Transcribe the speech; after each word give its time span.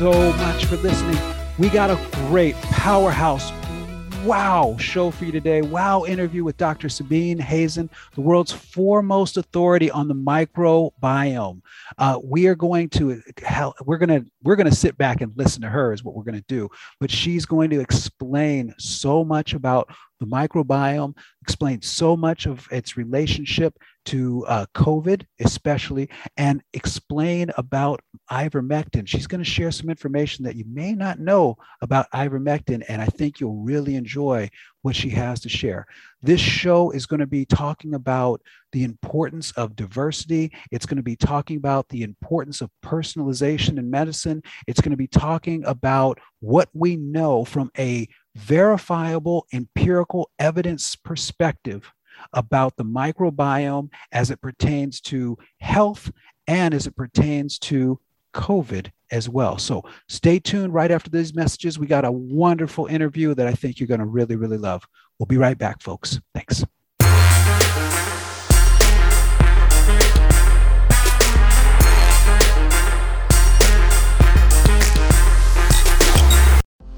So 0.00 0.32
much 0.32 0.64
for 0.64 0.78
listening. 0.78 1.18
We 1.58 1.68
got 1.68 1.90
a 1.90 2.00
great 2.28 2.54
powerhouse, 2.62 3.52
wow 4.24 4.78
show 4.78 5.10
for 5.10 5.26
you 5.26 5.30
today. 5.30 5.60
Wow 5.60 6.06
interview 6.06 6.42
with 6.42 6.56
Dr. 6.56 6.88
Sabine 6.88 7.38
Hazan, 7.38 7.90
the 8.14 8.22
world's 8.22 8.50
foremost 8.50 9.36
authority 9.36 9.90
on 9.90 10.08
the 10.08 10.14
microbiome. 10.14 11.60
Uh, 11.98 12.18
we 12.24 12.46
are 12.46 12.54
going 12.54 12.88
to 12.88 13.20
we're 13.84 13.98
to 14.22 14.24
we're 14.42 14.56
to 14.56 14.74
sit 14.74 14.96
back 14.96 15.20
and 15.20 15.34
listen 15.36 15.60
to 15.60 15.68
her 15.68 15.92
is 15.92 16.02
what 16.02 16.14
we're 16.14 16.24
to 16.32 16.44
do. 16.48 16.70
But 16.98 17.10
she's 17.10 17.44
going 17.44 17.68
to 17.68 17.80
explain 17.80 18.74
so 18.78 19.22
much 19.22 19.52
about 19.52 19.90
the 20.18 20.26
microbiome, 20.26 21.14
explain 21.42 21.82
so 21.82 22.16
much 22.16 22.46
of 22.46 22.66
its 22.70 22.96
relationship 22.96 23.76
to 24.06 24.44
uh, 24.46 24.66
COVID, 24.74 25.24
especially, 25.40 26.08
and 26.36 26.62
explain 26.72 27.50
about 27.56 28.00
ivermectin. 28.30 29.06
She's 29.06 29.26
going 29.26 29.42
to 29.42 29.50
share 29.50 29.70
some 29.70 29.90
information 29.90 30.44
that 30.44 30.56
you 30.56 30.64
may 30.70 30.94
not 30.94 31.18
know 31.18 31.56
about 31.80 32.10
ivermectin, 32.12 32.84
and 32.88 33.02
I 33.02 33.06
think 33.06 33.40
you'll 33.40 33.62
really 33.62 33.96
enjoy 33.96 34.50
what 34.82 34.96
she 34.96 35.10
has 35.10 35.40
to 35.40 35.48
share. 35.48 35.86
This 36.22 36.40
show 36.40 36.90
is 36.90 37.06
going 37.06 37.20
to 37.20 37.26
be 37.26 37.44
talking 37.44 37.94
about 37.94 38.40
the 38.72 38.84
importance 38.84 39.52
of 39.52 39.76
diversity. 39.76 40.52
It's 40.70 40.86
going 40.86 40.96
to 40.96 41.02
be 41.02 41.16
talking 41.16 41.56
about 41.56 41.88
the 41.88 42.02
importance 42.02 42.60
of 42.60 42.70
personalization 42.82 43.78
in 43.78 43.90
medicine. 43.90 44.42
It's 44.66 44.80
going 44.80 44.92
to 44.92 44.96
be 44.96 45.06
talking 45.06 45.64
about 45.64 46.18
what 46.40 46.68
we 46.72 46.96
know 46.96 47.44
from 47.44 47.70
a 47.78 48.08
verifiable 48.36 49.46
empirical 49.52 50.30
evidence 50.38 50.96
perspective 50.96 51.92
about 52.32 52.76
the 52.76 52.84
microbiome 52.84 53.90
as 54.12 54.30
it 54.30 54.40
pertains 54.40 55.00
to 55.02 55.38
health 55.58 56.10
and 56.46 56.74
as 56.74 56.86
it 56.86 56.96
pertains 56.96 57.58
to 57.58 58.00
COVID 58.34 58.90
as 59.10 59.28
well. 59.28 59.58
So 59.58 59.84
stay 60.08 60.38
tuned 60.38 60.72
right 60.72 60.90
after 60.90 61.10
these 61.10 61.34
messages. 61.34 61.78
We 61.78 61.86
got 61.86 62.04
a 62.04 62.12
wonderful 62.12 62.86
interview 62.86 63.34
that 63.34 63.46
I 63.46 63.52
think 63.52 63.80
you're 63.80 63.86
going 63.86 64.00
to 64.00 64.06
really, 64.06 64.36
really 64.36 64.58
love. 64.58 64.86
We'll 65.18 65.26
be 65.26 65.36
right 65.36 65.58
back, 65.58 65.82
folks. 65.82 66.20
Thanks. 66.34 66.64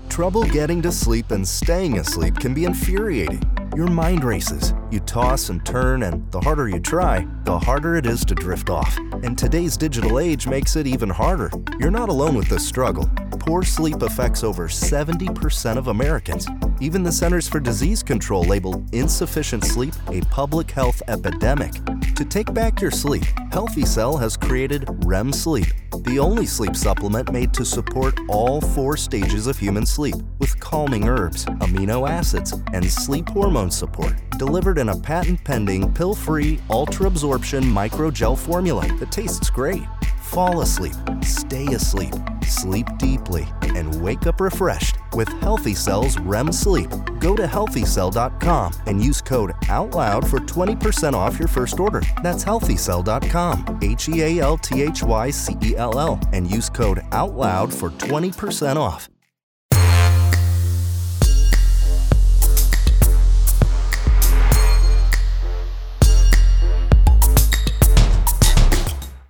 Trouble 0.08 0.44
getting 0.44 0.82
to 0.82 0.92
sleep 0.92 1.30
and 1.30 1.48
staying 1.48 1.98
asleep 1.98 2.38
can 2.38 2.52
be 2.52 2.66
infuriating. 2.66 3.61
Your 3.74 3.86
mind 3.86 4.22
races. 4.22 4.74
You 4.90 5.00
toss 5.00 5.48
and 5.48 5.64
turn, 5.64 6.02
and 6.02 6.30
the 6.30 6.40
harder 6.40 6.68
you 6.68 6.78
try, 6.78 7.26
the 7.44 7.58
harder 7.58 7.96
it 7.96 8.04
is 8.04 8.22
to 8.26 8.34
drift 8.34 8.68
off. 8.68 8.98
And 9.22 9.38
today's 9.38 9.78
digital 9.78 10.18
age 10.18 10.46
makes 10.46 10.76
it 10.76 10.86
even 10.86 11.08
harder. 11.08 11.50
You're 11.78 11.90
not 11.90 12.10
alone 12.10 12.34
with 12.34 12.50
this 12.50 12.68
struggle. 12.68 13.08
Poor 13.38 13.62
sleep 13.62 14.02
affects 14.02 14.44
over 14.44 14.68
70% 14.68 15.78
of 15.78 15.88
Americans. 15.88 16.46
Even 16.82 17.04
the 17.04 17.12
Centers 17.12 17.48
for 17.48 17.60
Disease 17.60 18.02
Control 18.02 18.42
labeled 18.42 18.92
insufficient 18.92 19.62
sleep 19.62 19.94
a 20.08 20.20
public 20.22 20.68
health 20.68 21.00
epidemic. 21.06 21.72
To 22.16 22.24
take 22.24 22.52
back 22.52 22.80
your 22.80 22.90
sleep, 22.90 23.22
Healthy 23.52 23.86
Cell 23.86 24.16
has 24.16 24.36
created 24.36 24.84
REM 25.04 25.32
Sleep, 25.32 25.68
the 26.00 26.18
only 26.18 26.44
sleep 26.44 26.74
supplement 26.74 27.32
made 27.32 27.54
to 27.54 27.64
support 27.64 28.18
all 28.28 28.60
four 28.60 28.96
stages 28.96 29.46
of 29.46 29.56
human 29.56 29.86
sleep 29.86 30.16
with 30.40 30.58
calming 30.58 31.08
herbs, 31.08 31.44
amino 31.44 32.10
acids, 32.10 32.52
and 32.72 32.84
sleep 32.90 33.28
hormone 33.28 33.70
support, 33.70 34.14
delivered 34.36 34.78
in 34.78 34.88
a 34.88 34.98
patent 34.98 35.44
pending, 35.44 35.94
pill 35.94 36.16
free, 36.16 36.58
ultra 36.68 37.06
absorption 37.06 37.62
microgel 37.62 38.36
formula 38.36 38.84
that 38.98 39.12
tastes 39.12 39.50
great. 39.50 39.84
Fall 40.32 40.62
asleep, 40.62 40.94
stay 41.22 41.66
asleep, 41.74 42.14
sleep 42.42 42.86
deeply, 42.96 43.46
and 43.60 44.00
wake 44.00 44.26
up 44.26 44.40
refreshed 44.40 44.96
with 45.12 45.28
Healthy 45.42 45.74
Cell's 45.74 46.18
REM 46.20 46.50
Sleep. 46.50 46.88
Go 47.18 47.36
to 47.36 47.42
healthycell.com 47.42 48.72
and 48.86 49.04
use 49.04 49.20
code 49.20 49.52
OUTLOUD 49.68 50.26
for 50.26 50.38
20% 50.38 51.12
off 51.12 51.38
your 51.38 51.48
first 51.48 51.78
order. 51.78 52.00
That's 52.22 52.42
healthycell.com, 52.46 53.80
H 53.82 54.08
E 54.08 54.22
A 54.22 54.38
L 54.38 54.56
T 54.56 54.80
H 54.80 55.02
Y 55.02 55.28
C 55.28 55.54
E 55.62 55.76
L 55.76 56.00
L, 56.00 56.18
and 56.32 56.50
use 56.50 56.70
code 56.70 57.00
OUTLOUD 57.12 57.70
for 57.70 57.90
20% 57.90 58.76
off. 58.76 59.10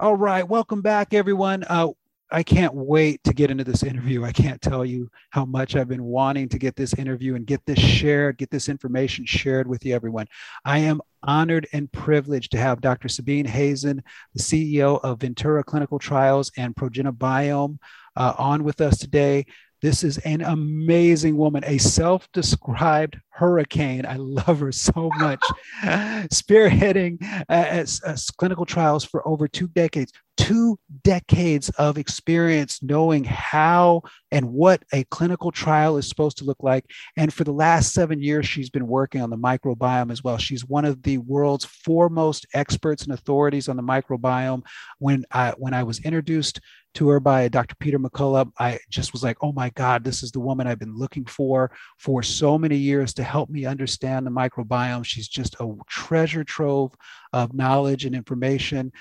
All 0.02 0.16
right, 0.16 0.42
welcome 0.42 0.82
back, 0.82 1.14
everyone. 1.14 1.62
Uh, 1.62 1.90
I 2.28 2.42
can't 2.42 2.74
wait 2.74 3.22
to 3.22 3.32
get 3.32 3.52
into 3.52 3.62
this 3.62 3.84
interview. 3.84 4.24
I 4.24 4.32
can't 4.32 4.60
tell 4.60 4.84
you 4.84 5.08
how 5.30 5.44
much 5.44 5.76
I've 5.76 5.86
been 5.86 6.02
wanting 6.02 6.48
to 6.48 6.58
get 6.58 6.74
this 6.74 6.92
interview 6.94 7.36
and 7.36 7.46
get 7.46 7.64
this 7.66 7.78
shared, 7.78 8.36
get 8.36 8.50
this 8.50 8.68
information 8.68 9.24
shared 9.24 9.68
with 9.68 9.84
you, 9.84 9.94
everyone. 9.94 10.26
I 10.64 10.78
am 10.78 11.02
honored 11.22 11.68
and 11.72 11.92
privileged 11.92 12.50
to 12.50 12.58
have 12.58 12.80
Dr. 12.80 13.06
Sabine 13.06 13.46
Hazan, 13.46 14.00
the 14.34 14.42
CEO 14.42 14.98
of 15.04 15.20
Ventura 15.20 15.62
Clinical 15.62 16.00
Trials 16.00 16.50
and 16.56 16.74
ProgenaBiome, 16.74 17.78
uh, 18.16 18.32
on 18.36 18.64
with 18.64 18.80
us 18.80 18.98
today. 18.98 19.46
This 19.82 20.04
is 20.04 20.18
an 20.18 20.42
amazing 20.42 21.36
woman, 21.36 21.64
a 21.66 21.76
self 21.78 22.30
described 22.32 23.18
hurricane. 23.30 24.06
I 24.06 24.14
love 24.14 24.60
her 24.60 24.70
so 24.70 25.10
much. 25.16 25.40
Spearheading 25.82 27.20
uh, 27.48 27.84
uh, 28.06 28.16
clinical 28.36 28.64
trials 28.64 29.04
for 29.04 29.26
over 29.26 29.48
two 29.48 29.66
decades, 29.66 30.12
two 30.42 30.76
decades 31.04 31.68
of 31.70 31.96
experience 31.96 32.82
knowing 32.82 33.22
how 33.22 34.02
and 34.32 34.52
what 34.52 34.82
a 34.92 35.04
clinical 35.04 35.52
trial 35.52 35.96
is 35.96 36.08
supposed 36.08 36.36
to 36.38 36.44
look 36.44 36.64
like. 36.64 36.84
And 37.16 37.32
for 37.32 37.44
the 37.44 37.52
last 37.52 37.92
seven 37.92 38.20
years, 38.20 38.48
she's 38.48 38.68
been 38.68 38.88
working 38.88 39.20
on 39.20 39.30
the 39.30 39.36
microbiome 39.36 40.10
as 40.10 40.24
well. 40.24 40.38
She's 40.38 40.66
one 40.66 40.84
of 40.84 41.00
the 41.04 41.18
world's 41.18 41.64
foremost 41.64 42.44
experts 42.54 43.04
and 43.04 43.12
authorities 43.12 43.68
on 43.68 43.76
the 43.76 43.84
microbiome. 43.84 44.62
When 44.98 45.24
I, 45.30 45.52
when 45.58 45.74
I 45.74 45.84
was 45.84 46.00
introduced 46.00 46.60
to 46.94 47.08
her 47.08 47.20
by 47.20 47.46
Dr. 47.46 47.76
Peter 47.76 48.00
McCullough, 48.00 48.50
I 48.58 48.80
just 48.90 49.12
was 49.12 49.22
like, 49.22 49.36
oh 49.42 49.52
my 49.52 49.70
God, 49.70 50.02
this 50.02 50.24
is 50.24 50.32
the 50.32 50.40
woman 50.40 50.66
I've 50.66 50.80
been 50.80 50.96
looking 50.96 51.24
for 51.24 51.70
for 51.98 52.22
so 52.24 52.58
many 52.58 52.76
years 52.76 53.14
to 53.14 53.22
help 53.22 53.48
me 53.48 53.64
understand 53.64 54.26
the 54.26 54.30
microbiome. 54.30 55.04
She's 55.04 55.28
just 55.28 55.54
a 55.60 55.72
treasure 55.88 56.42
trove 56.42 56.94
of 57.32 57.54
knowledge 57.54 58.04
and 58.04 58.14
information, 58.14 58.92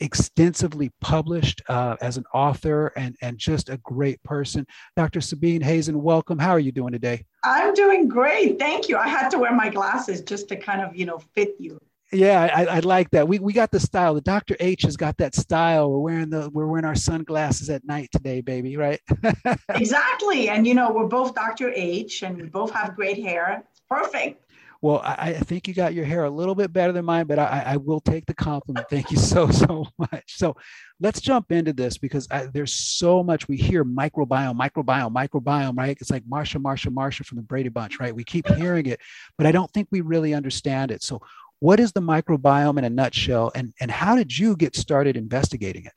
extensively 0.00 0.90
published 1.00 1.62
uh, 1.68 1.96
as 2.00 2.16
an 2.16 2.24
author 2.32 2.88
and, 2.96 3.16
and 3.22 3.38
just 3.38 3.68
a 3.68 3.76
great 3.78 4.22
person. 4.22 4.66
Dr. 4.96 5.20
Sabine 5.20 5.62
Hazan, 5.62 5.96
welcome. 5.96 6.38
How 6.38 6.50
are 6.50 6.60
you 6.60 6.72
doing 6.72 6.92
today? 6.92 7.24
I'm 7.44 7.74
doing 7.74 8.08
great. 8.08 8.58
Thank 8.58 8.88
you. 8.88 8.96
I 8.96 9.08
had 9.08 9.28
to 9.30 9.38
wear 9.38 9.54
my 9.54 9.68
glasses 9.68 10.20
just 10.22 10.48
to 10.48 10.56
kind 10.56 10.80
of, 10.80 10.96
you 10.96 11.06
know, 11.06 11.18
fit 11.34 11.54
you 11.58 11.80
yeah 12.12 12.48
I, 12.54 12.64
I, 12.64 12.78
like 12.80 13.10
that 13.10 13.28
we, 13.28 13.38
we 13.38 13.52
got 13.52 13.70
the 13.70 13.80
style 13.80 14.14
the 14.14 14.20
dr 14.20 14.56
h 14.58 14.82
has 14.82 14.96
got 14.96 15.16
that 15.18 15.34
style 15.34 15.90
we're 15.90 15.98
wearing 15.98 16.30
the 16.30 16.48
we're 16.50 16.66
wearing 16.66 16.84
our 16.84 16.94
sunglasses 16.94 17.68
at 17.68 17.84
night 17.84 18.08
today 18.12 18.40
baby 18.40 18.76
right 18.76 19.00
exactly 19.74 20.48
and 20.48 20.66
you 20.66 20.74
know 20.74 20.90
we're 20.90 21.06
both 21.06 21.34
dr 21.34 21.70
h 21.74 22.22
and 22.22 22.36
we 22.36 22.44
both 22.44 22.70
have 22.70 22.96
great 22.96 23.22
hair 23.22 23.64
perfect 23.88 24.47
well 24.80 25.00
I, 25.04 25.14
I, 25.30 25.32
think 25.34 25.66
you 25.66 25.74
got 25.74 25.94
your 25.94 26.04
hair 26.04 26.24
a 26.24 26.30
little 26.30 26.54
bit 26.54 26.72
better 26.72 26.92
than 26.92 27.04
mine 27.04 27.26
but 27.26 27.38
i, 27.38 27.62
I 27.66 27.76
will 27.76 28.00
take 28.00 28.26
the 28.26 28.34
compliment. 28.34 28.86
Thank 28.90 29.10
you 29.10 29.16
so 29.16 29.50
so 29.50 29.86
much. 29.98 30.24
So 30.26 30.56
let's 31.00 31.20
jump 31.20 31.52
into 31.52 31.72
this 31.72 31.98
because 31.98 32.28
I, 32.30 32.46
there's 32.46 32.74
so 32.74 33.22
much 33.22 33.48
we 33.48 33.56
hear 33.56 33.84
microbiome 33.84 34.58
microbiome 34.58 35.12
microbiome 35.12 35.76
right? 35.76 35.96
It's 36.00 36.10
like 36.10 36.24
marsha 36.24 36.60
marsha 36.60 36.92
marsha 36.92 37.24
from 37.24 37.36
the 37.36 37.42
brady 37.42 37.68
bunch 37.68 37.98
right? 38.00 38.14
We 38.14 38.24
keep 38.24 38.46
hearing 38.48 38.86
it 38.86 39.00
but 39.36 39.46
i 39.46 39.52
don't 39.52 39.70
think 39.72 39.88
we 39.90 40.00
really 40.00 40.34
understand 40.34 40.90
it. 40.90 41.02
So 41.02 41.20
what 41.60 41.80
is 41.80 41.92
the 41.92 42.00
microbiome 42.00 42.78
in 42.78 42.84
a 42.84 42.90
nutshell, 42.90 43.50
and, 43.54 43.74
and 43.80 43.90
how 43.90 44.14
did 44.14 44.36
you 44.36 44.56
get 44.56 44.76
started 44.76 45.16
investigating 45.16 45.86
it? 45.86 45.92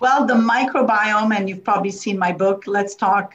Well, 0.00 0.26
the 0.26 0.34
microbiome, 0.34 1.36
and 1.36 1.48
you've 1.48 1.62
probably 1.62 1.90
seen 1.90 2.18
my 2.18 2.32
book, 2.32 2.64
Let's 2.66 2.94
Talk 2.94 3.34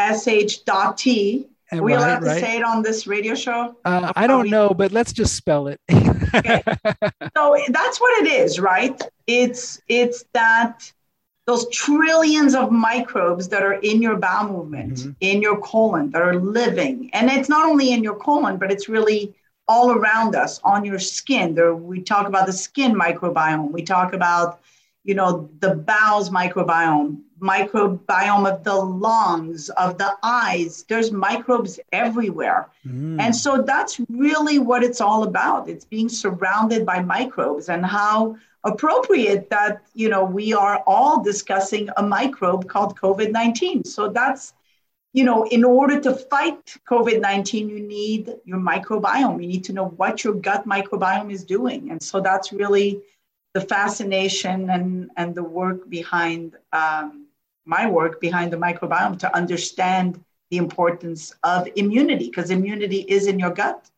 SH.T, 0.00 1.46
Are 1.72 1.82
we 1.82 1.94
right, 1.94 2.00
allowed 2.00 2.20
to 2.20 2.26
right. 2.26 2.40
say 2.40 2.56
it 2.58 2.62
on 2.62 2.82
this 2.82 3.06
radio 3.06 3.34
show? 3.34 3.76
Uh, 3.84 4.12
I 4.16 4.26
don't 4.26 4.48
know, 4.48 4.70
but 4.70 4.90
let's 4.92 5.12
just 5.12 5.34
spell 5.36 5.68
it. 5.68 5.80
okay. 6.34 6.62
So 7.36 7.56
that's 7.68 8.00
what 8.00 8.26
it 8.26 8.32
is, 8.32 8.58
right? 8.58 9.00
It's 9.26 9.80
it's 9.88 10.24
that 10.32 10.90
those 11.46 11.68
trillions 11.70 12.54
of 12.54 12.70
microbes 12.70 13.48
that 13.48 13.62
are 13.62 13.74
in 13.74 14.02
your 14.02 14.16
bowel 14.16 14.52
movement, 14.52 14.94
mm-hmm. 14.94 15.10
in 15.20 15.40
your 15.40 15.58
colon, 15.60 16.10
that 16.10 16.20
are 16.20 16.34
living. 16.36 17.08
And 17.14 17.30
it's 17.30 17.48
not 17.48 17.66
only 17.66 17.92
in 17.92 18.02
your 18.02 18.16
colon, 18.16 18.58
but 18.58 18.70
it's 18.70 18.88
really 18.88 19.34
all 19.66 19.92
around 19.92 20.34
us 20.34 20.60
on 20.64 20.84
your 20.84 20.98
skin. 20.98 21.54
There, 21.54 21.74
we 21.74 22.02
talk 22.02 22.26
about 22.26 22.46
the 22.46 22.52
skin 22.52 22.94
microbiome. 22.94 23.70
We 23.70 23.82
talk 23.82 24.12
about, 24.12 24.60
you 25.04 25.14
know, 25.14 25.48
the 25.60 25.74
bowels 25.74 26.28
microbiome, 26.28 27.22
microbiome 27.40 28.50
of 28.50 28.64
the 28.64 28.74
lungs, 28.74 29.68
of 29.70 29.98
the 29.98 30.16
eyes. 30.22 30.84
There's 30.88 31.12
microbes 31.12 31.78
everywhere. 31.92 32.68
Mm. 32.86 33.20
And 33.20 33.34
so 33.34 33.62
that's 33.62 34.00
really 34.08 34.58
what 34.58 34.82
it's 34.82 35.00
all 35.00 35.22
about. 35.24 35.68
It's 35.68 35.84
being 35.84 36.08
surrounded 36.08 36.84
by 36.84 37.00
microbes 37.00 37.68
and 37.68 37.84
how 37.84 38.36
appropriate 38.64 39.48
that 39.50 39.82
you 39.94 40.08
know 40.08 40.24
we 40.24 40.52
are 40.52 40.82
all 40.86 41.22
discussing 41.22 41.88
a 41.96 42.02
microbe 42.02 42.68
called 42.68 42.98
covid-19 42.98 43.86
so 43.86 44.08
that's 44.08 44.52
you 45.12 45.22
know 45.22 45.46
in 45.46 45.62
order 45.62 46.00
to 46.00 46.12
fight 46.12 46.76
covid-19 46.90 47.68
you 47.68 47.80
need 47.80 48.34
your 48.44 48.58
microbiome 48.58 49.40
you 49.40 49.46
need 49.46 49.62
to 49.62 49.72
know 49.72 49.86
what 50.00 50.24
your 50.24 50.34
gut 50.34 50.66
microbiome 50.66 51.32
is 51.32 51.44
doing 51.44 51.92
and 51.92 52.02
so 52.02 52.20
that's 52.20 52.52
really 52.52 53.00
the 53.54 53.60
fascination 53.60 54.70
and 54.70 55.10
and 55.16 55.34
the 55.36 55.42
work 55.42 55.88
behind 55.88 56.56
um, 56.72 57.27
my 57.68 57.88
work 57.88 58.20
behind 58.20 58.50
the 58.50 58.56
microbiome 58.56 59.18
to 59.18 59.36
understand 59.36 60.24
the 60.50 60.56
importance 60.56 61.34
of 61.44 61.68
immunity 61.76 62.24
because 62.30 62.50
immunity 62.50 63.00
is 63.02 63.26
in 63.26 63.38
your 63.38 63.50
gut. 63.50 63.90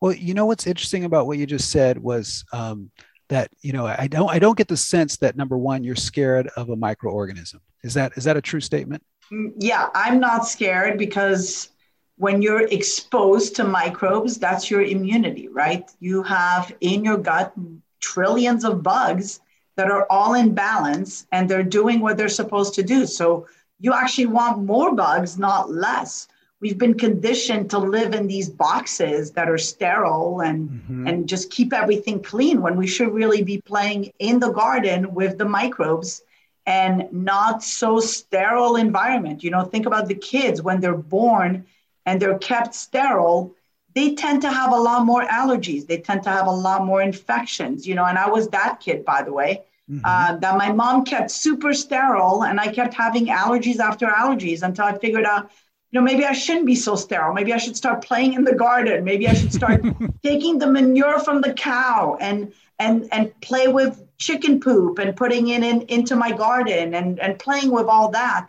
Well 0.00 0.12
you 0.12 0.32
know 0.32 0.46
what's 0.46 0.66
interesting 0.66 1.04
about 1.04 1.26
what 1.26 1.36
you 1.36 1.46
just 1.46 1.70
said 1.70 1.98
was 1.98 2.42
um, 2.52 2.90
that 3.28 3.50
you 3.60 3.72
know 3.72 3.86
i 3.86 4.06
don't 4.06 4.30
i 4.30 4.38
don't 4.38 4.56
get 4.56 4.66
the 4.66 4.76
sense 4.76 5.18
that 5.18 5.36
number 5.36 5.58
one 5.58 5.84
you're 5.84 5.94
scared 5.94 6.48
of 6.56 6.70
a 6.70 6.76
microorganism. 6.76 7.60
Is 7.84 7.94
that 7.94 8.12
is 8.16 8.24
that 8.24 8.36
a 8.36 8.40
true 8.42 8.60
statement? 8.60 9.02
Mm, 9.30 9.52
yeah 9.58 9.88
i'm 9.94 10.18
not 10.18 10.46
scared 10.46 10.98
because 10.98 11.70
when 12.16 12.42
you're 12.42 12.66
exposed 12.68 13.54
to 13.56 13.64
microbes 13.64 14.38
that's 14.38 14.70
your 14.70 14.82
immunity 14.82 15.48
right? 15.48 15.90
You 16.00 16.22
have 16.22 16.74
in 16.80 17.04
your 17.04 17.18
gut 17.18 17.52
trillions 18.00 18.64
of 18.64 18.82
bugs 18.82 19.40
that 19.80 19.90
are 19.90 20.06
all 20.10 20.34
in 20.34 20.52
balance 20.52 21.26
and 21.32 21.48
they're 21.48 21.62
doing 21.62 22.00
what 22.00 22.18
they're 22.18 22.28
supposed 22.28 22.74
to 22.74 22.82
do. 22.82 23.06
So 23.06 23.46
you 23.78 23.94
actually 23.94 24.26
want 24.26 24.62
more 24.62 24.94
bugs 24.94 25.38
not 25.38 25.70
less. 25.70 26.28
We've 26.60 26.76
been 26.76 26.98
conditioned 26.98 27.70
to 27.70 27.78
live 27.78 28.12
in 28.12 28.26
these 28.26 28.50
boxes 28.50 29.30
that 29.30 29.48
are 29.48 29.56
sterile 29.56 30.42
and 30.42 30.68
mm-hmm. 30.68 31.06
and 31.08 31.26
just 31.26 31.50
keep 31.50 31.72
everything 31.72 32.22
clean 32.22 32.60
when 32.60 32.76
we 32.76 32.86
should 32.86 33.14
really 33.14 33.42
be 33.42 33.62
playing 33.62 34.12
in 34.18 34.38
the 34.38 34.52
garden 34.52 35.14
with 35.14 35.38
the 35.38 35.46
microbes 35.46 36.20
and 36.66 37.10
not 37.10 37.62
so 37.62 38.00
sterile 38.00 38.76
environment. 38.76 39.42
You 39.42 39.50
know 39.50 39.64
think 39.64 39.86
about 39.86 40.08
the 40.08 40.20
kids 40.32 40.60
when 40.60 40.78
they're 40.82 41.04
born 41.18 41.64
and 42.04 42.20
they're 42.20 42.36
kept 42.36 42.74
sterile 42.74 43.54
they 43.94 44.14
tend 44.14 44.42
to 44.42 44.50
have 44.50 44.72
a 44.72 44.82
lot 44.88 45.04
more 45.04 45.24
allergies. 45.24 45.84
They 45.84 45.98
tend 45.98 46.22
to 46.22 46.30
have 46.30 46.46
a 46.46 46.58
lot 46.66 46.84
more 46.84 47.00
infections 47.02 47.86
you 47.88 47.94
know 47.94 48.04
and 48.04 48.18
i 48.18 48.28
was 48.28 48.48
that 48.48 48.80
kid 48.84 49.04
by 49.06 49.22
the 49.22 49.32
way 49.32 49.62
mm-hmm. 49.90 50.00
uh, 50.04 50.36
that 50.36 50.56
my 50.56 50.72
mom 50.72 51.04
kept 51.04 51.30
super 51.30 51.74
sterile 51.74 52.44
and 52.44 52.60
i 52.60 52.68
kept 52.68 52.94
having 52.94 53.26
allergies 53.26 53.78
after 53.78 54.06
allergies 54.06 54.62
until 54.62 54.84
i 54.84 54.96
figured 54.96 55.24
out 55.24 55.50
you 55.90 55.98
know, 55.98 56.04
maybe 56.04 56.24
I 56.24 56.32
shouldn't 56.32 56.66
be 56.66 56.76
so 56.76 56.94
sterile. 56.94 57.34
Maybe 57.34 57.52
I 57.52 57.56
should 57.56 57.76
start 57.76 58.04
playing 58.04 58.34
in 58.34 58.44
the 58.44 58.54
garden. 58.54 59.02
Maybe 59.02 59.26
I 59.26 59.34
should 59.34 59.52
start 59.52 59.84
taking 60.22 60.58
the 60.58 60.70
manure 60.70 61.18
from 61.18 61.40
the 61.40 61.52
cow 61.52 62.16
and 62.20 62.52
and 62.78 63.08
and 63.10 63.38
play 63.40 63.66
with 63.66 64.06
chicken 64.18 64.60
poop 64.60 64.98
and 64.98 65.16
putting 65.16 65.48
it 65.48 65.64
in 65.64 65.82
into 65.82 66.14
my 66.14 66.30
garden 66.30 66.94
and 66.94 67.18
and 67.18 67.38
playing 67.38 67.72
with 67.72 67.86
all 67.86 68.10
that. 68.10 68.48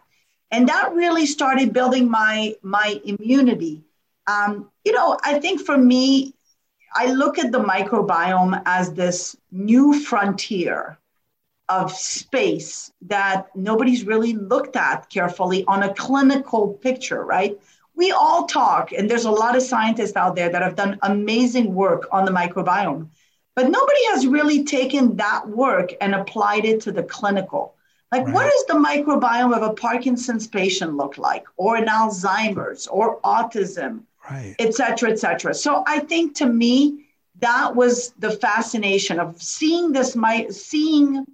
And 0.51 0.67
that 0.69 0.93
really 0.93 1.25
started 1.25 1.73
building 1.73 2.09
my 2.09 2.55
my 2.61 3.01
immunity. 3.05 3.81
Um, 4.27 4.69
you 4.85 4.91
know, 4.91 5.17
I 5.23 5.39
think 5.39 5.61
for 5.61 5.77
me, 5.77 6.35
I 6.93 7.11
look 7.11 7.39
at 7.39 7.51
the 7.51 7.59
microbiome 7.59 8.61
as 8.65 8.93
this 8.93 9.35
new 9.51 9.99
frontier 9.99 10.99
of 11.79 11.91
space 11.91 12.91
that 13.15 13.37
nobody's 13.55 14.03
really 14.11 14.33
looked 14.51 14.75
at 14.75 15.09
carefully 15.09 15.63
on 15.73 15.83
a 15.83 15.93
clinical 16.05 16.63
picture, 16.87 17.23
right? 17.37 17.53
We 17.95 18.11
all 18.11 18.45
talk, 18.45 18.91
and 18.91 19.09
there's 19.09 19.29
a 19.29 19.39
lot 19.43 19.55
of 19.55 19.63
scientists 19.63 20.17
out 20.23 20.35
there 20.35 20.51
that 20.51 20.61
have 20.67 20.75
done 20.75 20.99
amazing 21.13 21.67
work 21.83 22.03
on 22.11 22.25
the 22.25 22.31
microbiome, 22.41 23.03
but 23.55 23.69
nobody 23.79 24.03
has 24.11 24.27
really 24.37 24.63
taken 24.77 25.15
that 25.17 25.41
work 25.47 25.89
and 26.01 26.15
applied 26.15 26.65
it 26.71 26.81
to 26.81 26.91
the 26.91 27.03
clinical. 27.03 27.63
Like, 28.11 28.25
right. 28.25 28.33
what 28.35 28.45
does 28.51 28.65
the 28.67 28.81
microbiome 28.89 29.55
of 29.55 29.63
a 29.63 29.73
Parkinson's 29.73 30.47
patient 30.47 30.91
look 31.01 31.17
like, 31.17 31.45
or 31.57 31.71
an 31.77 31.87
Alzheimer's, 31.87 32.87
or 32.87 33.19
autism, 33.21 33.91
right. 34.29 34.55
et 34.59 34.73
cetera, 34.73 35.11
et 35.11 35.19
cetera? 35.19 35.53
So 35.53 35.83
I 35.95 35.99
think 35.99 36.35
to 36.41 36.47
me, 36.63 37.05
that 37.39 37.75
was 37.75 38.13
the 38.19 38.31
fascination 38.31 39.19
of 39.19 39.41
seeing 39.41 39.91
this, 39.91 40.15
my 40.15 40.47
seeing 40.49 41.25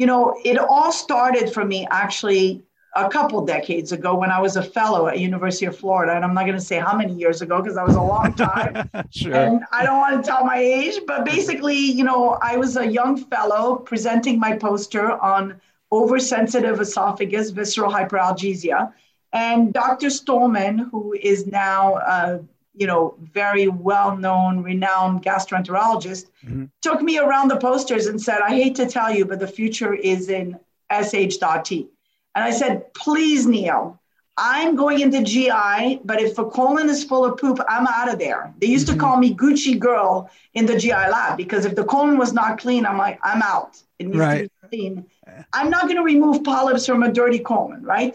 you 0.00 0.06
know, 0.06 0.34
it 0.46 0.56
all 0.56 0.90
started 0.92 1.52
for 1.52 1.62
me 1.62 1.86
actually 1.90 2.62
a 2.96 3.06
couple 3.10 3.44
decades 3.44 3.92
ago 3.92 4.14
when 4.14 4.30
I 4.30 4.40
was 4.40 4.56
a 4.56 4.62
fellow 4.62 5.08
at 5.08 5.18
University 5.18 5.66
of 5.66 5.76
Florida, 5.76 6.14
and 6.16 6.24
I'm 6.24 6.32
not 6.32 6.46
going 6.46 6.56
to 6.56 6.64
say 6.64 6.78
how 6.78 6.96
many 6.96 7.12
years 7.12 7.42
ago 7.42 7.60
because 7.60 7.74
that 7.74 7.86
was 7.86 7.96
a 7.96 8.02
long 8.02 8.32
time. 8.32 8.88
sure. 9.10 9.34
And 9.34 9.62
I 9.72 9.84
don't 9.84 9.98
want 9.98 10.24
to 10.24 10.26
tell 10.26 10.42
my 10.42 10.56
age, 10.56 11.00
but 11.06 11.26
basically, 11.26 11.76
you 11.76 12.02
know, 12.02 12.38
I 12.40 12.56
was 12.56 12.78
a 12.78 12.90
young 12.90 13.14
fellow 13.26 13.76
presenting 13.76 14.40
my 14.40 14.56
poster 14.56 15.10
on 15.20 15.60
oversensitive 15.92 16.80
esophagus 16.80 17.50
visceral 17.50 17.92
hyperalgesia, 17.92 18.94
and 19.34 19.74
Dr. 19.74 20.06
Stollman, 20.06 20.90
who 20.90 21.12
is 21.12 21.46
now 21.46 21.96
uh, 21.96 22.38
you 22.80 22.86
know, 22.86 23.14
very 23.20 23.68
well-known, 23.68 24.62
renowned 24.62 25.22
gastroenterologist, 25.22 26.26
mm-hmm. 26.44 26.64
took 26.80 27.02
me 27.02 27.18
around 27.18 27.48
the 27.48 27.58
posters 27.58 28.06
and 28.06 28.20
said, 28.20 28.40
"I 28.40 28.50
hate 28.50 28.74
to 28.76 28.86
tell 28.86 29.14
you, 29.14 29.26
but 29.26 29.38
the 29.38 29.46
future 29.46 29.92
is 29.94 30.30
in 30.30 30.58
SH.T." 30.90 31.86
And 32.34 32.42
I 32.42 32.50
said, 32.50 32.92
"Please, 32.94 33.46
Neil, 33.46 34.00
I'm 34.38 34.76
going 34.76 35.00
into 35.00 35.22
GI, 35.22 36.00
but 36.06 36.22
if 36.22 36.34
the 36.34 36.46
colon 36.46 36.88
is 36.88 37.04
full 37.04 37.26
of 37.26 37.36
poop, 37.36 37.60
I'm 37.68 37.86
out 37.86 38.10
of 38.10 38.18
there." 38.18 38.52
They 38.58 38.68
used 38.68 38.88
mm-hmm. 38.88 38.98
to 38.98 39.04
call 39.04 39.18
me 39.18 39.34
Gucci 39.34 39.78
girl 39.78 40.30
in 40.54 40.64
the 40.64 40.78
GI 40.78 41.04
lab 41.14 41.36
because 41.36 41.66
if 41.66 41.74
the 41.76 41.84
colon 41.84 42.16
was 42.16 42.32
not 42.32 42.58
clean, 42.58 42.86
I'm 42.86 42.96
like, 42.96 43.20
I'm 43.22 43.42
out. 43.42 43.76
It 43.98 44.06
needs 44.06 44.18
right. 44.18 44.50
to 44.62 44.68
be 44.68 44.78
clean. 44.78 45.06
I'm 45.52 45.68
not 45.68 45.82
going 45.82 45.96
to 45.96 46.02
remove 46.02 46.42
polyps 46.44 46.86
from 46.86 47.02
a 47.02 47.12
dirty 47.12 47.40
colon, 47.40 47.82
right? 47.82 48.14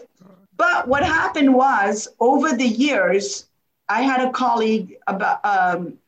But 0.56 0.88
what 0.88 1.04
happened 1.04 1.54
was 1.54 2.08
over 2.18 2.52
the 2.56 2.66
years, 2.66 3.46
I 3.88 4.02
had 4.02 4.26
a 4.26 4.30
colleague 4.30 4.96
about 5.06 5.44
um, 5.44 5.98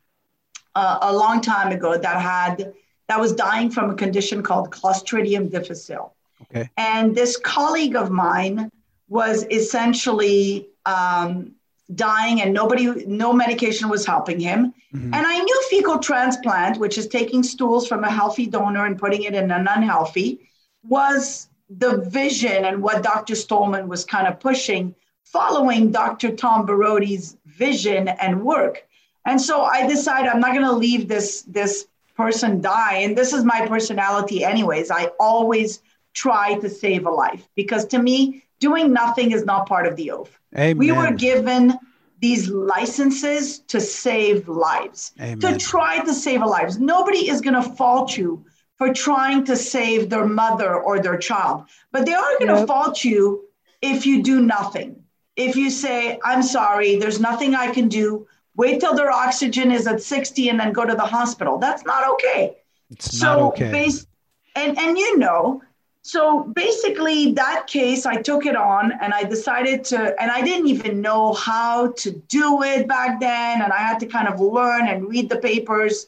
uh, 0.75 0.99
a 1.03 1.13
long 1.13 1.41
time 1.41 1.73
ago 1.73 1.97
that 1.97 2.21
had 2.21 2.73
that 3.09 3.19
was 3.19 3.33
dying 3.33 3.71
from 3.71 3.91
a 3.91 3.95
condition 3.95 4.43
called 4.43 4.71
Clostridium 4.71 5.51
difficile. 5.51 6.15
Okay. 6.43 6.69
And 6.77 7.15
this 7.15 7.37
colleague 7.37 7.97
of 7.97 8.11
mine 8.11 8.71
was 9.09 9.45
essentially 9.51 10.69
um, 10.85 11.53
dying, 11.95 12.43
and 12.43 12.53
nobody, 12.53 13.07
no 13.07 13.33
medication 13.33 13.89
was 13.89 14.05
helping 14.05 14.39
him. 14.39 14.75
Mm-hmm. 14.95 15.15
And 15.15 15.27
I 15.27 15.39
knew 15.39 15.63
fecal 15.71 15.99
transplant, 15.99 16.79
which 16.79 16.99
is 16.99 17.07
taking 17.07 17.43
stools 17.43 17.89
from 17.89 18.05
a 18.05 18.11
healthy 18.11 18.47
donor 18.47 18.87
and 18.87 18.99
putting 18.99 19.23
it 19.23 19.35
in 19.35 19.51
an 19.51 19.67
unhealthy, 19.67 20.41
was 20.87 21.49
the 21.71 21.99
vision 22.09 22.65
and 22.65 22.83
what 22.83 23.03
Dr. 23.03 23.35
Stollman 23.35 23.89
was 23.89 24.05
kind 24.05 24.27
of 24.27 24.41
pushing 24.41 24.95
following 25.33 25.91
Dr. 25.91 26.35
Tom 26.35 26.65
Borody's 26.65 27.37
vision 27.47 28.09
and 28.09 28.43
work. 28.43 28.87
And 29.27 29.41
so 29.41 29.63
I 29.63 29.87
decided 29.87 30.31
I'm 30.31 30.41
not 30.41 30.53
going 30.53 30.65
to 30.65 30.73
leave 30.73 31.09
this 31.09 31.43
this 31.43 31.87
person 32.17 32.61
die. 32.61 32.99
And 32.99 33.17
this 33.17 33.33
is 33.33 33.45
my 33.45 33.67
personality, 33.67 34.43
anyways. 34.43 34.91
I 34.91 35.11
always 35.21 35.83
try 36.15 36.55
to 36.59 36.69
save 36.69 37.07
a 37.07 37.11
life 37.11 37.49
because 37.55 37.85
to 37.87 37.99
me, 37.99 38.43
doing 38.59 38.93
nothing 38.93 39.33
is 39.33 39.45
not 39.45 39.69
part 39.69 39.87
of 39.87 39.97
the 39.97 40.11
oath. 40.11 40.37
Amen. 40.57 40.79
We 40.79 40.93
were 40.93 41.13
given 41.13 41.75
these 42.21 42.49
licenses 42.49 43.61
to 43.61 43.81
save 43.81 44.49
lives, 44.49 45.13
Amen. 45.21 45.39
to 45.41 45.59
try 45.59 46.05
to 46.05 46.13
save 46.13 46.43
lives. 46.43 46.79
Nobody 46.79 47.29
is 47.29 47.41
going 47.41 47.55
to 47.55 47.71
fault 47.77 48.17
you 48.17 48.45
for 48.77 48.93
trying 48.93 49.45
to 49.45 49.55
save 49.55 50.11
their 50.11 50.27
mother 50.27 50.81
or 50.81 50.99
their 50.99 51.19
child, 51.19 51.67
but 51.93 52.07
they 52.07 52.15
are 52.15 52.39
going 52.39 52.53
to 52.53 52.61
yep. 52.61 52.67
fault 52.67 53.05
you 53.05 53.45
if 53.83 54.07
you 54.07 54.23
do 54.23 54.41
nothing 54.41 55.05
if 55.39 55.55
you 55.55 55.71
say, 55.71 56.19
I'm 56.25 56.43
sorry, 56.43 56.97
there's 56.97 57.21
nothing 57.21 57.55
I 57.55 57.73
can 57.73 57.89
do, 57.89 58.27
wait 58.57 58.81
till 58.81 58.95
their 58.95 59.13
oxygen 59.13 59.71
is 59.71 59.87
at 59.87 60.03
60 60.03 60.49
and 60.49 60.59
then 60.59 60.73
go 60.73 60.85
to 60.85 60.95
the 60.95 61.07
hospital. 61.07 61.59
That's 61.59 61.85
not 61.85 62.07
okay. 62.15 62.57
It's 62.91 63.17
so 63.19 63.27
not 63.27 63.39
okay. 63.53 63.71
Based, 63.71 64.09
and, 64.57 64.77
and 64.77 64.99
you 64.99 65.17
know, 65.17 65.63
so 66.03 66.43
basically, 66.43 67.33
that 67.35 67.67
case, 67.69 68.05
I 68.05 68.21
took 68.21 68.47
it 68.47 68.57
on 68.57 68.93
and 69.01 69.15
I 69.15 69.23
decided 69.23 69.85
to, 69.87 70.21
and 70.21 70.31
I 70.31 70.43
didn't 70.43 70.67
even 70.67 71.01
know 71.01 71.35
how 71.35 71.93
to 71.99 72.11
do 72.11 72.63
it 72.65 72.89
back 72.89 73.21
then. 73.21 73.63
And 73.63 73.73
I 73.73 73.79
had 73.79 74.01
to 74.01 74.07
kind 74.07 74.27
of 74.27 74.41
learn 74.41 74.89
and 74.89 75.09
read 75.09 75.29
the 75.29 75.37
papers 75.37 76.07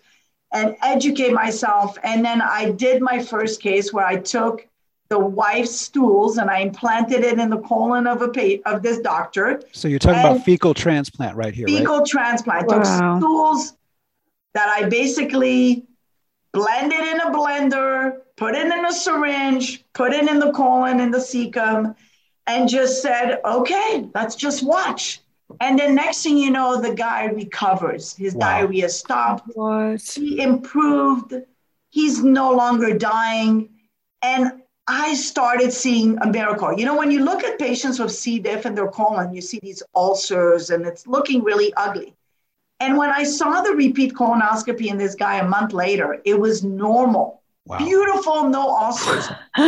and 0.52 0.74
educate 0.82 1.32
myself. 1.32 1.96
And 2.02 2.24
then 2.24 2.40
I 2.42 2.70
did 2.70 3.00
my 3.02 3.22
first 3.22 3.62
case 3.62 3.92
where 3.92 4.06
I 4.06 4.16
took 4.16 4.66
the 5.10 5.18
wife's 5.18 5.74
stools 5.74 6.38
and 6.38 6.48
I 6.48 6.60
implanted 6.60 7.24
it 7.24 7.38
in 7.38 7.50
the 7.50 7.58
colon 7.58 8.06
of 8.06 8.22
a 8.22 8.28
pa- 8.28 8.62
of 8.72 8.82
this 8.82 9.00
doctor. 9.00 9.60
So 9.72 9.88
you're 9.88 9.98
talking 9.98 10.20
about 10.20 10.44
fecal 10.44 10.72
transplant 10.72 11.36
right 11.36 11.52
here, 11.52 11.66
fecal 11.66 11.98
right? 11.98 12.06
transplant. 12.06 12.68
Wow. 12.68 12.76
Took 12.76 12.86
stools 13.20 13.74
that 14.54 14.68
I 14.68 14.88
basically 14.88 15.84
blended 16.52 17.00
in 17.00 17.20
a 17.20 17.30
blender, 17.30 18.18
put 18.36 18.54
it 18.54 18.66
in 18.66 18.84
a 18.84 18.92
syringe, 18.92 19.84
put 19.92 20.12
it 20.12 20.28
in 20.28 20.38
the 20.38 20.52
colon, 20.52 21.00
in 21.00 21.10
the 21.10 21.18
cecum, 21.18 21.94
and 22.46 22.68
just 22.68 23.02
said, 23.02 23.40
okay, 23.44 24.08
let's 24.14 24.36
just 24.36 24.64
watch. 24.64 25.20
And 25.60 25.76
then 25.76 25.96
next 25.96 26.22
thing 26.22 26.38
you 26.38 26.50
know, 26.50 26.80
the 26.80 26.94
guy 26.94 27.24
recovers. 27.26 28.14
His 28.14 28.34
wow. 28.34 28.40
diarrhea 28.40 28.88
stopped. 28.88 29.50
What? 29.54 30.00
He 30.02 30.40
improved. 30.40 31.34
He's 31.90 32.22
no 32.22 32.52
longer 32.52 32.96
dying. 32.96 33.70
And 34.22 34.59
I 34.92 35.14
started 35.14 35.72
seeing 35.72 36.18
a 36.18 36.26
miracle. 36.26 36.76
You 36.76 36.84
know, 36.84 36.96
when 36.96 37.12
you 37.12 37.24
look 37.24 37.44
at 37.44 37.60
patients 37.60 38.00
with 38.00 38.10
C. 38.10 38.40
diff 38.40 38.66
in 38.66 38.74
their 38.74 38.88
colon, 38.88 39.32
you 39.32 39.40
see 39.40 39.60
these 39.62 39.84
ulcers 39.94 40.70
and 40.70 40.84
it's 40.84 41.06
looking 41.06 41.44
really 41.44 41.72
ugly. 41.74 42.12
And 42.80 42.96
when 42.96 43.10
I 43.10 43.22
saw 43.22 43.60
the 43.60 43.70
repeat 43.70 44.14
colonoscopy 44.14 44.88
in 44.88 44.98
this 44.98 45.14
guy 45.14 45.38
a 45.38 45.46
month 45.46 45.72
later, 45.72 46.20
it 46.24 46.36
was 46.40 46.64
normal. 46.64 47.40
Wow. 47.66 47.78
Beautiful, 47.78 48.48
no 48.48 48.68
ulcers. 48.68 49.28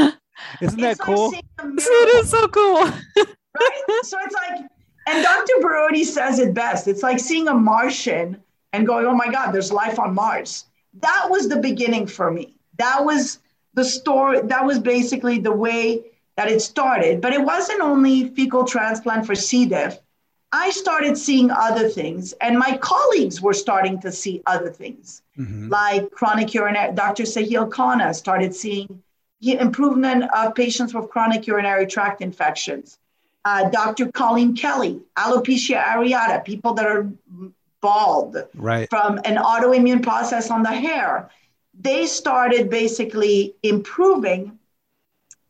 Isn't 0.61 0.81
that 0.81 0.97
it's 0.97 1.01
cool? 1.01 1.31
Like 1.31 1.45
it 1.61 2.25
is 2.25 2.29
so 2.29 2.49
cool. 2.49 2.83
right? 3.17 3.83
So 4.03 4.19
it's 4.25 4.35
like, 4.35 4.67
and 5.07 5.23
Dr. 5.23 5.53
Borody 5.61 6.05
says 6.05 6.41
it 6.41 6.53
best. 6.53 6.89
It's 6.89 7.05
like 7.05 7.21
seeing 7.21 7.47
a 7.47 7.55
Martian 7.55 8.43
and 8.73 8.89
going, 8.89 9.07
oh 9.07 9.15
my 9.15 9.31
God, 9.31 9.53
there's 9.53 9.71
life 9.71 10.01
on 10.01 10.15
Mars. 10.15 10.65
That 10.95 11.29
was 11.31 11.49
the 11.49 11.59
beginning 11.59 12.09
for 12.09 12.33
me. 12.33 12.57
That 12.79 13.05
was 13.05 13.39
the 13.75 13.85
story. 13.85 14.41
That 14.43 14.65
was 14.65 14.79
basically 14.79 15.39
the 15.39 15.53
way 15.53 16.05
that 16.37 16.49
it 16.49 16.63
started. 16.63 17.21
But 17.21 17.33
it 17.33 17.43
wasn't 17.43 17.81
only 17.81 18.29
fecal 18.31 18.65
transplant 18.65 19.27
for 19.27 19.35
C. 19.35 19.67
diff. 19.67 19.99
I 20.53 20.71
started 20.71 21.17
seeing 21.17 21.51
other 21.51 21.89
things, 21.89 22.35
and 22.35 22.59
my 22.59 22.77
colleagues 22.77 23.41
were 23.41 23.55
starting 23.55 23.99
to 24.03 24.13
see 24.13 24.43
other 24.47 24.71
things, 24.71 25.23
mm-hmm. 25.39 25.69
like 25.69 26.11
chronic 26.11 26.53
urinary. 26.53 26.95
Dr. 26.95 27.23
Sahil 27.23 27.71
Khanna 27.71 28.15
started 28.15 28.55
seeing 28.55 29.03
improvement 29.41 30.25
of 30.35 30.55
patients 30.55 30.93
with 30.95 31.09
chronic 31.09 31.47
urinary 31.47 31.87
tract 31.87 32.21
infections. 32.21 32.99
Uh, 33.45 33.69
Dr. 33.71 34.13
Colleen 34.13 34.55
Kelly, 34.55 35.01
alopecia 35.17 35.83
areata, 35.83 36.45
people 36.45 36.75
that 36.75 36.87
are 36.87 37.11
bald 37.81 38.37
right. 38.55 38.89
from 38.89 39.19
an 39.25 39.37
autoimmune 39.37 40.03
process 40.03 40.51
on 40.51 40.63
the 40.63 40.71
hair. 40.71 41.31
They 41.79 42.07
started 42.07 42.71
basically 42.71 43.55
improving 43.63 44.59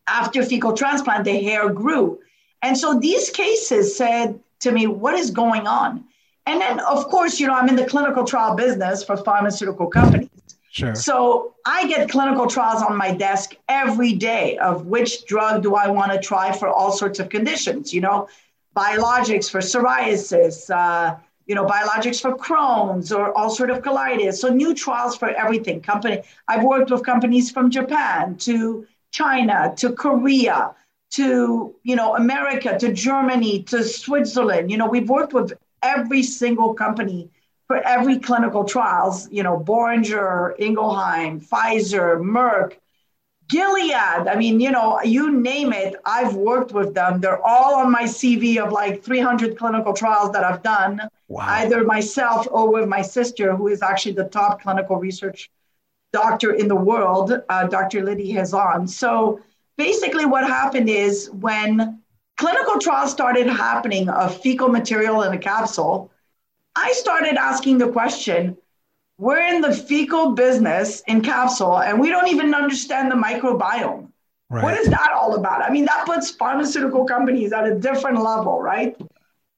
after 0.07 0.43
fecal 0.43 0.73
transplant, 0.73 1.25
the 1.25 1.43
hair 1.43 1.69
grew. 1.71 2.21
And 2.63 2.77
so 2.77 2.99
these 2.99 3.31
cases 3.31 3.97
said, 3.97 4.39
to 4.61 4.73
me 4.73 4.87
what 4.87 5.15
is 5.15 5.31
going 5.31 5.67
on. 5.67 6.05
And 6.47 6.61
then, 6.61 6.81
of 6.81 7.09
course, 7.09 7.39
you 7.39 7.47
know, 7.47 7.55
I'm 7.55 7.69
in 7.69 7.77
the 7.77 7.85
clinical 7.85 8.25
trial 8.25 8.57
business 8.57 9.05
for 9.05 9.17
pharmaceutical 9.17 9.87
companies. 9.87 10.29
Sure. 10.71 10.95
So 10.95 11.55
I 11.67 11.87
get 11.87 12.09
clinical 12.09 12.47
trials 12.47 12.83
on 12.83 12.97
my 12.97 13.13
desk 13.13 13.55
every 13.69 14.15
day 14.15 14.57
of 14.59 14.87
which 14.87 15.27
drug 15.27 15.63
do 15.63 15.75
I 15.75 15.89
want 15.89 16.13
to 16.13 16.19
try 16.19 16.51
for 16.51 16.69
all 16.69 16.93
sorts 16.93 17.19
of 17.21 17.29
conditions, 17.29 17.93
you 17.93 18.01
know, 18.01 18.29
biologics 18.75 19.51
for 19.51 19.61
psoriasis, 19.61 20.71
uh, 20.71 21.17
you 21.53 21.57
know, 21.57 21.67
biologics 21.67 22.19
for 22.23 22.35
Crohn's 22.35 23.13
or 23.13 23.27
of 23.39 23.83
colitis. 23.83 24.37
So 24.37 24.49
new 24.49 24.73
trials 24.73 25.19
for 25.19 25.29
everything. 25.29 25.83
Company, 25.83 26.23
I've 26.49 26.65
worked 26.65 26.91
with 26.91 27.05
companies 27.05 27.51
from 27.51 27.71
Japan 27.71 28.37
to 28.47 28.87
China 29.11 29.75
to 29.77 29.93
Korea 29.93 30.75
to 31.11 31.75
you 31.83 31.95
know 31.95 32.17
America, 32.17 32.79
to 32.79 32.91
Germany, 32.91 33.65
to 33.65 33.85
Switzerland. 33.85 34.71
You 34.71 34.79
know, 34.79 34.89
we've 34.89 35.11
worked 35.11 35.35
with 35.35 35.53
every 35.83 36.23
single 36.23 36.73
company 36.73 37.29
for 37.67 37.77
every 37.87 38.19
clinical 38.19 38.65
trials. 38.65 39.31
You 39.31 39.43
know, 39.43 39.59
Boehringer, 39.59 40.59
Ingelheim, 40.59 41.47
Pfizer, 41.47 42.19
Merck, 42.19 42.79
Gilead. 43.53 44.29
I 44.29 44.35
mean, 44.35 44.61
you 44.61 44.71
know, 44.71 44.99
you 45.03 45.31
name 45.31 45.75
it, 45.75 45.97
I've 46.07 46.35
worked 46.35 46.73
with 46.73 46.95
them. 46.95 47.21
They're 47.21 47.45
all 47.45 47.75
on 47.75 47.93
my 47.93 48.05
CV 48.05 48.57
of 48.57 48.73
like 48.73 49.03
300 49.03 49.59
clinical 49.59 49.93
trials 49.93 50.33
that 50.33 50.43
I've 50.43 50.63
done, 50.63 51.03
wow. 51.29 51.45
either 51.47 51.85
myself 51.85 52.49
or 52.51 52.73
with 52.73 52.89
my 52.89 53.03
sister, 53.03 53.55
who 53.55 53.69
is 53.69 53.83
actually 53.83 54.13
the 54.13 54.25
top 54.25 54.63
clinical 54.63 54.97
research 54.97 55.51
doctor 56.15 56.55
in 56.55 56.67
the 56.67 56.77
world, 56.77 57.43
uh, 57.51 57.67
Dr. 57.67 58.01
Lydie 58.01 58.33
Hazan. 58.33 58.89
So 58.89 59.41
basically 59.77 60.25
what 60.25 60.47
happened 60.47 60.89
is 60.89 61.31
when 61.31 62.03
clinical 62.39 62.79
trials 62.79 63.11
started 63.13 63.47
happening 63.47 64.09
of 64.09 64.41
fecal 64.41 64.69
material 64.69 65.23
in 65.25 65.33
a 65.35 65.39
capsule, 65.39 66.11
I 66.75 66.93
started 66.93 67.35
asking 67.35 67.79
the 67.79 67.93
question, 67.93 68.57
we're 69.23 69.47
in 69.55 69.61
the 69.61 69.73
fecal 69.73 70.33
business 70.33 71.01
in 71.07 71.23
capsule 71.23 71.79
and 71.79 72.01
we 72.01 72.09
don't 72.09 72.27
even 72.27 72.53
understand 72.53 73.09
the 73.09 73.15
microbiome. 73.15 74.09
Right. 74.51 74.65
What 74.65 74.77
is 74.77 74.89
that 74.89 75.13
all 75.15 75.37
about? 75.37 75.63
I 75.63 75.71
mean, 75.71 75.85
that 75.85 76.05
puts 76.07 76.33
pharmaceutical 76.33 77.05
companies 77.05 77.53
at 77.53 77.65
a 77.65 77.77
different 77.77 78.21
level, 78.21 78.61
right? 78.61 79.01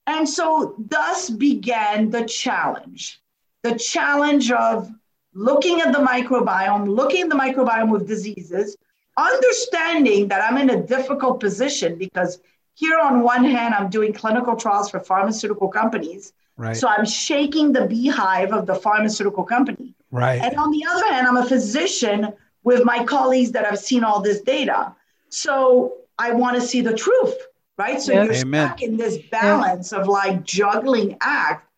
And 0.05 0.29
so, 0.29 0.75
thus 0.77 1.31
began 1.31 2.11
the 2.11 2.25
challenge 2.25 3.19
the 3.63 3.75
challenge 3.79 4.51
of 4.51 4.91
looking 5.33 5.81
at 5.81 5.91
the 5.91 5.97
microbiome, 5.97 6.87
looking 6.87 7.23
at 7.23 7.29
the 7.29 7.35
microbiome 7.35 7.89
with 7.89 8.07
diseases, 8.07 8.77
understanding 9.17 10.27
that 10.27 10.43
I'm 10.43 10.59
in 10.59 10.69
a 10.69 10.83
difficult 10.83 11.39
position 11.39 11.97
because 11.97 12.39
here 12.75 12.99
on 12.99 13.23
one 13.23 13.43
hand, 13.43 13.73
I'm 13.73 13.89
doing 13.89 14.13
clinical 14.13 14.55
trials 14.55 14.91
for 14.91 14.99
pharmaceutical 14.99 15.69
companies. 15.69 16.33
Right. 16.57 16.75
So 16.75 16.87
I'm 16.87 17.05
shaking 17.05 17.73
the 17.73 17.85
beehive 17.85 18.53
of 18.53 18.65
the 18.65 18.75
pharmaceutical 18.75 19.43
company. 19.43 19.93
Right. 20.11 20.41
And 20.41 20.55
on 20.55 20.71
the 20.71 20.85
other 20.89 21.11
hand, 21.11 21.27
I'm 21.27 21.37
a 21.37 21.45
physician 21.45 22.33
with 22.63 22.85
my 22.85 23.03
colleagues 23.03 23.51
that 23.51 23.65
have 23.65 23.79
seen 23.79 24.03
all 24.03 24.21
this 24.21 24.41
data. 24.41 24.95
So 25.29 25.93
I 26.17 26.31
want 26.31 26.55
to 26.55 26.61
see 26.61 26.81
the 26.81 26.93
truth, 26.93 27.35
right? 27.77 28.01
So 28.01 28.13
you're 28.13 28.33
Amen. 28.33 28.67
stuck 28.67 28.81
in 28.81 28.95
this 28.95 29.17
balance 29.29 29.91
yeah. 29.91 29.99
of 29.99 30.07
like 30.07 30.43
juggling 30.45 31.17
act, 31.21 31.69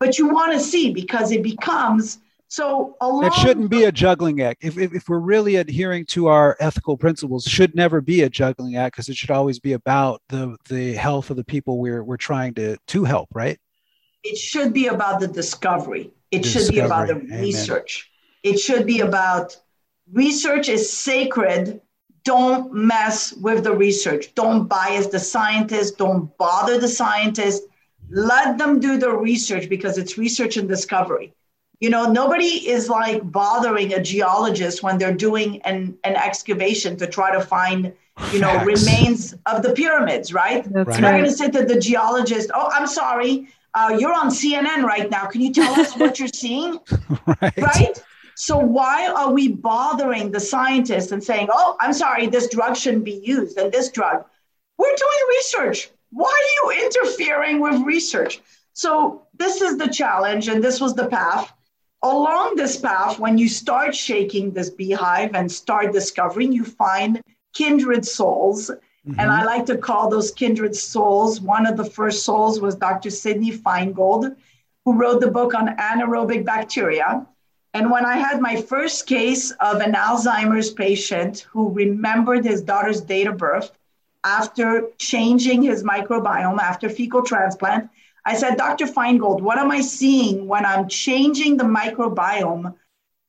but 0.00 0.18
you 0.18 0.28
want 0.28 0.52
to 0.52 0.60
see 0.60 0.92
because 0.92 1.30
it 1.30 1.42
becomes 1.42 2.18
so 2.48 2.96
a 3.00 3.20
it 3.24 3.32
shouldn't 3.32 3.70
be 3.70 3.84
a 3.84 3.92
juggling 3.92 4.42
act. 4.42 4.62
If, 4.62 4.76
if, 4.76 4.92
if, 4.92 5.08
we're 5.08 5.20
really 5.20 5.56
adhering 5.56 6.04
to 6.08 6.26
our 6.26 6.54
ethical 6.60 6.98
principles, 6.98 7.44
should 7.44 7.74
never 7.74 8.02
be 8.02 8.20
a 8.24 8.28
juggling 8.28 8.76
act 8.76 8.94
because 8.94 9.08
it 9.08 9.16
should 9.16 9.30
always 9.30 9.58
be 9.58 9.72
about 9.72 10.20
the 10.28 10.58
the 10.68 10.92
health 10.92 11.30
of 11.30 11.36
the 11.38 11.44
people 11.44 11.78
we're 11.78 12.04
we're 12.04 12.18
trying 12.18 12.52
to 12.54 12.76
to 12.88 13.04
help, 13.04 13.30
right? 13.32 13.58
It 14.24 14.36
should 14.36 14.72
be 14.72 14.86
about 14.86 15.20
the 15.20 15.28
discovery. 15.28 16.10
It 16.30 16.42
discovery. 16.42 16.64
should 16.64 16.74
be 16.74 16.80
about 16.80 17.06
the 17.08 17.16
Amen. 17.16 17.40
research. 17.40 18.10
It 18.42 18.58
should 18.58 18.86
be 18.86 19.00
about 19.00 19.56
research 20.12 20.68
is 20.68 20.92
sacred. 20.92 21.80
Don't 22.24 22.72
mess 22.72 23.32
with 23.32 23.64
the 23.64 23.74
research. 23.74 24.34
Don't 24.34 24.68
bias 24.68 25.08
the 25.08 25.18
scientists. 25.18 25.92
Don't 25.92 26.36
bother 26.38 26.78
the 26.78 26.88
scientists. 26.88 27.66
Let 28.10 28.58
them 28.58 28.78
do 28.78 28.96
the 28.98 29.10
research 29.10 29.68
because 29.68 29.98
it's 29.98 30.18
research 30.18 30.56
and 30.56 30.68
discovery 30.68 31.34
you 31.82 31.90
know, 31.90 32.08
nobody 32.12 32.68
is 32.68 32.88
like 32.88 33.28
bothering 33.32 33.92
a 33.92 34.00
geologist 34.00 34.84
when 34.84 34.98
they're 34.98 35.12
doing 35.12 35.60
an, 35.62 35.98
an 36.04 36.14
excavation 36.14 36.96
to 36.98 37.08
try 37.08 37.32
to 37.32 37.40
find, 37.40 37.92
you 38.32 38.38
know, 38.38 38.52
Facts. 38.52 38.66
remains 38.66 39.34
of 39.46 39.64
the 39.64 39.72
pyramids, 39.72 40.32
right? 40.32 40.62
That's 40.72 40.90
right. 40.90 41.00
not 41.00 41.10
going 41.10 41.24
to 41.24 41.32
say 41.32 41.50
to 41.50 41.64
the 41.64 41.80
geologist, 41.80 42.52
oh, 42.54 42.70
I'm 42.72 42.86
sorry, 42.86 43.48
uh, 43.74 43.96
you're 43.98 44.12
on 44.12 44.28
CNN 44.28 44.82
right 44.84 45.10
now. 45.10 45.26
Can 45.26 45.40
you 45.40 45.52
tell 45.52 45.78
us 45.80 45.96
what 45.96 46.18
you're 46.18 46.28
seeing? 46.28 46.78
right. 47.26 47.58
right? 47.58 48.04
So 48.34 48.58
why 48.58 49.08
are 49.08 49.32
we 49.32 49.48
bothering 49.48 50.30
the 50.30 50.40
scientists 50.40 51.12
and 51.12 51.22
saying, 51.22 51.48
oh, 51.52 51.76
I'm 51.80 51.92
sorry, 51.92 52.26
this 52.26 52.48
drug 52.48 52.76
shouldn't 52.76 53.04
be 53.04 53.20
used 53.24 53.58
and 53.58 53.70
this 53.70 53.90
drug? 53.90 54.24
We're 54.78 54.88
doing 54.88 55.36
research. 55.36 55.90
Why 56.10 56.28
are 56.28 56.72
you 56.74 56.84
interfering 56.84 57.60
with 57.60 57.80
research? 57.82 58.40
So 58.72 59.22
this 59.38 59.60
is 59.60 59.76
the 59.76 59.88
challenge, 59.88 60.48
and 60.48 60.64
this 60.64 60.80
was 60.80 60.94
the 60.94 61.06
path 61.06 61.52
along 62.02 62.56
this 62.56 62.76
path, 62.76 63.18
when 63.18 63.38
you 63.38 63.48
start 63.48 63.94
shaking 63.94 64.50
this 64.52 64.70
beehive 64.70 65.34
and 65.34 65.50
start 65.50 65.92
discovering, 65.92 66.52
you 66.52 66.64
find 66.64 67.22
kindred 67.54 68.04
souls. 68.04 68.70
Mm-hmm. 69.06 69.18
And 69.18 69.30
I 69.30 69.44
like 69.44 69.66
to 69.66 69.76
call 69.76 70.08
those 70.08 70.30
kindred 70.30 70.76
souls. 70.76 71.40
One 71.40 71.66
of 71.66 71.76
the 71.76 71.84
first 71.84 72.24
souls 72.24 72.60
was 72.60 72.76
Dr. 72.76 73.10
Sydney 73.10 73.50
Finegold, 73.50 74.36
who 74.84 74.94
wrote 74.94 75.20
the 75.20 75.30
book 75.30 75.54
on 75.54 75.76
anaerobic 75.76 76.44
bacteria. 76.44 77.26
And 77.74 77.90
when 77.90 78.04
I 78.04 78.16
had 78.16 78.40
my 78.40 78.60
first 78.60 79.06
case 79.06 79.50
of 79.52 79.80
an 79.80 79.94
Alzheimer's 79.94 80.70
patient 80.70 81.46
who 81.50 81.70
remembered 81.70 82.44
his 82.44 82.62
daughter's 82.62 83.00
date 83.00 83.26
of 83.26 83.38
birth 83.38 83.72
after 84.24 84.88
changing 84.98 85.62
his 85.62 85.82
microbiome 85.82 86.60
after 86.60 86.88
fecal 86.88 87.22
transplant, 87.22 87.90
I 88.24 88.36
said, 88.36 88.56
Dr. 88.56 88.86
Finegold, 88.86 89.40
what 89.40 89.58
am 89.58 89.72
I 89.72 89.80
seeing 89.80 90.46
when 90.46 90.64
I'm 90.64 90.86
changing 90.86 91.56
the 91.56 91.64
microbiome 91.64 92.74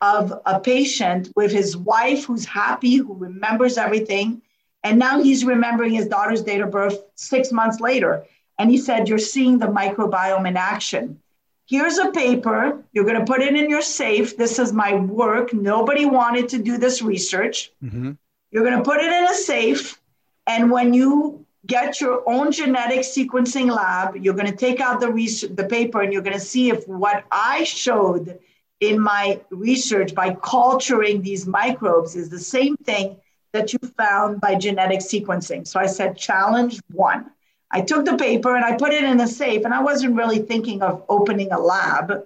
of 0.02 0.40
a 0.46 0.60
patient 0.60 1.32
with 1.36 1.52
his 1.52 1.76
wife 1.76 2.26
who's 2.26 2.46
happy, 2.46 2.98
who 2.98 3.16
remembers 3.16 3.80
everything? 3.80 4.43
And 4.84 5.00
now 5.00 5.22
he's 5.22 5.46
remembering 5.46 5.94
his 5.94 6.08
daughter's 6.08 6.42
date 6.42 6.62
of 6.62 6.72
birth 6.72 7.00
six 7.16 7.52
months 7.52 7.80
later. 7.80 8.26
And 8.60 8.70
he 8.70 8.78
said, 8.78 9.08
You're 9.08 9.18
seeing 9.18 9.60
the 9.60 9.68
microbiome 9.68 10.48
in 10.48 10.58
action. 10.58 11.20
Here's 11.66 11.98
a 11.98 12.12
paper. 12.12 12.84
You're 12.92 13.06
going 13.06 13.20
to 13.20 13.26
put 13.26 13.42
it 13.42 13.56
in 13.56 13.70
your 13.70 13.82
safe. 13.82 14.36
This 14.36 14.60
is 14.60 14.74
my 14.74 14.96
work. 14.96 15.54
Nobody 15.54 16.06
wanted 16.06 16.50
to 16.50 16.60
do 16.60 16.78
this 16.78 17.02
research. 17.02 17.72
Mm-hmm. 17.84 18.12
You're 18.52 18.64
going 18.64 18.78
to 18.78 18.84
put 18.84 19.00
it 19.00 19.12
in 19.12 19.26
a 19.26 19.34
safe. 19.34 20.00
And 20.46 20.70
when 20.70 20.94
you 20.94 21.46
get 21.66 22.02
your 22.02 22.22
own 22.30 22.52
genetic 22.52 23.00
sequencing 23.00 23.74
lab, 23.74 24.18
you're 24.18 24.34
going 24.34 24.52
to 24.52 24.56
take 24.56 24.82
out 24.82 25.00
the, 25.00 25.10
research, 25.10 25.56
the 25.56 25.64
paper 25.64 26.02
and 26.02 26.12
you're 26.12 26.22
going 26.22 26.38
to 26.38 26.40
see 26.40 26.70
if 26.70 26.86
what 26.88 27.24
I 27.32 27.64
showed 27.64 28.40
in 28.82 29.00
my 29.00 29.40
research 29.50 30.14
by 30.14 30.36
culturing 30.36 31.22
these 31.22 31.48
microbes 31.48 32.18
is 32.18 32.30
the 32.30 32.40
same 32.40 32.76
thing 32.76 33.16
that 33.54 33.72
you 33.72 33.80
found 33.98 34.42
by 34.42 34.56
genetic 34.56 35.00
sequencing. 35.00 35.66
So 35.66 35.80
I 35.80 35.86
said, 35.86 36.18
challenge 36.18 36.82
one. 36.92 37.32
I 37.72 37.82
took 37.82 38.06
the 38.06 38.18
paper 38.18 38.56
and 38.56 38.66
I 38.66 38.76
put 38.76 38.94
it 38.94 39.04
in 39.04 39.20
a 39.20 39.28
safe, 39.28 39.64
and 39.66 39.74
I 39.74 39.82
wasn't 39.82 40.16
really 40.16 40.40
thinking 40.40 40.82
of 40.82 41.04
opening 41.10 41.52
a 41.52 41.60
lab. 41.60 42.26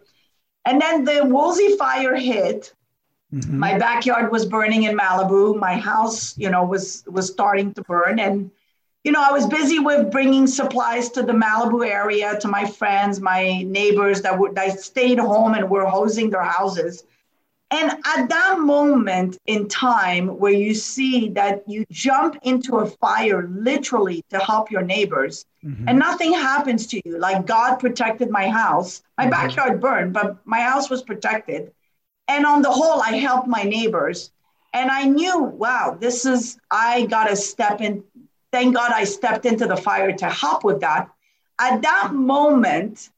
And 0.66 0.82
then 0.82 1.06
the 1.06 1.24
Woolsey 1.24 1.78
fire 1.78 2.16
hit. 2.16 2.74
Mm-hmm. 3.34 3.58
My 3.58 3.78
backyard 3.78 4.32
was 4.32 4.46
burning 4.46 4.84
in 4.84 4.98
Malibu. 4.98 5.58
My 5.58 5.76
house, 5.76 6.38
you 6.38 6.50
know, 6.50 6.64
was 6.66 7.04
was 7.08 7.28
starting 7.28 7.74
to 7.74 7.82
burn, 7.84 8.20
and 8.20 8.50
you 9.04 9.12
know, 9.12 9.24
I 9.24 9.32
was 9.32 9.46
busy 9.46 9.80
with 9.80 10.12
bringing 10.12 10.48
supplies 10.48 11.10
to 11.12 11.24
the 11.24 11.34
Malibu 11.34 11.86
area 11.86 12.38
to 12.40 12.48
my 12.48 12.66
friends, 12.66 13.22
my 13.22 13.62
neighbors 13.64 14.22
that 14.22 14.38
would 14.38 14.56
that 14.56 14.80
stayed 14.80 15.20
home 15.20 15.54
and 15.54 15.70
were 15.70 15.86
hosing 15.86 16.30
their 16.30 16.44
houses. 16.44 17.04
And 17.70 17.92
at 18.06 18.30
that 18.30 18.60
moment 18.60 19.38
in 19.46 19.68
time 19.68 20.28
where 20.40 20.54
you 20.54 20.74
see 20.74 21.30
that 21.30 21.68
you 21.68 21.86
jump 21.92 22.38
into 22.44 22.78
a 22.78 22.86
fire 22.86 23.50
literally 23.52 24.24
to 24.30 24.40
help 24.40 24.72
your 24.72 24.84
neighbors 24.84 25.46
mm-hmm. 25.66 25.88
and 25.88 26.00
nothing 26.00 26.32
happens 26.34 26.88
to 26.88 27.02
you, 27.04 27.18
like 27.18 27.46
God 27.46 27.76
protected 27.76 28.30
my 28.30 28.48
house. 28.48 29.04
My 29.18 29.24
mm-hmm. 29.26 29.32
backyard 29.32 29.82
burned, 29.82 30.14
but 30.14 30.38
my 30.46 30.62
house 30.62 30.90
was 30.90 31.02
protected. 31.02 31.74
And 32.30 32.46
on 32.46 32.62
the 32.62 32.72
whole, 32.72 33.02
I 33.02 33.18
helped 33.18 33.48
my 33.48 33.64
neighbors. 33.64 34.32
And 34.74 34.90
I 34.90 35.04
knew, 35.04 35.40
wow, 35.40 35.98
this 36.00 36.26
is, 36.26 36.58
I 36.72 37.06
got 37.08 37.28
to 37.28 37.36
step 37.36 37.82
in. 37.82 38.04
Thank 38.54 38.76
God 38.76 38.92
I 38.94 39.04
stepped 39.04 39.46
into 39.46 39.68
the 39.68 39.76
fire 39.76 40.14
to 40.14 40.30
help 40.30 40.64
with 40.64 40.80
that. 40.82 41.10
At 41.60 41.82
that 41.82 42.14
moment, 42.14 43.10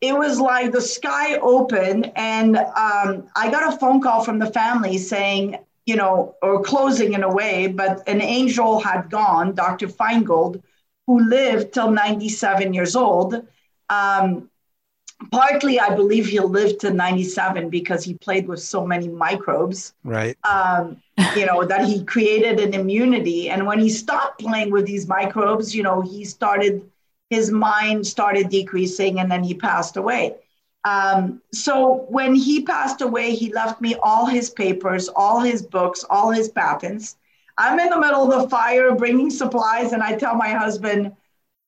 it 0.00 0.16
was 0.16 0.38
like 0.38 0.72
the 0.72 0.80
sky 0.80 1.36
opened 1.38 2.12
and 2.16 2.56
um, 2.56 3.28
i 3.36 3.50
got 3.50 3.72
a 3.72 3.76
phone 3.78 4.00
call 4.00 4.22
from 4.22 4.38
the 4.38 4.50
family 4.50 4.98
saying 4.98 5.58
you 5.86 5.96
know 5.96 6.34
or 6.42 6.62
closing 6.62 7.14
in 7.14 7.22
a 7.22 7.32
way 7.32 7.66
but 7.66 8.06
an 8.08 8.20
angel 8.20 8.78
had 8.80 9.10
gone 9.10 9.54
dr 9.54 9.86
finegold 9.88 10.62
who 11.06 11.20
lived 11.20 11.72
till 11.72 11.90
97 11.90 12.74
years 12.74 12.94
old. 12.94 13.46
Um, 13.88 14.50
partly 15.32 15.80
i 15.80 15.92
believe 15.96 16.26
he 16.26 16.38
lived 16.38 16.78
to 16.80 16.90
97 16.92 17.70
because 17.70 18.04
he 18.04 18.14
played 18.14 18.46
with 18.46 18.60
so 18.60 18.86
many 18.86 19.08
microbes 19.08 19.94
right. 20.04 20.36
um, 20.48 21.02
you 21.34 21.44
know 21.44 21.64
that 21.64 21.84
he 21.86 22.04
created 22.04 22.60
an 22.60 22.72
immunity. 22.72 23.50
And 23.50 23.66
when 23.66 23.80
he 23.80 23.88
stopped 23.88 24.38
playing 24.38 24.70
with 24.70 24.86
these 24.86 25.08
microbes 25.08 25.74
you 25.74 25.82
know 25.82 26.02
he 26.02 26.24
started 26.24 26.88
his 27.30 27.50
mind 27.50 28.06
started 28.06 28.48
decreasing 28.48 29.20
and 29.20 29.30
then 29.30 29.42
he 29.44 29.54
passed 29.54 29.96
away. 29.96 30.36
Um, 30.84 31.42
so 31.52 32.06
when 32.08 32.34
he 32.34 32.62
passed 32.62 33.00
away, 33.02 33.34
he 33.34 33.52
left 33.52 33.80
me 33.80 33.96
all 34.02 34.26
his 34.26 34.50
papers, 34.50 35.08
all 35.08 35.40
his 35.40 35.62
books, 35.62 36.04
all 36.08 36.30
his 36.30 36.48
patents. 36.48 37.16
I'm 37.58 37.78
in 37.80 37.90
the 37.90 37.98
middle 38.00 38.32
of 38.32 38.42
the 38.42 38.48
fire 38.48 38.94
bringing 38.94 39.30
supplies, 39.30 39.92
and 39.92 40.02
I 40.02 40.14
tell 40.16 40.34
my 40.36 40.50
husband, 40.50 41.14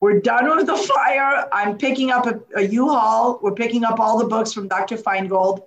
We're 0.01 0.21
done 0.21 0.49
with 0.57 0.67
the 0.67 0.77
fire. 0.77 1.49
I'm 1.53 1.77
picking 1.79 2.11
up 2.11 2.27
a 2.27 2.41
a 2.57 2.63
U-Haul. 2.63 3.39
We're 3.43 3.55
picking 3.55 3.85
up 3.85 4.01
all 4.01 4.19
the 4.19 4.27
books 4.27 4.53
from 4.53 4.69
Dr. 4.69 4.97
Finegold. 4.97 5.63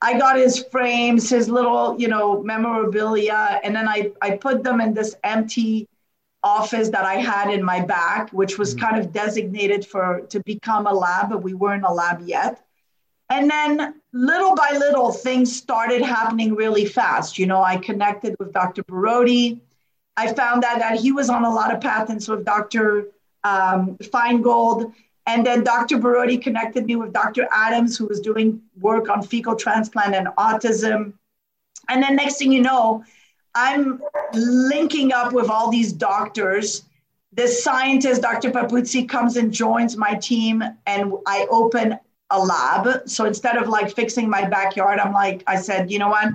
I 0.00 0.18
got 0.18 0.36
his 0.36 0.64
frames, 0.70 1.30
his 1.30 1.48
little, 1.48 1.98
you 2.00 2.08
know, 2.08 2.42
memorabilia, 2.42 3.60
and 3.64 3.74
then 3.74 3.88
I, 3.88 4.12
I 4.22 4.36
put 4.36 4.62
them 4.62 4.80
in 4.80 4.94
this 4.94 5.14
empty 5.24 5.88
office 6.44 6.90
that 6.90 7.04
I 7.04 7.14
had 7.14 7.50
in 7.50 7.64
my 7.64 7.80
back, 7.80 8.30
which 8.30 8.58
was 8.58 8.74
mm-hmm. 8.74 8.84
kind 8.84 8.98
of 9.00 9.12
designated 9.12 9.84
for 9.84 10.20
to 10.28 10.40
become 10.40 10.86
a 10.86 10.92
lab, 10.92 11.30
but 11.30 11.42
we 11.42 11.54
weren't 11.54 11.84
a 11.84 11.92
lab 11.92 12.20
yet. 12.24 12.64
And 13.30 13.50
then 13.50 14.00
little 14.12 14.54
by 14.54 14.76
little, 14.78 15.10
things 15.10 15.54
started 15.54 16.02
happening 16.02 16.54
really 16.54 16.84
fast. 16.84 17.38
You 17.38 17.46
know, 17.46 17.62
I 17.62 17.78
connected 17.78 18.36
with 18.38 18.52
Dr. 18.52 18.84
Borody. 18.84 19.60
I 20.16 20.32
found 20.32 20.62
out 20.62 20.78
that 20.78 21.00
he 21.00 21.10
was 21.10 21.30
on 21.30 21.44
a 21.44 21.50
lot 21.50 21.74
of 21.74 21.80
patents 21.80 22.28
with 22.28 22.44
Dr. 22.44 23.08
Um, 23.42 23.96
Finegold. 24.02 24.92
And 25.26 25.44
then 25.44 25.64
Dr. 25.64 25.96
Borody 25.96 26.40
connected 26.40 26.84
me 26.84 26.96
with 26.96 27.14
Dr. 27.14 27.48
Adams, 27.50 27.96
who 27.96 28.06
was 28.06 28.20
doing 28.20 28.60
work 28.78 29.08
on 29.08 29.22
fecal 29.22 29.56
transplant 29.56 30.14
and 30.14 30.28
autism. 30.38 31.14
And 31.88 32.02
then 32.02 32.16
next 32.16 32.36
thing 32.36 32.52
you 32.52 32.60
know, 32.60 33.04
I'm 33.54 34.02
linking 34.32 35.12
up 35.12 35.32
with 35.32 35.48
all 35.48 35.70
these 35.70 35.92
doctors. 35.92 36.84
This 37.32 37.62
scientist, 37.62 38.22
Dr. 38.22 38.50
Papuzzi, 38.50 39.08
comes 39.08 39.36
and 39.36 39.52
joins 39.52 39.96
my 39.96 40.14
team, 40.14 40.62
and 40.86 41.12
I 41.26 41.46
open 41.50 41.98
a 42.30 42.38
lab. 42.38 43.08
So 43.08 43.24
instead 43.24 43.56
of 43.56 43.68
like 43.68 43.94
fixing 43.94 44.28
my 44.28 44.48
backyard, 44.48 44.98
I'm 44.98 45.12
like, 45.12 45.42
I 45.46 45.56
said, 45.56 45.90
you 45.90 45.98
know 45.98 46.08
what? 46.08 46.28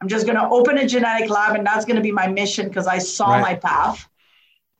I'm 0.00 0.08
just 0.08 0.26
going 0.26 0.38
to 0.38 0.48
open 0.48 0.78
a 0.78 0.86
genetic 0.86 1.28
lab, 1.28 1.56
and 1.56 1.66
that's 1.66 1.84
going 1.84 1.96
to 1.96 2.02
be 2.02 2.12
my 2.12 2.26
mission 2.26 2.68
because 2.68 2.86
I 2.86 2.98
saw 2.98 3.32
right. 3.32 3.40
my 3.40 3.54
path. 3.54 4.08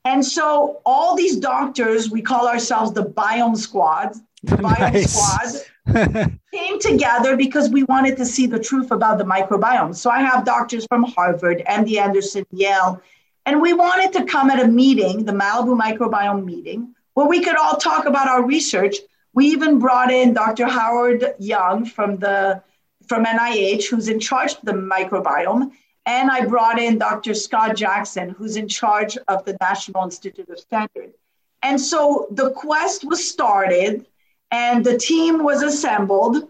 And 0.04 0.24
so 0.24 0.80
all 0.86 1.14
these 1.14 1.36
doctors, 1.36 2.10
we 2.10 2.22
call 2.22 2.48
ourselves 2.48 2.92
the 2.92 3.04
Biome 3.04 3.56
Squad. 3.56 4.14
The 4.42 4.56
Biome 4.56 4.92
nice. 4.92 5.12
Squad 5.12 6.38
came 6.52 6.78
together 6.78 7.36
because 7.36 7.68
we 7.68 7.84
wanted 7.84 8.16
to 8.16 8.24
see 8.24 8.46
the 8.46 8.58
truth 8.58 8.90
about 8.90 9.18
the 9.18 9.24
microbiome. 9.24 9.94
So 9.94 10.10
I 10.10 10.20
have 10.20 10.44
doctors 10.44 10.86
from 10.86 11.02
Harvard, 11.04 11.62
MD 11.68 11.98
Anderson, 11.98 12.46
Yale, 12.50 13.02
and 13.46 13.60
we 13.60 13.72
wanted 13.72 14.12
to 14.18 14.24
come 14.24 14.50
at 14.50 14.62
a 14.62 14.68
meeting, 14.68 15.24
the 15.24 15.32
Malibu 15.32 15.78
Microbiome 15.78 16.44
meeting, 16.44 16.94
where 17.14 17.26
we 17.26 17.42
could 17.42 17.56
all 17.56 17.76
talk 17.76 18.06
about 18.06 18.28
our 18.28 18.44
research. 18.44 18.96
We 19.34 19.46
even 19.46 19.78
brought 19.78 20.10
in 20.10 20.32
Dr. 20.32 20.66
Howard 20.66 21.34
Young 21.38 21.84
from 21.84 22.16
the 22.16 22.62
from 23.06 23.24
NIH, 23.24 23.88
who's 23.88 24.08
in 24.08 24.20
charge 24.20 24.52
of 24.52 24.62
the 24.62 24.72
microbiome, 24.72 25.72
and 26.06 26.30
I 26.30 26.44
brought 26.44 26.78
in 26.78 26.96
Dr. 26.96 27.34
Scott 27.34 27.76
Jackson, 27.76 28.30
who's 28.30 28.56
in 28.56 28.68
charge 28.68 29.18
of 29.28 29.44
the 29.44 29.56
National 29.60 30.04
Institute 30.04 30.48
of 30.48 30.60
Standards. 30.60 31.16
And 31.62 31.80
so 31.80 32.28
the 32.30 32.52
quest 32.52 33.04
was 33.04 33.28
started 33.28 34.06
and 34.50 34.84
the 34.84 34.98
team 34.98 35.44
was 35.44 35.62
assembled. 35.62 36.48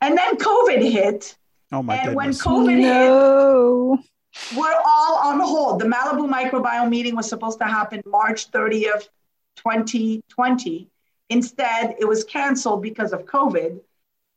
And 0.00 0.16
then 0.16 0.36
COVID 0.36 0.90
hit. 0.90 1.36
Oh 1.70 1.82
my 1.82 1.96
and 1.96 2.16
goodness. 2.16 2.44
when 2.44 2.54
COVID 2.54 2.80
no. 2.80 3.96
hit, 3.96 4.58
we're 4.58 4.80
all 4.84 5.16
on 5.18 5.40
hold. 5.40 5.80
The 5.80 5.86
Malibu 5.86 6.30
microbiome 6.30 6.88
meeting 6.88 7.14
was 7.14 7.28
supposed 7.28 7.58
to 7.60 7.66
happen 7.66 8.02
March 8.06 8.50
30th, 8.50 9.08
2020. 9.56 10.88
Instead, 11.28 11.96
it 11.98 12.06
was 12.06 12.24
canceled 12.24 12.82
because 12.82 13.12
of 13.12 13.24
COVID. 13.26 13.80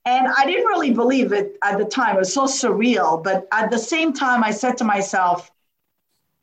And 0.06 0.28
I 0.38 0.46
didn't 0.46 0.66
really 0.66 0.92
believe 0.92 1.34
it 1.34 1.58
at 1.64 1.80
the 1.80 1.86
time. 1.86 2.16
It 2.16 2.20
was 2.20 2.34
so 2.34 2.44
surreal. 2.44 3.24
But 3.24 3.48
at 3.52 3.72
the 3.72 3.80
same 3.80 4.14
time, 4.14 4.44
I 4.44 4.52
said 4.52 4.78
to 4.78 4.84
myself, 4.84 5.52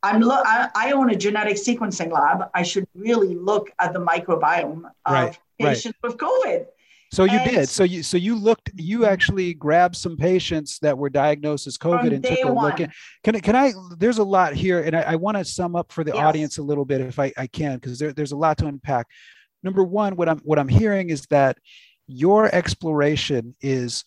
I'm 0.03 0.19
lo- 0.19 0.41
I, 0.43 0.69
I 0.75 0.91
own 0.91 1.11
a 1.11 1.15
genetic 1.15 1.55
sequencing 1.55 2.11
lab. 2.11 2.49
I 2.53 2.63
should 2.63 2.85
really 2.93 3.35
look 3.35 3.71
at 3.79 3.93
the 3.93 3.99
microbiome 3.99 4.83
of 5.05 5.13
right 5.13 5.39
patients 5.59 5.97
right. 6.03 6.11
with 6.11 6.17
COVID. 6.19 6.65
So 7.13 7.25
you 7.25 7.37
and 7.37 7.51
did. 7.51 7.69
So 7.69 7.83
you 7.83 8.01
so 8.01 8.17
you 8.17 8.35
looked. 8.35 8.71
You 8.75 8.99
mm-hmm. 8.99 9.13
actually 9.13 9.53
grabbed 9.53 9.95
some 9.95 10.17
patients 10.17 10.79
that 10.79 10.97
were 10.97 11.11
diagnosed 11.11 11.67
as 11.67 11.77
COVID 11.77 12.11
and 12.11 12.23
took 12.23 12.39
a 12.43 12.51
one. 12.51 12.71
look. 12.71 12.79
At, 12.79 12.89
can 13.23 13.39
can 13.39 13.55
I? 13.55 13.71
There's 13.99 14.17
a 14.17 14.23
lot 14.23 14.53
here, 14.55 14.81
and 14.81 14.95
I, 14.95 15.01
I 15.01 15.15
want 15.15 15.37
to 15.37 15.45
sum 15.45 15.75
up 15.75 15.91
for 15.91 16.03
the 16.03 16.13
yes. 16.13 16.23
audience 16.23 16.57
a 16.57 16.63
little 16.63 16.85
bit 16.85 17.01
if 17.01 17.19
I, 17.19 17.31
I 17.37 17.45
can, 17.45 17.75
because 17.75 17.99
there, 17.99 18.13
there's 18.13 18.31
a 18.31 18.35
lot 18.35 18.57
to 18.57 18.65
unpack. 18.65 19.05
Number 19.61 19.83
one, 19.83 20.15
what 20.15 20.27
I'm 20.27 20.39
what 20.39 20.57
I'm 20.57 20.67
hearing 20.67 21.11
is 21.11 21.21
that 21.29 21.59
your 22.07 22.53
exploration 22.53 23.55
is 23.61 24.03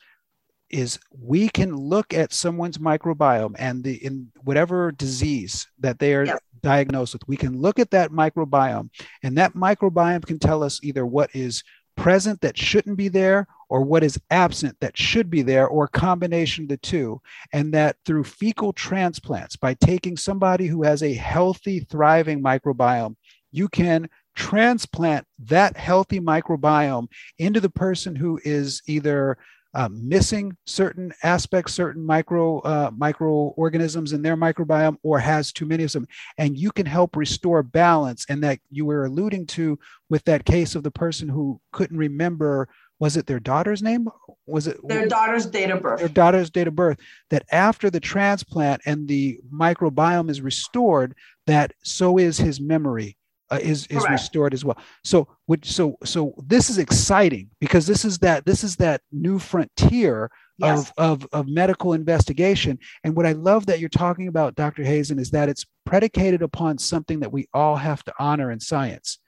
is 0.70 0.98
we 1.10 1.48
can 1.48 1.74
look 1.76 2.12
at 2.12 2.32
someone's 2.32 2.78
microbiome 2.78 3.54
and 3.58 3.84
the 3.84 4.04
in 4.04 4.30
whatever 4.44 4.92
disease 4.92 5.66
that 5.78 5.98
they 5.98 6.14
are 6.14 6.24
yes 6.24 6.40
diagnosed 6.66 7.12
with. 7.12 7.28
We 7.28 7.36
can 7.36 7.60
look 7.60 7.78
at 7.78 7.92
that 7.92 8.10
microbiome, 8.10 8.90
and 9.22 9.38
that 9.38 9.54
microbiome 9.54 10.26
can 10.26 10.38
tell 10.38 10.64
us 10.64 10.80
either 10.82 11.06
what 11.06 11.30
is 11.32 11.62
present 11.96 12.40
that 12.40 12.58
shouldn't 12.58 12.96
be 12.96 13.08
there 13.08 13.46
or 13.68 13.82
what 13.82 14.04
is 14.04 14.20
absent 14.30 14.76
that 14.80 14.98
should 14.98 15.30
be 15.30 15.42
there 15.42 15.66
or 15.66 15.84
a 15.84 15.88
combination 15.88 16.64
of 16.64 16.68
the 16.68 16.76
two 16.76 17.20
and 17.54 17.72
that 17.72 17.96
through 18.04 18.22
fecal 18.22 18.70
transplants 18.72 19.56
by 19.56 19.72
taking 19.72 20.14
somebody 20.14 20.66
who 20.66 20.82
has 20.82 21.02
a 21.02 21.14
healthy 21.14 21.80
thriving 21.80 22.42
microbiome 22.42 23.16
you 23.50 23.66
can 23.66 24.06
transplant 24.34 25.26
that 25.38 25.74
healthy 25.74 26.20
microbiome 26.20 27.06
into 27.38 27.60
the 27.60 27.70
person 27.70 28.14
who 28.14 28.38
is 28.44 28.82
either 28.86 29.38
uh, 29.76 29.90
missing 29.92 30.56
certain 30.64 31.12
aspects, 31.22 31.74
certain 31.74 32.04
micro 32.04 32.60
uh, 32.60 32.90
microorganisms 32.96 34.14
in 34.14 34.22
their 34.22 34.36
microbiome, 34.36 34.96
or 35.02 35.18
has 35.18 35.52
too 35.52 35.66
many 35.66 35.84
of 35.84 35.92
them, 35.92 36.08
and 36.38 36.56
you 36.56 36.72
can 36.72 36.86
help 36.86 37.14
restore 37.14 37.62
balance. 37.62 38.24
And 38.30 38.42
that 38.42 38.58
you 38.70 38.86
were 38.86 39.04
alluding 39.04 39.46
to 39.48 39.78
with 40.08 40.24
that 40.24 40.46
case 40.46 40.74
of 40.74 40.82
the 40.82 40.90
person 40.90 41.28
who 41.28 41.60
couldn't 41.72 41.98
remember 41.98 42.68
was 42.98 43.18
it 43.18 43.26
their 43.26 43.38
daughter's 43.38 43.82
name? 43.82 44.08
Was 44.46 44.66
it 44.66 44.78
their 44.88 45.06
daughter's 45.06 45.44
date 45.44 45.70
of 45.70 45.82
birth? 45.82 45.98
Their 45.98 46.08
daughter's 46.08 46.48
date 46.48 46.68
of 46.68 46.74
birth. 46.74 46.98
That 47.28 47.44
after 47.52 47.90
the 47.90 48.00
transplant 48.00 48.80
and 48.86 49.06
the 49.06 49.38
microbiome 49.52 50.30
is 50.30 50.40
restored, 50.40 51.14
that 51.46 51.74
so 51.82 52.16
is 52.16 52.38
his 52.38 52.58
memory 52.58 53.18
uh, 53.50 53.58
is 53.60 53.86
is 53.86 53.98
Correct. 53.98 54.10
restored 54.10 54.54
as 54.54 54.64
well. 54.64 54.78
So 55.04 55.28
which 55.46 55.70
so 55.70 55.96
so 56.04 56.34
this 56.46 56.70
is 56.70 56.78
exciting 56.78 57.50
because 57.60 57.86
this 57.86 58.04
is 58.04 58.18
that 58.18 58.44
this 58.44 58.64
is 58.64 58.76
that 58.76 59.02
new 59.12 59.38
frontier 59.38 60.30
yes. 60.58 60.92
of, 60.96 61.22
of 61.22 61.28
of 61.32 61.48
medical 61.48 61.92
investigation. 61.92 62.78
And 63.04 63.14
what 63.14 63.26
I 63.26 63.32
love 63.32 63.66
that 63.66 63.80
you're 63.80 63.88
talking 63.88 64.28
about, 64.28 64.54
Dr. 64.54 64.82
Hazan, 64.82 65.20
is 65.20 65.30
that 65.30 65.48
it's 65.48 65.66
predicated 65.84 66.42
upon 66.42 66.78
something 66.78 67.20
that 67.20 67.32
we 67.32 67.48
all 67.54 67.76
have 67.76 68.02
to 68.04 68.14
honor 68.18 68.50
in 68.50 68.60
science: 68.60 69.18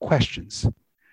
questions. 0.00 0.66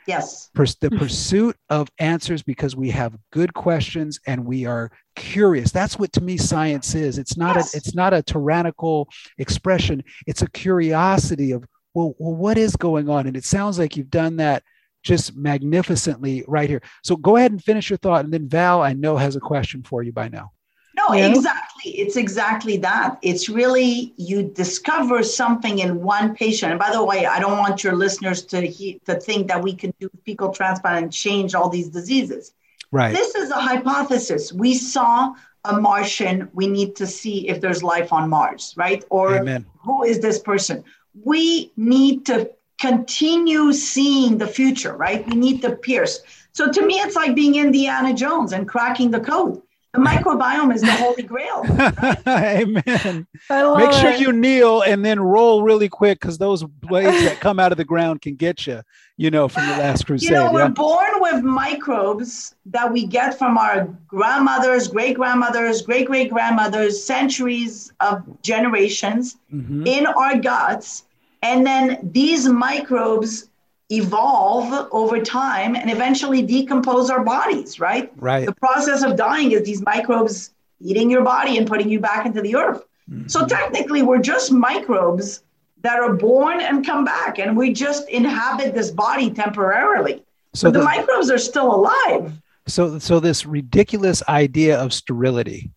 Yes. 0.07 0.49
the 0.55 0.89
pursuit 0.89 1.55
of 1.69 1.87
answers 1.99 2.41
because 2.41 2.75
we 2.75 2.89
have 2.89 3.15
good 3.31 3.53
questions 3.53 4.19
and 4.25 4.43
we 4.43 4.65
are 4.65 4.91
curious. 5.15 5.71
That's 5.71 5.99
what 5.99 6.11
to 6.13 6.21
me 6.21 6.35
science 6.35 6.95
is. 6.95 7.19
It's 7.19 7.37
not 7.37 7.55
yes. 7.55 7.75
a 7.75 7.77
it's 7.77 7.93
not 7.93 8.13
a 8.13 8.23
tyrannical 8.23 9.07
expression. 9.37 10.03
It's 10.25 10.41
a 10.41 10.49
curiosity 10.49 11.51
of 11.51 11.63
well, 11.93 12.15
well, 12.17 12.35
what 12.35 12.57
is 12.57 12.75
going 12.75 13.09
on? 13.09 13.27
And 13.27 13.35
it 13.35 13.45
sounds 13.45 13.79
like 13.79 13.97
you've 13.97 14.11
done 14.11 14.37
that 14.37 14.63
just 15.03 15.35
magnificently 15.35 16.43
right 16.47 16.69
here. 16.69 16.81
So 17.03 17.15
go 17.15 17.37
ahead 17.37 17.51
and 17.51 17.63
finish 17.63 17.89
your 17.89 17.97
thought. 17.97 18.25
And 18.25 18.33
then 18.33 18.47
Val, 18.47 18.81
I 18.81 18.93
know, 18.93 19.17
has 19.17 19.35
a 19.35 19.39
question 19.39 19.83
for 19.83 20.03
you 20.03 20.11
by 20.11 20.29
now. 20.29 20.51
No, 20.95 21.15
yeah. 21.15 21.27
exactly. 21.27 21.91
It's 21.91 22.17
exactly 22.17 22.77
that. 22.77 23.17
It's 23.21 23.47
really 23.47 24.13
you 24.17 24.43
discover 24.43 25.23
something 25.23 25.79
in 25.79 26.01
one 26.01 26.35
patient. 26.35 26.71
And 26.71 26.79
by 26.79 26.91
the 26.91 27.03
way, 27.03 27.25
I 27.25 27.39
don't 27.39 27.57
want 27.57 27.83
your 27.83 27.95
listeners 27.95 28.43
to 28.47 28.61
he, 28.61 28.99
to 29.05 29.15
think 29.15 29.47
that 29.47 29.63
we 29.63 29.73
can 29.73 29.93
do 29.99 30.09
fecal 30.25 30.51
transplant 30.51 31.03
and 31.03 31.13
change 31.13 31.55
all 31.55 31.69
these 31.69 31.89
diseases. 31.89 32.53
Right. 32.91 33.15
This 33.15 33.35
is 33.35 33.49
a 33.51 33.61
hypothesis. 33.61 34.51
We 34.51 34.73
saw 34.73 35.33
a 35.63 35.79
Martian. 35.79 36.49
We 36.53 36.67
need 36.67 36.95
to 36.97 37.07
see 37.07 37.47
if 37.47 37.61
there's 37.61 37.83
life 37.83 38.11
on 38.11 38.29
Mars, 38.29 38.73
right? 38.75 39.03
Or 39.09 39.35
Amen. 39.37 39.65
who 39.77 40.03
is 40.03 40.19
this 40.19 40.39
person? 40.39 40.83
We 41.23 41.71
need 41.77 42.25
to 42.27 42.49
continue 42.79 43.73
seeing 43.73 44.37
the 44.37 44.47
future, 44.47 44.95
right? 44.95 45.27
We 45.27 45.35
need 45.35 45.61
to 45.63 45.75
pierce. 45.75 46.21
So 46.53 46.71
to 46.71 46.85
me, 46.85 46.95
it's 46.95 47.15
like 47.15 47.35
being 47.35 47.55
Indiana 47.55 48.13
Jones 48.13 48.53
and 48.53 48.67
cracking 48.67 49.11
the 49.11 49.19
code. 49.19 49.61
The 49.93 49.99
microbiome 49.99 50.73
is 50.73 50.81
the 50.81 50.91
holy 50.91 51.23
grail. 51.23 51.63
Right? 51.63 52.23
Amen. 52.27 53.27
Make 53.49 53.91
sure 53.93 54.11
it. 54.11 54.19
you 54.19 54.31
kneel 54.31 54.83
and 54.83 55.03
then 55.03 55.19
roll 55.19 55.63
really 55.63 55.89
quick 55.89 56.19
because 56.19 56.37
those 56.37 56.63
blades 56.63 57.23
that 57.23 57.39
come 57.39 57.59
out 57.59 57.71
of 57.71 57.79
the 57.79 57.85
ground 57.85 58.21
can 58.21 58.35
get 58.35 58.67
you, 58.67 58.83
you 59.17 59.31
know, 59.31 59.47
from 59.47 59.65
the 59.65 59.77
last 59.77 60.05
crusade. 60.05 60.29
You 60.29 60.35
know, 60.35 60.53
we're 60.53 60.69
born 60.69 61.09
with 61.15 61.43
microbes 61.43 62.53
that 62.67 62.93
we 62.93 63.07
get 63.07 63.39
from 63.39 63.57
our 63.57 63.85
grandmothers, 64.07 64.87
great 64.87 65.15
grandmothers, 65.15 65.81
great 65.81 66.05
great 66.05 66.29
grandmothers, 66.29 67.03
centuries 67.03 67.91
of 67.99 68.21
generations 68.43 69.37
mm-hmm. 69.51 69.87
in 69.87 70.05
our 70.05 70.37
guts 70.37 71.05
and 71.41 71.65
then 71.65 71.99
these 72.11 72.47
microbes 72.47 73.49
evolve 73.91 74.87
over 74.91 75.21
time 75.21 75.75
and 75.75 75.89
eventually 75.89 76.41
decompose 76.41 77.09
our 77.09 77.23
bodies, 77.23 77.79
right? 77.79 78.11
Right. 78.17 78.45
The 78.45 78.53
process 78.53 79.03
of 79.03 79.15
dying 79.15 79.51
is 79.51 79.63
these 79.63 79.81
microbes 79.81 80.51
eating 80.79 81.09
your 81.09 81.23
body 81.23 81.57
and 81.57 81.67
putting 81.67 81.89
you 81.89 81.99
back 81.99 82.25
into 82.25 82.41
the 82.41 82.55
earth. 82.55 82.83
Mm-hmm. 83.09 83.27
So 83.27 83.45
technically, 83.45 84.03
we're 84.03 84.19
just 84.21 84.51
microbes 84.51 85.43
that 85.81 85.99
are 85.99 86.13
born 86.13 86.59
and 86.59 86.85
come 86.85 87.05
back, 87.05 87.39
and 87.39 87.55
we 87.55 87.73
just 87.73 88.07
inhabit 88.09 88.73
this 88.75 88.91
body 88.91 89.31
temporarily. 89.31 90.23
So 90.53 90.69
the, 90.69 90.79
the 90.79 90.85
microbes 90.85 91.31
are 91.31 91.37
still 91.37 91.73
alive. 91.73 92.33
So, 92.67 92.99
so 92.99 93.19
this 93.19 93.45
ridiculous 93.45 94.21
idea 94.27 94.77
of 94.77 94.93
sterility 94.93 95.71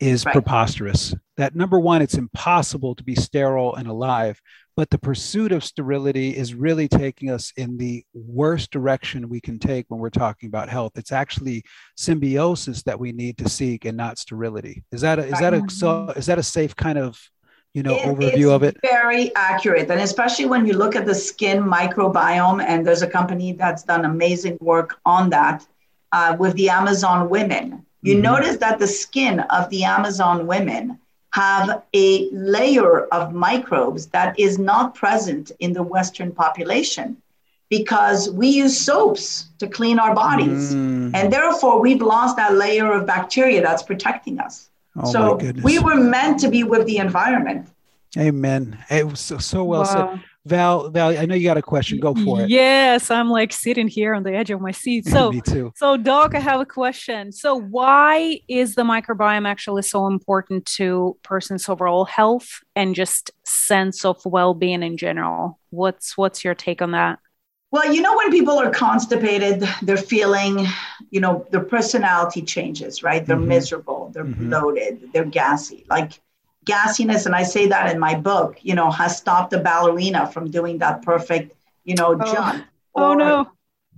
is 0.00 0.26
right. 0.26 0.32
preposterous. 0.32 1.14
That 1.36 1.54
number 1.54 1.78
one, 1.78 2.02
it's 2.02 2.14
impossible 2.14 2.94
to 2.96 3.04
be 3.04 3.14
sterile 3.14 3.74
and 3.76 3.88
alive 3.88 4.42
but 4.76 4.90
the 4.90 4.98
pursuit 4.98 5.52
of 5.52 5.62
sterility 5.62 6.36
is 6.36 6.54
really 6.54 6.88
taking 6.88 7.30
us 7.30 7.52
in 7.56 7.76
the 7.76 8.04
worst 8.12 8.70
direction 8.70 9.28
we 9.28 9.40
can 9.40 9.58
take 9.58 9.86
when 9.88 10.00
we're 10.00 10.10
talking 10.10 10.48
about 10.48 10.68
health. 10.68 10.92
It's 10.96 11.12
actually 11.12 11.62
symbiosis 11.96 12.82
that 12.82 12.98
we 12.98 13.12
need 13.12 13.38
to 13.38 13.48
seek 13.48 13.84
and 13.84 13.96
not 13.96 14.18
sterility. 14.18 14.82
Is 14.90 15.00
that 15.02 15.18
a, 15.18 15.26
is 15.26 15.38
that 15.38 15.54
a 15.54 15.62
so 15.68 16.12
is 16.16 16.26
that 16.26 16.38
a 16.38 16.42
safe 16.42 16.74
kind 16.74 16.98
of 16.98 17.20
you 17.72 17.82
know 17.82 17.94
it, 17.94 18.02
overview 18.02 18.50
of 18.50 18.62
it? 18.62 18.76
very 18.82 19.34
accurate. 19.36 19.90
And 19.90 20.00
especially 20.00 20.46
when 20.46 20.66
you 20.66 20.72
look 20.74 20.96
at 20.96 21.06
the 21.06 21.14
skin 21.14 21.62
microbiome 21.62 22.62
and 22.62 22.86
there's 22.86 23.02
a 23.02 23.10
company 23.10 23.52
that's 23.52 23.84
done 23.84 24.04
amazing 24.04 24.58
work 24.60 24.98
on 25.06 25.30
that 25.30 25.64
uh, 26.12 26.36
with 26.38 26.54
the 26.54 26.68
amazon 26.68 27.28
women. 27.28 27.86
You 28.02 28.14
mm-hmm. 28.14 28.22
notice 28.22 28.56
that 28.56 28.80
the 28.80 28.88
skin 28.88 29.40
of 29.40 29.70
the 29.70 29.84
amazon 29.84 30.46
women 30.46 30.98
have 31.34 31.82
a 31.94 32.30
layer 32.30 33.06
of 33.06 33.34
microbes 33.34 34.06
that 34.06 34.38
is 34.38 34.56
not 34.56 34.94
present 34.94 35.50
in 35.58 35.72
the 35.72 35.82
Western 35.82 36.30
population 36.30 37.16
because 37.68 38.30
we 38.30 38.46
use 38.46 38.78
soaps 38.78 39.48
to 39.58 39.66
clean 39.66 39.98
our 39.98 40.14
bodies. 40.14 40.72
Mm. 40.72 41.12
And 41.12 41.32
therefore, 41.32 41.80
we've 41.80 42.00
lost 42.00 42.36
that 42.36 42.54
layer 42.54 42.92
of 42.92 43.04
bacteria 43.04 43.60
that's 43.60 43.82
protecting 43.82 44.38
us. 44.38 44.70
Oh 44.96 45.10
so 45.12 45.40
we 45.64 45.80
were 45.80 45.96
meant 45.96 46.38
to 46.38 46.48
be 46.48 46.62
with 46.62 46.86
the 46.86 46.98
environment. 46.98 47.68
Amen. 48.16 48.78
It 48.88 49.04
was 49.04 49.18
so, 49.18 49.38
so 49.38 49.64
well 49.64 49.80
wow. 49.80 50.12
said. 50.12 50.24
Val, 50.46 50.90
Val, 50.90 51.16
I 51.16 51.24
know 51.24 51.34
you 51.34 51.44
got 51.44 51.56
a 51.56 51.62
question. 51.62 51.98
Go 51.98 52.14
for 52.14 52.42
it. 52.42 52.50
Yes, 52.50 53.10
I'm 53.10 53.30
like 53.30 53.50
sitting 53.50 53.88
here 53.88 54.14
on 54.14 54.24
the 54.24 54.34
edge 54.34 54.50
of 54.50 54.60
my 54.60 54.72
seat. 54.72 55.06
So, 55.06 55.32
me 55.32 55.40
too. 55.40 55.72
So, 55.76 55.96
Doc, 55.96 56.34
I 56.34 56.40
have 56.40 56.60
a 56.60 56.66
question. 56.66 57.32
So, 57.32 57.58
why 57.58 58.40
is 58.46 58.74
the 58.74 58.82
microbiome 58.82 59.48
actually 59.48 59.82
so 59.82 60.06
important 60.06 60.66
to 60.76 61.16
person's 61.22 61.66
overall 61.68 62.04
health 62.04 62.60
and 62.76 62.94
just 62.94 63.30
sense 63.44 64.04
of 64.04 64.20
well-being 64.26 64.82
in 64.82 64.98
general? 64.98 65.58
What's 65.70 66.18
What's 66.18 66.44
your 66.44 66.54
take 66.54 66.82
on 66.82 66.90
that? 66.90 67.20
Well, 67.70 67.92
you 67.92 68.02
know, 68.02 68.16
when 68.16 68.30
people 68.30 68.56
are 68.56 68.70
constipated, 68.70 69.68
they're 69.82 69.96
feeling, 69.96 70.64
you 71.10 71.20
know, 71.20 71.44
their 71.50 71.64
personality 71.64 72.42
changes, 72.42 73.02
right? 73.02 73.26
They're 73.26 73.36
mm-hmm. 73.36 73.48
miserable, 73.48 74.10
they're 74.14 74.24
mm-hmm. 74.24 74.48
bloated, 74.48 75.10
they're 75.12 75.24
gassy. 75.24 75.84
Like 75.90 76.20
gassiness, 76.64 77.26
and 77.26 77.34
I 77.34 77.42
say 77.42 77.66
that 77.68 77.92
in 77.92 77.98
my 77.98 78.14
book, 78.14 78.58
you 78.62 78.74
know, 78.74 78.90
has 78.90 79.16
stopped 79.16 79.52
a 79.52 79.58
ballerina 79.58 80.26
from 80.26 80.50
doing 80.50 80.78
that 80.78 81.02
perfect, 81.02 81.54
you 81.84 81.94
know, 81.94 82.16
oh. 82.20 82.32
jump. 82.32 82.64
Oh, 82.94 83.02
or, 83.02 83.10
oh 83.10 83.14
no. 83.14 83.50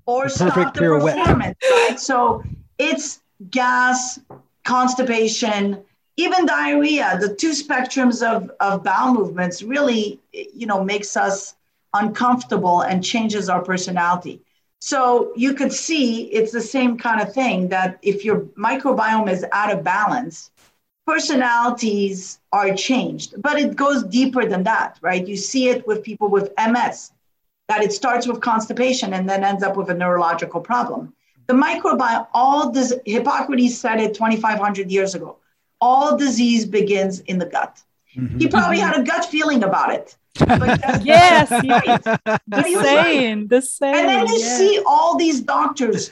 Or 0.07 0.29
stop 0.29 0.75
the 0.75 0.81
performance, 0.81 1.59
right? 1.71 1.99
So 1.99 2.43
it's 2.79 3.21
gas, 3.51 4.19
constipation, 4.65 5.83
even 6.17 6.47
diarrhea, 6.47 7.19
the 7.21 7.35
two 7.35 7.51
spectrums 7.51 8.23
of, 8.27 8.51
of 8.61 8.83
bowel 8.83 9.15
movements 9.15 9.63
really, 9.63 10.21
you 10.33 10.67
know, 10.67 10.83
makes 10.83 11.17
us 11.17 11.57
uncomfortable 11.95 12.83
and 12.83 13.05
changes 13.05 13.49
our 13.49 13.63
personality. 13.63 14.41
So 14.81 15.33
you 15.37 15.55
could 15.55 15.73
see 15.73 16.25
it's 16.25 16.53
the 16.53 16.61
same 16.61 16.97
kind 16.99 17.21
of 17.21 17.33
thing 17.33 17.69
that 17.69 17.99
if 18.03 18.25
your 18.25 18.41
microbiome 18.57 19.31
is 19.31 19.45
out 19.53 19.73
of 19.73 19.83
balance, 19.83 20.51
personalities 21.07 22.41
are 22.53 22.75
changed, 22.75 23.41
but 23.41 23.59
it 23.59 23.77
goes 23.77 24.03
deeper 24.03 24.45
than 24.45 24.65
that, 24.65 24.99
right? 25.01 25.27
You 25.27 25.37
see 25.37 25.69
it 25.69 25.87
with 25.87 26.03
people 26.03 26.29
with 26.29 26.53
MS, 26.59 27.13
that 27.69 27.83
it 27.83 27.93
starts 27.93 28.27
with 28.27 28.41
constipation 28.41 29.15
and 29.15 29.29
then 29.29 29.45
ends 29.45 29.63
up 29.63 29.77
with 29.77 29.89
a 29.91 29.95
neurological 29.95 30.61
problem. 30.61 31.13
The 31.47 31.55
microbiome, 31.55 32.27
all 32.35 32.71
this, 32.71 32.93
Hippocrates 33.05 33.79
said 33.79 34.01
it 34.01 34.15
2,500 34.15 34.91
years 34.91 35.15
ago. 35.15 35.37
All 35.81 36.17
disease 36.17 36.65
begins 36.65 37.21
in 37.21 37.39
the 37.39 37.47
gut. 37.47 37.83
Mm-hmm. 38.17 38.39
He 38.39 38.49
probably 38.49 38.79
had 38.79 38.99
a 38.99 39.03
gut 39.03 39.27
feeling 39.27 39.63
about 39.63 39.93
it. 39.93 40.17
yes, 41.03 41.51
right. 41.51 42.03
the 42.47 42.63
same, 42.63 43.39
right. 43.41 43.49
the 43.49 43.63
same. 43.63 43.95
And 43.95 44.09
then 44.09 44.27
you 44.27 44.39
yes. 44.39 44.59
see 44.59 44.83
all 44.87 45.17
these 45.17 45.41
doctors 45.41 46.11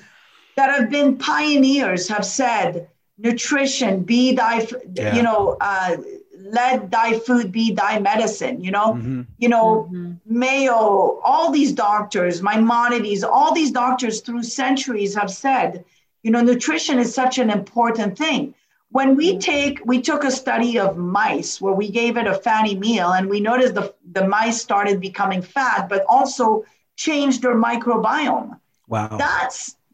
that 0.56 0.70
have 0.70 0.88
been 0.88 1.16
pioneers 1.16 2.08
have 2.08 2.24
said, 2.24 2.88
nutrition 3.18 4.02
be 4.02 4.34
thy 4.34 4.66
yeah. 4.94 5.14
you 5.14 5.22
know 5.22 5.56
uh, 5.60 5.96
let 6.36 6.90
thy 6.90 7.18
food 7.18 7.52
be 7.52 7.72
thy 7.72 7.98
medicine 8.00 8.62
you 8.62 8.70
know 8.70 8.94
mm-hmm. 8.94 9.22
you 9.38 9.48
know 9.48 9.88
mm-hmm. 9.90 10.12
mayo 10.26 11.20
all 11.22 11.50
these 11.52 11.72
doctors 11.72 12.42
maimonides 12.42 13.22
all 13.22 13.54
these 13.54 13.70
doctors 13.70 14.20
through 14.20 14.42
centuries 14.42 15.14
have 15.14 15.30
said 15.30 15.84
You 16.24 16.30
know, 16.30 16.40
nutrition 16.40 16.98
is 16.98 17.14
such 17.14 17.38
an 17.38 17.50
important 17.50 18.16
thing. 18.16 18.54
When 18.88 19.14
we 19.14 19.38
take, 19.38 19.84
we 19.84 20.00
took 20.00 20.24
a 20.24 20.30
study 20.30 20.78
of 20.78 20.96
mice 20.96 21.60
where 21.60 21.74
we 21.74 21.90
gave 21.90 22.16
it 22.16 22.26
a 22.26 22.34
fatty 22.34 22.76
meal 22.76 23.12
and 23.12 23.28
we 23.28 23.40
noticed 23.40 23.74
the, 23.74 23.92
the 24.12 24.26
mice 24.26 24.60
started 24.60 25.00
becoming 25.00 25.42
fat, 25.42 25.88
but 25.88 26.02
also 26.08 26.64
changed 26.96 27.42
their 27.42 27.54
microbiome. 27.54 28.58
Wow. 28.88 29.16
That 29.18 29.50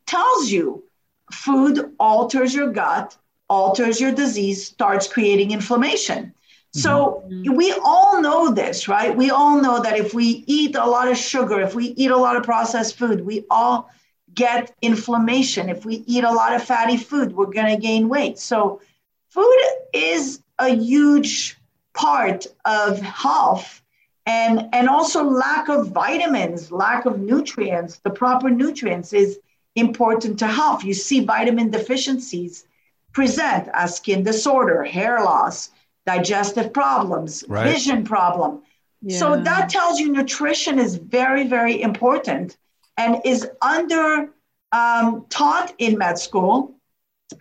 tells 0.06 0.50
you 0.50 0.84
food 1.32 1.94
alters 1.98 2.54
your 2.54 2.70
gut, 2.70 3.16
alters 3.48 4.00
your 4.00 4.12
disease, 4.12 4.66
starts 4.66 5.06
creating 5.06 5.50
inflammation. 5.50 6.34
So 6.72 7.24
mm-hmm. 7.26 7.56
we 7.56 7.72
all 7.84 8.22
know 8.22 8.52
this, 8.52 8.86
right? 8.86 9.16
We 9.16 9.30
all 9.30 9.60
know 9.60 9.82
that 9.82 9.98
if 9.98 10.14
we 10.14 10.44
eat 10.46 10.76
a 10.76 10.86
lot 10.86 11.08
of 11.08 11.16
sugar, 11.16 11.60
if 11.60 11.74
we 11.74 11.86
eat 11.96 12.12
a 12.12 12.16
lot 12.16 12.36
of 12.36 12.44
processed 12.44 12.96
food, 12.96 13.26
we 13.26 13.44
all 13.50 13.90
get 14.34 14.72
inflammation. 14.80 15.68
If 15.68 15.84
we 15.84 16.04
eat 16.06 16.22
a 16.22 16.30
lot 16.30 16.54
of 16.54 16.62
fatty 16.62 16.96
food, 16.96 17.32
we're 17.32 17.46
going 17.46 17.74
to 17.74 17.80
gain 17.80 18.08
weight. 18.08 18.38
So 18.38 18.80
food 19.28 19.60
is 19.92 20.42
a 20.60 20.68
huge 20.68 21.56
part 21.92 22.46
of 22.64 23.00
health 23.00 23.82
and 24.26 24.68
and 24.72 24.88
also 24.88 25.24
lack 25.24 25.68
of 25.68 25.88
vitamins, 25.88 26.70
lack 26.70 27.04
of 27.04 27.18
nutrients, 27.18 27.98
the 27.98 28.10
proper 28.10 28.48
nutrients 28.48 29.12
is 29.12 29.38
important 29.80 30.38
to 30.38 30.46
health. 30.46 30.84
You 30.84 30.94
see 30.94 31.24
vitamin 31.24 31.70
deficiencies 31.70 32.64
present 33.12 33.68
as 33.72 33.96
skin 33.96 34.22
disorder, 34.22 34.84
hair 34.84 35.22
loss, 35.24 35.70
digestive 36.06 36.72
problems, 36.72 37.44
right. 37.48 37.72
vision 37.72 38.04
problem. 38.04 38.62
Yeah. 39.02 39.18
So 39.18 39.40
that 39.40 39.68
tells 39.68 39.98
you 39.98 40.12
nutrition 40.12 40.78
is 40.78 40.96
very, 40.96 41.46
very 41.46 41.80
important 41.80 42.56
and 42.96 43.20
is 43.24 43.48
under 43.62 44.30
um, 44.72 45.26
taught 45.30 45.74
in 45.78 45.98
med 45.98 46.18
school 46.18 46.74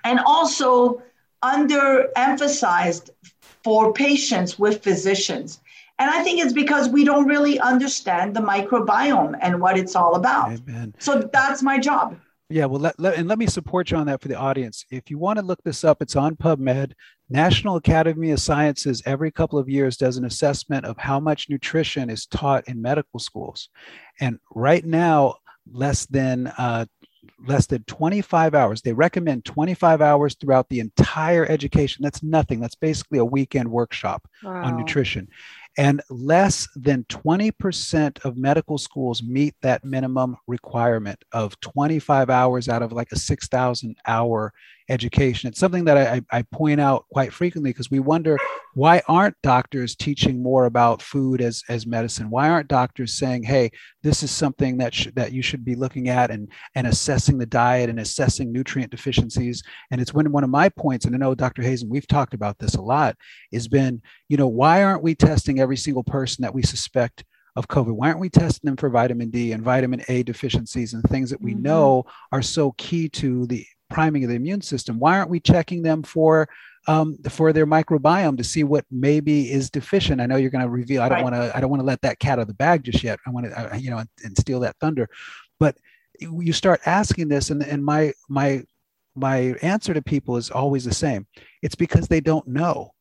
and 0.04 0.20
also 0.26 1.02
under 1.42 2.10
emphasized 2.16 3.12
for 3.64 3.94
patients 3.94 4.58
with 4.58 4.84
physicians. 4.84 5.60
And 6.00 6.10
I 6.10 6.24
think 6.24 6.40
it's 6.40 6.54
because 6.54 6.88
we 6.88 7.04
don't 7.04 7.28
really 7.28 7.60
understand 7.60 8.34
the 8.34 8.40
microbiome 8.40 9.38
and 9.42 9.60
what 9.60 9.78
it's 9.78 9.96
all 9.96 10.16
about. 10.16 10.54
Amen. 10.54 10.96
So 10.98 11.30
that's 11.34 11.62
my 11.62 11.78
job. 11.78 12.18
Yeah, 12.52 12.66
well, 12.66 12.80
let, 12.80 13.00
let, 13.00 13.16
and 13.16 13.28
let 13.28 13.38
me 13.38 13.46
support 13.46 13.92
you 13.92 13.98
on 13.98 14.08
that 14.08 14.22
for 14.22 14.28
the 14.28 14.36
audience. 14.36 14.84
If 14.90 15.12
you 15.12 15.20
want 15.20 15.38
to 15.38 15.46
look 15.46 15.62
this 15.64 15.84
up, 15.84 16.02
it's 16.02 16.16
on 16.16 16.36
PubMed. 16.36 16.94
National 17.30 17.76
Academy 17.76 18.32
of 18.32 18.40
Sciences 18.40 19.04
every 19.06 19.30
couple 19.30 19.60
of 19.60 19.70
years 19.70 19.98
does 19.98 20.18
an 20.18 20.26
assessment 20.26 20.84
of 20.86 20.98
how 20.98 21.20
much 21.20 21.48
nutrition 21.48 22.10
is 22.10 22.26
taught 22.26 22.68
in 22.68 22.82
medical 22.82 23.20
schools, 23.20 23.70
and 24.20 24.40
right 24.56 24.84
now, 24.84 25.36
less 25.72 26.08
than 26.08 26.48
uh, 26.58 26.86
less 27.48 27.68
than 27.68 27.84
25 27.84 28.56
hours. 28.56 28.82
They 28.82 28.94
recommend 28.94 29.46
25 29.46 30.02
hours 30.02 30.36
throughout 30.36 30.70
the 30.70 30.80
entire 30.80 31.46
education. 31.46 32.04
That's 32.04 32.24
nothing. 32.24 32.60
That's 32.60 32.76
basically 32.76 33.20
a 33.20 33.26
weekend 33.26 33.70
workshop 33.70 34.28
wow. 34.44 34.64
on 34.64 34.78
nutrition. 34.78 35.28
And 35.80 36.02
less 36.10 36.68
than 36.76 37.06
20% 37.06 38.26
of 38.26 38.36
medical 38.36 38.78
schools 38.78 39.24
meet 39.24 39.56
that 39.62 39.86
minimum 39.86 40.36
requirement 40.46 41.24
of 41.32 41.58
25 41.62 42.30
hours 42.30 42.68
out 42.68 42.82
of 42.82 42.92
like 42.92 43.14
a 43.14 43.16
6,000 43.18 43.96
hour 44.06 44.54
education. 44.90 45.48
It's 45.48 45.60
something 45.60 45.86
that 45.86 45.98
I, 45.98 46.22
I 46.32 46.42
point 46.52 46.82
out 46.82 47.06
quite 47.12 47.32
frequently 47.32 47.70
because 47.70 47.92
we 47.92 48.00
wonder 48.00 48.38
why 48.74 49.02
aren't 49.08 49.42
doctors 49.44 49.96
teaching 49.96 50.42
more 50.42 50.66
about 50.66 51.02
food 51.02 51.42
as, 51.42 51.64
as 51.70 51.86
medicine? 51.86 52.30
Why 52.30 52.50
aren't 52.50 52.68
doctors 52.68 53.14
saying, 53.14 53.44
hey, 53.44 53.72
this 54.04 54.24
is 54.24 54.32
something 54.32 54.78
that, 54.78 54.94
sh- 54.94 55.08
that 55.16 55.32
you 55.32 55.42
should 55.42 55.64
be 55.64 55.76
looking 55.76 56.10
at 56.10 56.32
and, 56.32 56.52
and 56.76 56.88
assessing 56.88 57.38
the 57.38 57.46
diet 57.46 57.90
and 57.90 58.00
assessing 58.00 58.52
nutrient 58.52 58.92
deficiencies? 58.92 59.64
And 59.92 60.02
it's 60.02 60.14
when 60.14 60.32
one 60.32 60.44
of 60.44 60.50
my 60.50 60.70
points, 60.70 61.06
and 61.06 61.16
I 61.16 61.18
know 61.18 61.36
Dr. 61.36 61.62
Hazan, 61.62 61.90
we've 61.90 62.08
talked 62.08 62.34
about 62.34 62.58
this 62.58 62.76
a 62.76 62.82
lot, 62.82 63.16
has 63.54 63.68
been, 63.68 64.02
you 64.28 64.38
know, 64.38 64.48
why 64.48 64.84
aren't 64.84 65.04
we 65.04 65.16
testing 65.16 65.60
every 65.60 65.78
single 65.78 66.04
person 66.04 66.42
that 66.42 66.54
we 66.54 66.64
suspect 66.64 67.24
of 67.56 67.68
COVID? 67.68 67.92
Why 67.92 68.08
aren't 68.08 68.20
we 68.20 68.30
testing 68.30 68.68
them 68.68 68.78
for 68.78 68.90
vitamin 68.90 69.30
D 69.30 69.52
and 69.52 69.64
vitamin 69.64 70.02
A 70.08 70.24
deficiencies 70.24 70.94
and 70.94 71.04
things 71.04 71.30
that 71.30 71.42
we 71.42 71.54
mm-hmm. 71.54 71.64
know 71.64 72.06
are 72.32 72.42
so 72.42 72.74
key 72.78 73.10
to 73.10 73.46
the 73.48 73.66
priming 73.90 74.24
of 74.24 74.30
the 74.30 74.36
immune 74.36 74.62
system? 74.62 75.00
Why 75.00 75.18
aren't 75.18 75.30
we 75.30 75.40
checking 75.40 75.82
them 75.82 76.04
for 76.04 76.48
um, 76.88 77.18
for 77.30 77.54
their 77.54 77.68
microbiome 77.68 78.38
to 78.38 78.44
see 78.44 78.64
what 78.64 78.86
maybe 78.90 79.52
is 79.52 79.70
deficient? 79.70 80.22
I 80.22 80.26
know 80.26 80.38
you're 80.38 80.50
going 80.50 80.64
to 80.64 80.70
reveal. 80.70 81.02
I 81.02 81.10
don't 81.10 81.24
right. 81.24 81.24
want 81.24 81.36
to. 81.36 81.56
I 81.56 81.60
don't 81.60 81.70
want 81.70 81.82
to 81.82 81.86
let 81.86 82.02
that 82.02 82.20
cat 82.20 82.40
out 82.40 82.44
of 82.44 82.48
the 82.48 82.54
bag 82.54 82.84
just 82.84 83.04
yet. 83.04 83.20
I 83.26 83.32
want 83.32 83.48
to, 83.48 83.74
uh, 83.74 83.78
you 83.78 83.90
know, 83.90 83.98
and, 83.98 84.10
and 84.24 84.38
steal 84.38 84.60
that 84.62 84.76
thunder. 84.80 85.10
But 85.60 85.78
you 86.20 86.54
start 86.54 86.82
asking 86.86 87.28
this, 87.28 87.50
and 87.50 87.64
and 87.64 87.84
my 87.84 88.14
my 88.30 88.64
my 89.16 89.56
answer 89.62 89.94
to 89.94 90.02
people 90.02 90.38
is 90.38 90.50
always 90.50 90.86
the 90.86 90.94
same. 90.94 91.28
It's 91.62 91.76
because 91.76 92.08
they 92.08 92.22
don't 92.22 92.48
know. 92.48 92.94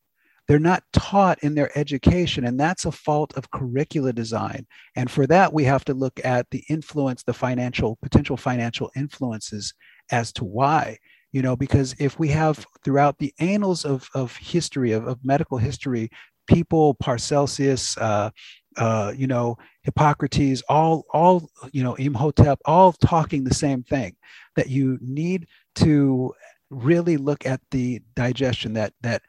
They're 0.48 0.59
not 0.59 0.83
taught 0.94 1.38
in 1.42 1.55
their 1.55 1.77
education, 1.79 2.46
and 2.46 2.59
that's 2.59 2.87
a 2.87 2.92
fault 2.92 3.35
of 3.37 3.51
curricula 3.51 4.14
design. 4.14 4.66
And 4.96 5.11
for 5.11 5.27
that, 5.27 5.53
we 5.53 5.64
have 5.64 5.85
to 5.85 5.94
look 5.94 6.18
at 6.24 6.46
the 6.51 6.64
influence, 6.70 7.22
the 7.22 7.35
financial, 7.35 7.98
potential 8.01 8.38
financial 8.38 8.90
influences 8.96 9.74
as 10.11 10.33
to 10.33 10.44
why 10.44 10.99
you 11.33 11.42
know 11.42 11.57
because 11.57 11.94
if 11.99 12.18
we 12.18 12.29
have 12.29 12.64
throughout 12.85 13.18
the 13.18 13.33
annals 13.38 13.85
of, 13.85 14.09
of 14.14 14.37
history 14.37 14.92
of, 14.92 15.07
of 15.07 15.25
medical 15.25 15.59
history 15.59 16.11
people 16.47 16.94
paracelsus 16.94 17.97
uh, 17.99 18.31
uh, 18.77 19.12
you 19.16 19.27
know 19.27 19.57
hippocrates 19.83 20.62
all 20.68 21.05
all 21.12 21.49
you 21.73 21.83
know 21.83 21.94
imhotep 21.94 22.59
all 22.64 22.92
talking 22.92 23.44
the 23.44 23.55
same 23.55 23.83
thing 23.83 24.16
that 24.57 24.68
you 24.68 24.99
need 25.01 25.47
to 25.75 26.33
really 26.71 27.16
look 27.16 27.47
at 27.47 27.61
the 27.71 28.01
digestion 28.14 28.73
that 28.75 28.92
that 29.03 29.23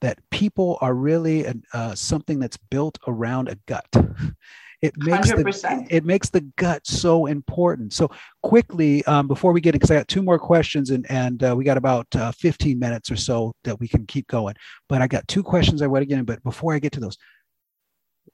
that 0.00 0.18
people 0.30 0.76
are 0.80 0.94
really 0.94 1.46
uh, 1.72 1.94
something 1.94 2.38
that's 2.38 2.56
built 2.56 2.98
around 3.06 3.48
a 3.48 3.56
gut 3.66 3.86
it 4.84 4.94
makes 4.98 5.30
100%. 5.30 5.88
the 5.88 5.96
it 5.96 6.04
makes 6.04 6.28
the 6.28 6.42
gut 6.56 6.86
so 6.86 7.24
important. 7.24 7.94
So 7.94 8.10
quickly, 8.42 9.02
um, 9.06 9.26
before 9.26 9.52
we 9.52 9.62
get 9.62 9.72
because 9.72 9.90
I 9.90 9.94
got 9.94 10.08
two 10.08 10.22
more 10.22 10.38
questions, 10.38 10.90
and 10.90 11.10
and 11.10 11.42
uh, 11.42 11.54
we 11.56 11.64
got 11.64 11.78
about 11.78 12.06
uh, 12.14 12.32
15 12.32 12.78
minutes 12.78 13.10
or 13.10 13.16
so 13.16 13.54
that 13.64 13.80
we 13.80 13.88
can 13.88 14.04
keep 14.04 14.26
going. 14.26 14.54
But 14.88 15.00
I 15.00 15.06
got 15.06 15.26
two 15.26 15.42
questions 15.42 15.80
I 15.80 15.86
want 15.86 16.02
to 16.02 16.06
get 16.06 16.18
in. 16.18 16.26
But 16.26 16.42
before 16.42 16.74
I 16.74 16.78
get 16.78 16.92
to 16.92 17.00
those, 17.00 17.16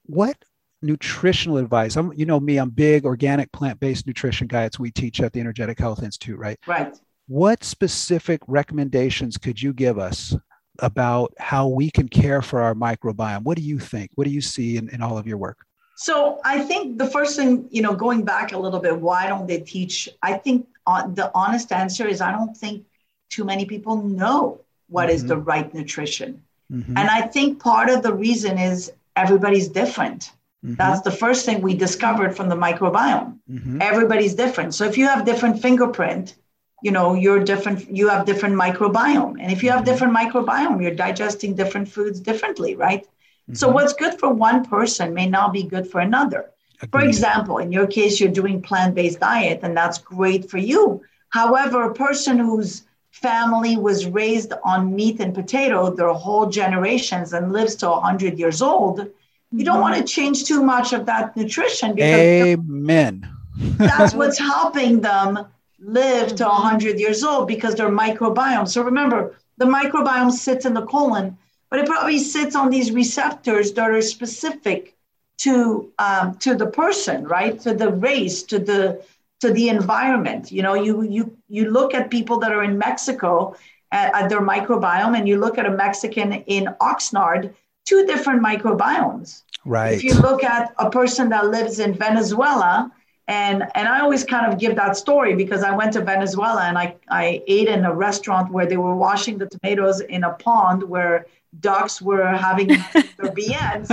what 0.03 0.35
nutritional 0.81 1.57
advice? 1.57 1.95
I'm, 1.95 2.11
you 2.13 2.25
know 2.25 2.39
me, 2.39 2.57
I'm 2.57 2.69
big 2.69 3.05
organic 3.05 3.49
plant-based 3.53 4.05
nutrition 4.05 4.47
guy. 4.47 4.65
It's 4.65 4.79
we 4.79 4.91
teach 4.91 5.21
at 5.21 5.31
the 5.31 5.39
Energetic 5.39 5.79
Health 5.79 6.03
Institute, 6.03 6.37
right? 6.37 6.59
Right. 6.67 6.93
What 7.27 7.63
specific 7.63 8.41
recommendations 8.47 9.37
could 9.37 9.61
you 9.61 9.71
give 9.71 9.97
us 9.97 10.35
about 10.79 11.33
how 11.39 11.69
we 11.69 11.89
can 11.89 12.09
care 12.09 12.41
for 12.41 12.61
our 12.61 12.73
microbiome? 12.73 13.43
What 13.43 13.55
do 13.55 13.63
you 13.63 13.79
think? 13.79 14.11
What 14.15 14.25
do 14.25 14.31
you 14.31 14.41
see 14.41 14.75
in, 14.75 14.89
in 14.89 15.01
all 15.01 15.17
of 15.17 15.27
your 15.27 15.37
work? 15.37 15.59
So 15.95 16.39
I 16.43 16.61
think 16.61 16.97
the 16.97 17.07
first 17.07 17.35
thing, 17.35 17.67
you 17.69 17.81
know, 17.81 17.93
going 17.93 18.23
back 18.23 18.53
a 18.53 18.57
little 18.57 18.79
bit, 18.79 18.99
why 18.99 19.27
don't 19.27 19.47
they 19.47 19.59
teach? 19.59 20.09
I 20.23 20.33
think 20.33 20.67
the 20.87 21.31
honest 21.35 21.71
answer 21.71 22.07
is 22.07 22.21
I 22.21 22.31
don't 22.31 22.55
think 22.55 22.85
too 23.29 23.43
many 23.43 23.65
people 23.65 23.97
know 24.01 24.61
what 24.89 25.07
mm-hmm. 25.07 25.15
is 25.15 25.25
the 25.25 25.37
right 25.37 25.73
nutrition. 25.73 26.43
Mm-hmm. 26.71 26.97
And 26.97 27.09
I 27.09 27.21
think 27.21 27.61
part 27.61 27.89
of 27.89 28.01
the 28.03 28.13
reason 28.13 28.57
is 28.57 28.91
everybody's 29.15 29.67
different. 29.67 30.31
Mm-hmm. 30.65 30.75
That's 30.75 31.01
the 31.01 31.11
first 31.11 31.45
thing 31.45 31.61
we 31.61 31.73
discovered 31.75 32.35
from 32.35 32.49
the 32.49 32.55
microbiome. 32.55 33.37
Mm-hmm. 33.49 33.81
Everybody's 33.81 34.35
different. 34.35 34.73
So 34.73 34.85
if 34.85 34.97
you 34.97 35.07
have 35.07 35.25
different 35.25 35.61
fingerprint, 35.61 36.35
you 36.83 36.91
know, 36.91 37.13
you're 37.13 37.43
different, 37.43 37.89
you 37.95 38.09
have 38.09 38.25
different 38.25 38.55
microbiome. 38.55 39.37
And 39.39 39.51
if 39.51 39.63
you 39.63 39.69
have 39.69 39.81
mm-hmm. 39.81 39.85
different 39.85 40.15
microbiome, 40.15 40.81
you're 40.81 40.95
digesting 40.95 41.55
different 41.55 41.87
foods 41.87 42.19
differently, 42.19 42.75
right? 42.75 43.05
Mm-hmm. 43.51 43.57
So 43.57 43.69
what's 43.69 43.93
good 43.93 44.17
for 44.17 44.33
one 44.33 44.63
person 44.65 45.13
may 45.13 45.27
not 45.27 45.51
be 45.51 45.63
good 45.63 45.85
for 45.85 45.99
another. 45.99 46.51
Agreed. 46.81 46.91
For 46.91 47.05
example, 47.05 47.57
in 47.57 47.71
your 47.71 47.85
case, 47.85 48.19
you're 48.19 48.31
doing 48.31 48.61
plant-based 48.61 49.19
diet, 49.19 49.59
and 49.61 49.75
that's 49.75 49.97
great 49.97 50.49
for 50.49 50.57
you. 50.57 51.01
However, 51.29 51.83
a 51.83 51.93
person 51.93 52.39
whose 52.39 52.83
family 53.11 53.75
was 53.75 54.05
raised 54.05 54.53
on 54.63 54.95
meat 54.95 55.19
and 55.19 55.35
potato 55.35 55.93
their 55.93 56.13
whole 56.13 56.47
generations 56.49 57.33
and 57.33 57.51
lives 57.51 57.75
to 57.75 57.89
100 57.89 58.39
years 58.39 58.61
old, 58.61 59.05
you 59.51 59.65
don't 59.65 59.75
mm-hmm. 59.75 59.81
want 59.81 59.95
to 59.97 60.03
change 60.03 60.45
too 60.45 60.63
much 60.63 60.93
of 60.93 61.05
that 61.07 61.35
nutrition. 61.35 61.93
Because 61.93 62.19
Amen. 62.19 63.29
that's 63.77 64.13
what's 64.13 64.39
helping 64.39 65.01
them 65.01 65.45
live 65.79 66.35
to 66.35 66.45
100 66.45 66.99
years 66.99 67.21
old 67.21 67.49
because 67.49 67.75
their 67.75 67.89
microbiome. 67.89 68.67
So 68.67 68.81
remember, 68.81 69.35
the 69.57 69.65
microbiome 69.65 70.31
sits 70.31 70.65
in 70.65 70.73
the 70.73 70.85
colon 70.85 71.37
but 71.71 71.79
it 71.79 71.87
probably 71.87 72.19
sits 72.19 72.55
on 72.55 72.69
these 72.69 72.91
receptors 72.91 73.73
that 73.73 73.89
are 73.89 74.01
specific 74.01 74.95
to 75.39 75.91
um, 75.97 76.35
to 76.39 76.53
the 76.53 76.67
person, 76.67 77.25
right? 77.25 77.59
To 77.61 77.73
the 77.73 77.89
race, 77.89 78.43
to 78.43 78.59
the 78.59 79.03
to 79.39 79.51
the 79.51 79.69
environment. 79.69 80.51
You 80.51 80.61
know, 80.61 80.75
you 80.75 81.01
you 81.01 81.35
you 81.47 81.71
look 81.71 81.95
at 81.95 82.11
people 82.11 82.37
that 82.39 82.51
are 82.51 82.63
in 82.63 82.77
Mexico 82.77 83.55
at, 83.91 84.13
at 84.13 84.29
their 84.29 84.41
microbiome, 84.41 85.17
and 85.17 85.27
you 85.27 85.39
look 85.39 85.57
at 85.57 85.65
a 85.65 85.71
Mexican 85.71 86.33
in 86.45 86.65
Oxnard, 86.79 87.53
two 87.85 88.05
different 88.05 88.43
microbiomes. 88.43 89.41
Right. 89.65 89.93
If 89.93 90.03
you 90.03 90.13
look 90.15 90.43
at 90.43 90.73
a 90.77 90.89
person 90.89 91.29
that 91.29 91.47
lives 91.47 91.79
in 91.79 91.93
Venezuela 91.93 92.91
And, 93.27 93.63
and 93.75 93.87
I 93.87 94.01
always 94.01 94.23
kind 94.25 94.51
of 94.51 94.59
give 94.59 94.75
that 94.75 94.97
story 94.97 95.35
because 95.35 95.63
I 95.63 95.75
went 95.75 95.93
to 95.93 96.01
Venezuela 96.01 96.63
and 96.63 96.77
I, 96.77 96.95
I 97.09 97.41
ate 97.47 97.69
in 97.69 97.85
a 97.85 97.93
restaurant 97.93 98.51
where 98.51 98.65
they 98.65 98.77
were 98.77 98.95
washing 98.95 99.37
the 99.37 99.47
tomatoes 99.47 100.01
in 100.01 100.23
a 100.23 100.33
pond 100.33 100.83
where 100.83 101.25
ducks 101.59 102.01
were 102.01 102.25
having 102.25 102.67
their 102.93 103.31
BNs. 103.31 103.89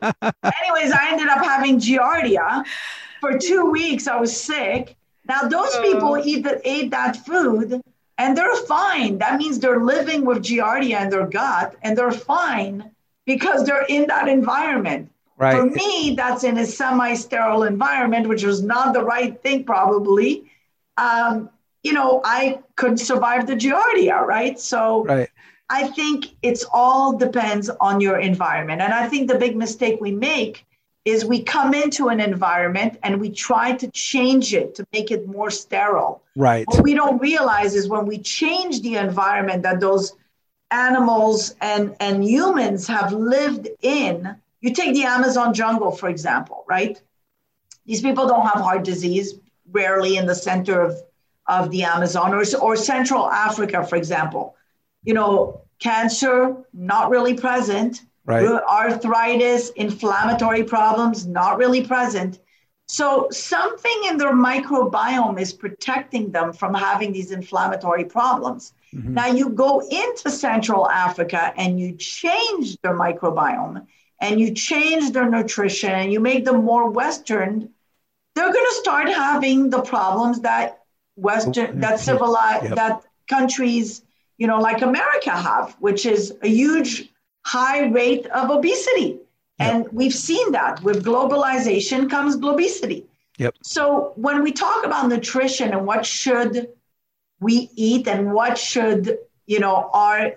Anyways, 0.00 0.92
I 0.92 1.08
ended 1.10 1.28
up 1.28 1.44
having 1.44 1.78
giardia. 1.78 2.64
For 3.20 3.38
two 3.38 3.70
weeks, 3.70 4.08
I 4.08 4.16
was 4.16 4.38
sick. 4.38 4.96
Now, 5.26 5.42
those 5.42 5.70
oh. 5.74 5.82
people 5.82 6.22
eat 6.24 6.42
the, 6.42 6.60
ate 6.68 6.90
that 6.90 7.24
food 7.24 7.80
and 8.18 8.36
they're 8.36 8.56
fine. 8.66 9.18
That 9.18 9.38
means 9.38 9.58
they're 9.58 9.80
living 9.80 10.24
with 10.24 10.38
giardia 10.38 11.02
in 11.02 11.10
their 11.10 11.26
gut 11.26 11.76
and 11.82 11.96
they're 11.96 12.10
fine 12.10 12.90
because 13.24 13.64
they're 13.64 13.86
in 13.88 14.06
that 14.08 14.28
environment. 14.28 15.10
Right. 15.36 15.56
For 15.56 15.64
me, 15.66 16.14
that's 16.16 16.44
in 16.44 16.58
a 16.58 16.66
semi 16.66 17.14
sterile 17.14 17.64
environment, 17.64 18.28
which 18.28 18.44
was 18.44 18.62
not 18.62 18.94
the 18.94 19.02
right 19.02 19.40
thing, 19.42 19.64
probably. 19.64 20.50
Um, 20.96 21.50
you 21.82 21.92
know, 21.92 22.20
I 22.24 22.60
could 22.76 23.00
survive 23.00 23.46
the 23.46 23.54
giardia, 23.54 24.20
right? 24.20 24.58
So 24.58 25.04
right. 25.04 25.28
I 25.72 25.88
think 25.88 26.36
it's 26.42 26.66
all 26.70 27.16
depends 27.16 27.70
on 27.80 27.98
your 28.02 28.18
environment. 28.18 28.82
And 28.82 28.92
I 28.92 29.08
think 29.08 29.26
the 29.26 29.38
big 29.38 29.56
mistake 29.56 30.02
we 30.02 30.12
make 30.12 30.66
is 31.06 31.24
we 31.24 31.42
come 31.42 31.72
into 31.72 32.08
an 32.08 32.20
environment 32.20 32.98
and 33.02 33.18
we 33.18 33.30
try 33.30 33.72
to 33.72 33.90
change 33.90 34.52
it 34.52 34.74
to 34.74 34.86
make 34.92 35.10
it 35.10 35.26
more 35.26 35.50
sterile. 35.50 36.22
Right. 36.36 36.66
What 36.68 36.84
we 36.84 36.92
don't 36.92 37.18
realize 37.22 37.74
is 37.74 37.88
when 37.88 38.04
we 38.04 38.18
change 38.18 38.82
the 38.82 38.96
environment 38.96 39.62
that 39.62 39.80
those 39.80 40.12
animals 40.70 41.54
and, 41.62 41.96
and 42.00 42.22
humans 42.22 42.86
have 42.88 43.14
lived 43.14 43.66
in, 43.80 44.36
you 44.60 44.74
take 44.74 44.92
the 44.92 45.04
Amazon 45.04 45.54
jungle, 45.54 45.90
for 45.90 46.10
example, 46.10 46.64
right? 46.68 47.00
These 47.86 48.02
people 48.02 48.28
don't 48.28 48.46
have 48.46 48.62
heart 48.62 48.84
disease, 48.84 49.40
rarely 49.70 50.18
in 50.18 50.26
the 50.26 50.34
center 50.34 50.82
of, 50.82 51.02
of 51.46 51.70
the 51.70 51.84
Amazon 51.84 52.34
or, 52.34 52.44
or 52.60 52.76
Central 52.76 53.30
Africa, 53.30 53.86
for 53.86 53.96
example. 53.96 54.54
You 55.02 55.14
know, 55.14 55.62
cancer, 55.78 56.56
not 56.72 57.10
really 57.10 57.34
present 57.34 58.02
right. 58.24 58.46
arthritis, 58.46 59.70
inflammatory 59.70 60.64
problems, 60.64 61.26
not 61.26 61.58
really 61.58 61.84
present. 61.86 62.38
So 62.86 63.28
something 63.30 64.02
in 64.08 64.18
their 64.18 64.34
microbiome 64.34 65.40
is 65.40 65.52
protecting 65.52 66.30
them 66.30 66.52
from 66.52 66.74
having 66.74 67.12
these 67.12 67.30
inflammatory 67.30 68.04
problems. 68.04 68.74
Mm-hmm. 68.94 69.14
Now 69.14 69.26
you 69.28 69.50
go 69.50 69.80
into 69.80 70.30
Central 70.30 70.88
Africa 70.88 71.52
and 71.56 71.80
you 71.80 71.96
change 71.96 72.76
their 72.82 72.96
microbiome 72.96 73.86
and 74.20 74.38
you 74.38 74.52
change 74.52 75.12
their 75.12 75.28
nutrition 75.28 75.90
and 75.90 76.12
you 76.12 76.20
make 76.20 76.44
them 76.44 76.64
more 76.64 76.90
Western, 76.90 77.70
they're 78.34 78.52
going 78.52 78.66
to 78.66 78.76
start 78.80 79.08
having 79.08 79.70
the 79.70 79.80
problems 79.80 80.40
that 80.40 80.82
Western, 81.16 81.80
that 81.80 81.98
civilized, 81.98 82.64
yep. 82.64 82.74
that 82.76 83.02
countries, 83.28 84.02
you 84.38 84.46
know, 84.46 84.60
like 84.60 84.82
America 84.82 85.30
have, 85.30 85.76
which 85.78 86.06
is 86.06 86.34
a 86.42 86.48
huge 86.48 87.10
high 87.44 87.86
rate 87.86 88.26
of 88.26 88.50
obesity. 88.50 89.18
And 89.58 89.86
we've 89.92 90.14
seen 90.14 90.50
that 90.52 90.82
with 90.82 91.04
globalization 91.04 92.10
comes 92.10 92.36
globesity. 92.36 93.04
Yep. 93.38 93.54
So 93.62 94.12
when 94.16 94.42
we 94.42 94.50
talk 94.50 94.84
about 94.84 95.08
nutrition 95.08 95.70
and 95.70 95.86
what 95.86 96.04
should 96.04 96.68
we 97.40 97.70
eat 97.76 98.08
and 98.08 98.32
what 98.32 98.58
should, 98.58 99.18
you 99.46 99.60
know, 99.60 99.88
our 99.92 100.32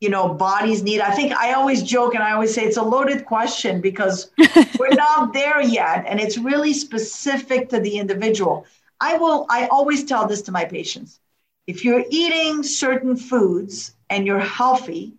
you 0.00 0.08
know 0.08 0.32
bodies 0.32 0.82
need 0.82 1.00
i 1.00 1.10
think 1.10 1.30
i 1.34 1.52
always 1.52 1.82
joke 1.82 2.14
and 2.14 2.22
i 2.22 2.32
always 2.32 2.54
say 2.54 2.64
it's 2.64 2.78
a 2.78 2.82
loaded 2.82 3.26
question 3.26 3.82
because 3.82 4.30
we're 4.78 4.94
not 4.94 5.34
there 5.34 5.60
yet 5.60 6.04
and 6.08 6.18
it's 6.18 6.38
really 6.38 6.72
specific 6.72 7.68
to 7.68 7.78
the 7.80 7.98
individual 7.98 8.64
i 9.00 9.14
will 9.18 9.44
i 9.50 9.66
always 9.66 10.04
tell 10.04 10.26
this 10.26 10.40
to 10.40 10.50
my 10.50 10.64
patients 10.64 11.20
if 11.70 11.84
you're 11.84 12.04
eating 12.10 12.64
certain 12.64 13.16
foods 13.16 13.94
and 14.10 14.26
you're 14.26 14.40
healthy 14.40 15.14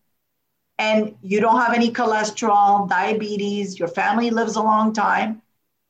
and 0.77 1.15
you 1.21 1.39
don't 1.39 1.61
have 1.61 1.73
any 1.73 1.89
cholesterol, 1.89 2.89
diabetes, 2.89 3.79
your 3.79 3.87
family 3.87 4.29
lives 4.31 4.57
a 4.57 4.61
long 4.61 4.91
time, 4.91 5.41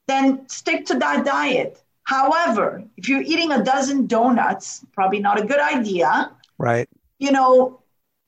then 0.08 0.48
stick 0.48 0.86
to 0.86 1.00
that 1.00 1.26
diet. 1.26 1.82
However, 2.04 2.84
if 2.96 3.10
you're 3.10 3.24
eating 3.24 3.52
a 3.52 3.64
dozen 3.64 4.06
donuts, 4.06 4.86
probably 4.94 5.20
not 5.20 5.42
a 5.42 5.46
good 5.46 5.60
idea. 5.60 6.32
Right. 6.60 6.88
You 7.18 7.32
know, 7.32 7.80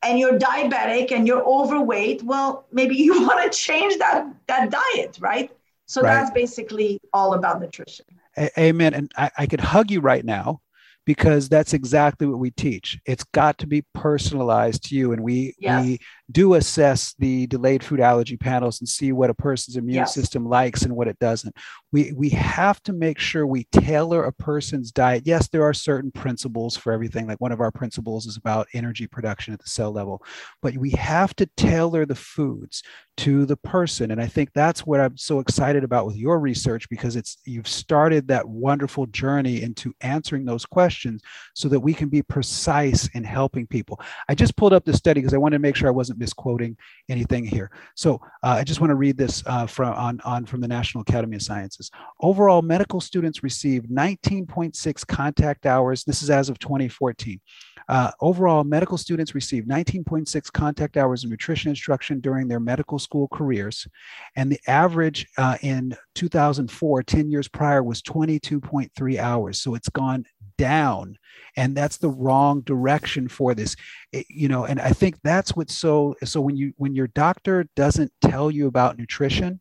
and 0.01 0.17
you're 0.17 0.39
diabetic 0.39 1.11
and 1.11 1.27
you're 1.27 1.43
overweight, 1.43 2.23
well, 2.23 2.65
maybe 2.71 2.95
you 2.95 3.21
want 3.27 3.43
to 3.43 3.55
change 3.55 3.99
that 3.99 4.25
that 4.47 4.71
diet, 4.71 5.19
right? 5.21 5.51
So 5.85 6.01
right. 6.01 6.15
that's 6.15 6.31
basically 6.31 6.99
all 7.13 7.35
about 7.35 7.61
nutrition. 7.61 8.07
A- 8.37 8.59
amen. 8.59 8.95
And 8.95 9.11
I, 9.15 9.29
I 9.37 9.45
could 9.45 9.59
hug 9.59 9.91
you 9.91 9.99
right 9.99 10.25
now 10.25 10.62
because 11.05 11.49
that's 11.49 11.73
exactly 11.73 12.27
what 12.27 12.39
we 12.39 12.51
teach. 12.51 12.99
It's 13.05 13.23
got 13.23 13.57
to 13.59 13.67
be 13.67 13.83
personalized 13.93 14.85
to 14.89 14.95
you. 14.95 15.11
And 15.11 15.21
we 15.21 15.55
yes. 15.59 15.83
we 15.83 15.99
do 16.31 16.53
assess 16.53 17.13
the 17.19 17.47
delayed 17.47 17.83
food 17.83 17.99
allergy 17.99 18.37
panels 18.37 18.79
and 18.79 18.87
see 18.87 19.11
what 19.11 19.29
a 19.29 19.33
person's 19.33 19.77
immune 19.77 19.95
yes. 19.95 20.13
system 20.13 20.47
likes 20.47 20.83
and 20.83 20.95
what 20.95 21.07
it 21.07 21.19
doesn't. 21.19 21.55
We 21.91 22.13
we 22.13 22.29
have 22.29 22.81
to 22.83 22.93
make 22.93 23.19
sure 23.19 23.45
we 23.45 23.65
tailor 23.71 24.23
a 24.23 24.31
person's 24.31 24.91
diet. 24.91 25.23
Yes, 25.25 25.47
there 25.49 25.63
are 25.63 25.73
certain 25.73 26.11
principles 26.11 26.77
for 26.77 26.93
everything. 26.93 27.27
Like 27.27 27.41
one 27.41 27.51
of 27.51 27.61
our 27.61 27.71
principles 27.71 28.25
is 28.25 28.37
about 28.37 28.67
energy 28.73 29.07
production 29.07 29.53
at 29.53 29.61
the 29.61 29.69
cell 29.69 29.91
level, 29.91 30.23
but 30.61 30.77
we 30.77 30.91
have 30.91 31.35
to 31.35 31.45
tailor 31.57 32.05
the 32.05 32.15
foods 32.15 32.83
to 33.15 33.45
the 33.45 33.57
person 33.57 34.09
and 34.09 34.19
i 34.19 34.25
think 34.25 34.51
that's 34.53 34.87
what 34.87 34.99
i'm 34.99 35.15
so 35.15 35.39
excited 35.39 35.83
about 35.83 36.05
with 36.07 36.15
your 36.15 36.39
research 36.39 36.89
because 36.89 37.15
it's 37.15 37.37
you've 37.45 37.67
started 37.67 38.27
that 38.27 38.47
wonderful 38.47 39.05
journey 39.07 39.61
into 39.61 39.93
answering 40.01 40.45
those 40.45 40.65
questions 40.65 41.21
so 41.53 41.69
that 41.69 41.79
we 41.79 41.93
can 41.93 42.09
be 42.09 42.23
precise 42.23 43.07
in 43.13 43.23
helping 43.23 43.67
people 43.67 43.99
i 44.29 44.33
just 44.33 44.55
pulled 44.55 44.73
up 44.73 44.83
the 44.83 44.93
study 44.93 45.21
because 45.21 45.33
i 45.33 45.37
wanted 45.37 45.57
to 45.57 45.61
make 45.61 45.75
sure 45.75 45.87
i 45.87 45.91
wasn't 45.91 46.12
misquoting 46.17 46.77
anything 47.09 47.45
here. 47.45 47.71
So 47.95 48.15
uh, 48.43 48.57
i 48.59 48.63
just 48.63 48.79
want 48.79 48.91
to 48.91 48.95
read 48.95 49.17
this 49.17 49.43
uh, 49.45 49.67
from 49.67 49.93
on, 49.93 50.21
on 50.23 50.45
from 50.45 50.61
the 50.61 50.67
national 50.67 51.01
academy 51.01 51.35
of 51.35 51.41
sciences. 51.41 51.91
Overall 52.21 52.61
medical 52.61 53.01
students 53.01 53.43
received 53.43 53.89
19.6 53.89 55.07
contact 55.07 55.65
hours. 55.65 56.03
This 56.03 56.23
is 56.23 56.29
as 56.29 56.49
of 56.49 56.59
2014 56.59 57.39
uh, 57.89 58.11
overall, 58.21 58.63
medical 58.63 58.97
students 58.97 59.35
received 59.35 59.67
19.6 59.67 60.51
contact 60.51 60.97
hours 60.97 61.23
of 61.23 61.29
nutrition 61.29 61.69
instruction 61.69 62.19
during 62.19 62.47
their 62.47 62.59
medical 62.59 62.99
school 62.99 63.27
careers, 63.27 63.87
and 64.35 64.51
the 64.51 64.59
average 64.67 65.27
uh, 65.37 65.57
in 65.61 65.95
2004, 66.15 67.03
10 67.03 67.31
years 67.31 67.47
prior, 67.47 67.83
was 67.83 68.01
22.3 68.01 69.17
hours. 69.17 69.61
So 69.61 69.75
it's 69.75 69.89
gone 69.89 70.25
down, 70.57 71.17
and 71.57 71.75
that's 71.75 71.97
the 71.97 72.09
wrong 72.09 72.61
direction 72.61 73.27
for 73.27 73.53
this. 73.53 73.75
It, 74.11 74.25
you 74.29 74.47
know, 74.47 74.65
and 74.65 74.79
I 74.79 74.91
think 74.91 75.17
that's 75.23 75.55
what's 75.55 75.75
so. 75.75 76.15
So 76.23 76.41
when 76.41 76.55
you 76.55 76.73
when 76.77 76.95
your 76.95 77.07
doctor 77.07 77.67
doesn't 77.75 78.11
tell 78.21 78.49
you 78.49 78.67
about 78.67 78.97
nutrition, 78.97 79.59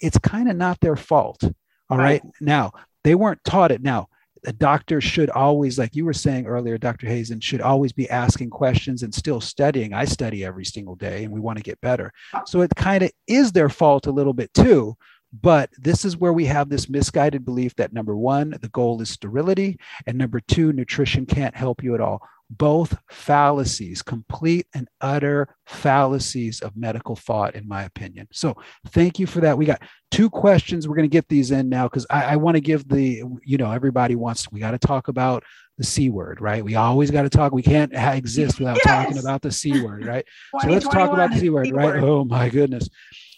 it's 0.00 0.18
kind 0.18 0.50
of 0.50 0.56
not 0.56 0.80
their 0.80 0.96
fault. 0.96 1.42
All 1.90 1.98
right. 1.98 2.22
right. 2.22 2.32
Now, 2.40 2.72
they 3.04 3.14
weren't 3.14 3.44
taught 3.44 3.70
it. 3.70 3.82
Now, 3.82 4.08
a 4.46 4.52
doctor 4.52 5.00
should 5.00 5.30
always, 5.30 5.78
like 5.78 5.94
you 5.94 6.04
were 6.04 6.12
saying 6.12 6.46
earlier, 6.46 6.78
Dr. 6.78 7.06
Hazen, 7.06 7.40
should 7.40 7.60
always 7.60 7.92
be 7.92 8.08
asking 8.10 8.50
questions 8.50 9.02
and 9.02 9.14
still 9.14 9.40
studying. 9.40 9.92
I 9.92 10.04
study 10.04 10.44
every 10.44 10.64
single 10.64 10.94
day 10.94 11.24
and 11.24 11.32
we 11.32 11.40
want 11.40 11.58
to 11.58 11.64
get 11.64 11.80
better. 11.80 12.12
So 12.46 12.60
it 12.60 12.70
kind 12.76 13.02
of 13.02 13.10
is 13.26 13.52
their 13.52 13.68
fault 13.68 14.06
a 14.06 14.12
little 14.12 14.32
bit 14.32 14.52
too. 14.54 14.96
But 15.42 15.70
this 15.78 16.04
is 16.04 16.16
where 16.16 16.32
we 16.32 16.44
have 16.44 16.68
this 16.68 16.88
misguided 16.88 17.44
belief 17.44 17.74
that 17.74 17.92
number 17.92 18.16
one, 18.16 18.56
the 18.62 18.68
goal 18.68 19.02
is 19.02 19.10
sterility, 19.10 19.80
and 20.06 20.16
number 20.16 20.40
two, 20.40 20.72
nutrition 20.72 21.26
can't 21.26 21.56
help 21.56 21.82
you 21.82 21.96
at 21.96 22.00
all 22.00 22.22
both 22.50 22.96
fallacies, 23.10 24.02
complete 24.02 24.66
and 24.74 24.88
utter 25.00 25.48
fallacies 25.66 26.60
of 26.60 26.76
medical 26.76 27.16
thought, 27.16 27.54
in 27.54 27.66
my 27.66 27.84
opinion. 27.84 28.28
So 28.32 28.56
thank 28.88 29.18
you 29.18 29.26
for 29.26 29.40
that. 29.40 29.56
We 29.56 29.64
got 29.64 29.82
two 30.10 30.28
questions. 30.30 30.86
We're 30.86 30.96
going 30.96 31.08
to 31.08 31.12
get 31.12 31.28
these 31.28 31.50
in 31.50 31.68
now 31.68 31.88
because 31.88 32.06
I, 32.10 32.24
I 32.24 32.36
want 32.36 32.56
to 32.56 32.60
give 32.60 32.88
the, 32.88 33.22
you 33.44 33.58
know, 33.58 33.70
everybody 33.70 34.14
wants, 34.14 34.50
we 34.52 34.60
got 34.60 34.72
to 34.72 34.78
talk 34.78 35.08
about 35.08 35.42
the 35.78 35.84
C 35.84 36.10
word, 36.10 36.40
right? 36.40 36.64
We 36.64 36.76
always 36.76 37.10
got 37.10 37.22
to 37.22 37.30
talk. 37.30 37.52
We 37.52 37.62
can't 37.62 37.92
exist 37.94 38.58
without 38.58 38.76
yes. 38.76 38.84
talking 38.84 39.18
about 39.18 39.42
the 39.42 39.50
C 39.50 39.82
word, 39.82 40.04
right? 40.04 40.24
so 40.60 40.68
let's 40.68 40.86
talk 40.86 41.12
about 41.12 41.30
the 41.32 41.38
C 41.38 41.50
word, 41.50 41.70
right? 41.72 42.02
Oh 42.02 42.24
my 42.24 42.48
goodness. 42.48 42.88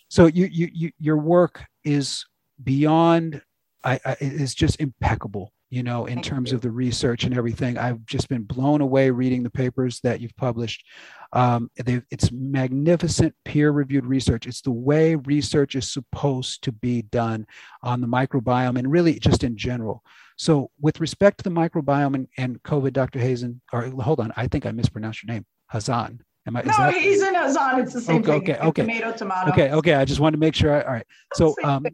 So 0.09 0.27
you, 0.27 0.47
you, 0.47 0.69
you 0.73 0.93
your 0.99 1.17
work 1.17 1.65
is 1.85 2.27
beyond, 2.63 3.43
I, 3.83 4.01
I, 4.05 4.17
is 4.21 4.55
just 4.55 4.81
impeccable 4.81 5.53
you 5.71 5.83
know, 5.83 6.07
in 6.07 6.15
Thank 6.15 6.27
terms 6.27 6.51
you. 6.51 6.57
of 6.57 6.63
the 6.63 6.71
research 6.71 7.25
and 7.25 7.37
everything. 7.37 7.77
I've 7.77 8.05
just 8.07 8.29
been 8.29 8.45
blown 8.45 8.81
away 8.81 9.11
reading 9.11 9.43
the 9.43 9.51
papers 9.51 10.01
that 10.01 10.21
you've 10.21 10.37
published. 10.37 10.85
Um, 11.33 11.71
it's 11.77 12.31
magnificent 12.31 13.35
peer 13.45 13.73
reviewed 13.73 14.07
research. 14.07 14.47
It's 14.47 14.61
the 14.61 14.71
way 14.71 15.17
research 15.17 15.75
is 15.75 15.91
supposed 15.91 16.63
to 16.63 16.73
be 16.73 17.03
done 17.03 17.47
on 17.83 18.01
the 18.01 18.07
microbiome 18.07 18.79
and 18.79 18.91
really 18.91 19.19
just 19.19 19.43
in 19.43 19.57
general. 19.57 20.03
So, 20.39 20.71
with 20.81 21.01
respect 21.01 21.39
to 21.39 21.45
the 21.45 21.51
microbiome 21.51 22.15
and, 22.15 22.29
and 22.37 22.63
COVID, 22.63 22.93
Dr. 22.93 23.19
Hazen, 23.19 23.61
or 23.73 23.89
hold 24.03 24.21
on, 24.21 24.33
I 24.37 24.47
think 24.49 24.67
I 24.67 24.71
mispronounced 24.71 25.23
your 25.23 25.33
name, 25.33 25.47
Hazan. 25.73 26.21
Am 26.47 26.57
I, 26.57 26.63
no, 26.63 26.67
that, 26.67 26.95
in 26.95 27.35
Hazan. 27.35 27.83
It's 27.83 27.93
the 27.93 28.01
same 28.01 28.17
okay, 28.21 28.27
thing. 28.27 28.43
Okay, 28.43 28.59
okay. 28.59 28.83
Tomato, 28.83 29.13
tomato. 29.13 29.51
Okay, 29.51 29.73
okay. 29.73 29.95
I 29.95 30.05
just 30.05 30.21
wanted 30.21 30.37
to 30.37 30.41
make 30.41 30.55
sure. 30.55 30.73
I, 30.73 30.83
all 30.83 30.93
right. 30.93 31.07
So, 31.35 31.55
um, 31.65 31.87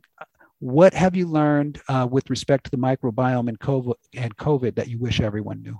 what 0.63 0.95
have 0.95 1.17
you 1.17 1.27
learned 1.27 1.81
uh, 1.89 2.07
with 2.09 2.31
respect 2.31 2.63
to 2.63 2.71
the 2.71 2.77
microbiome 2.77 3.49
and 3.49 3.59
COVID, 3.59 3.95
and 4.15 4.37
COVID 4.37 4.77
that 4.77 4.87
you 4.87 4.97
wish 4.97 5.21
everyone 5.21 5.61
knew? 5.61 5.77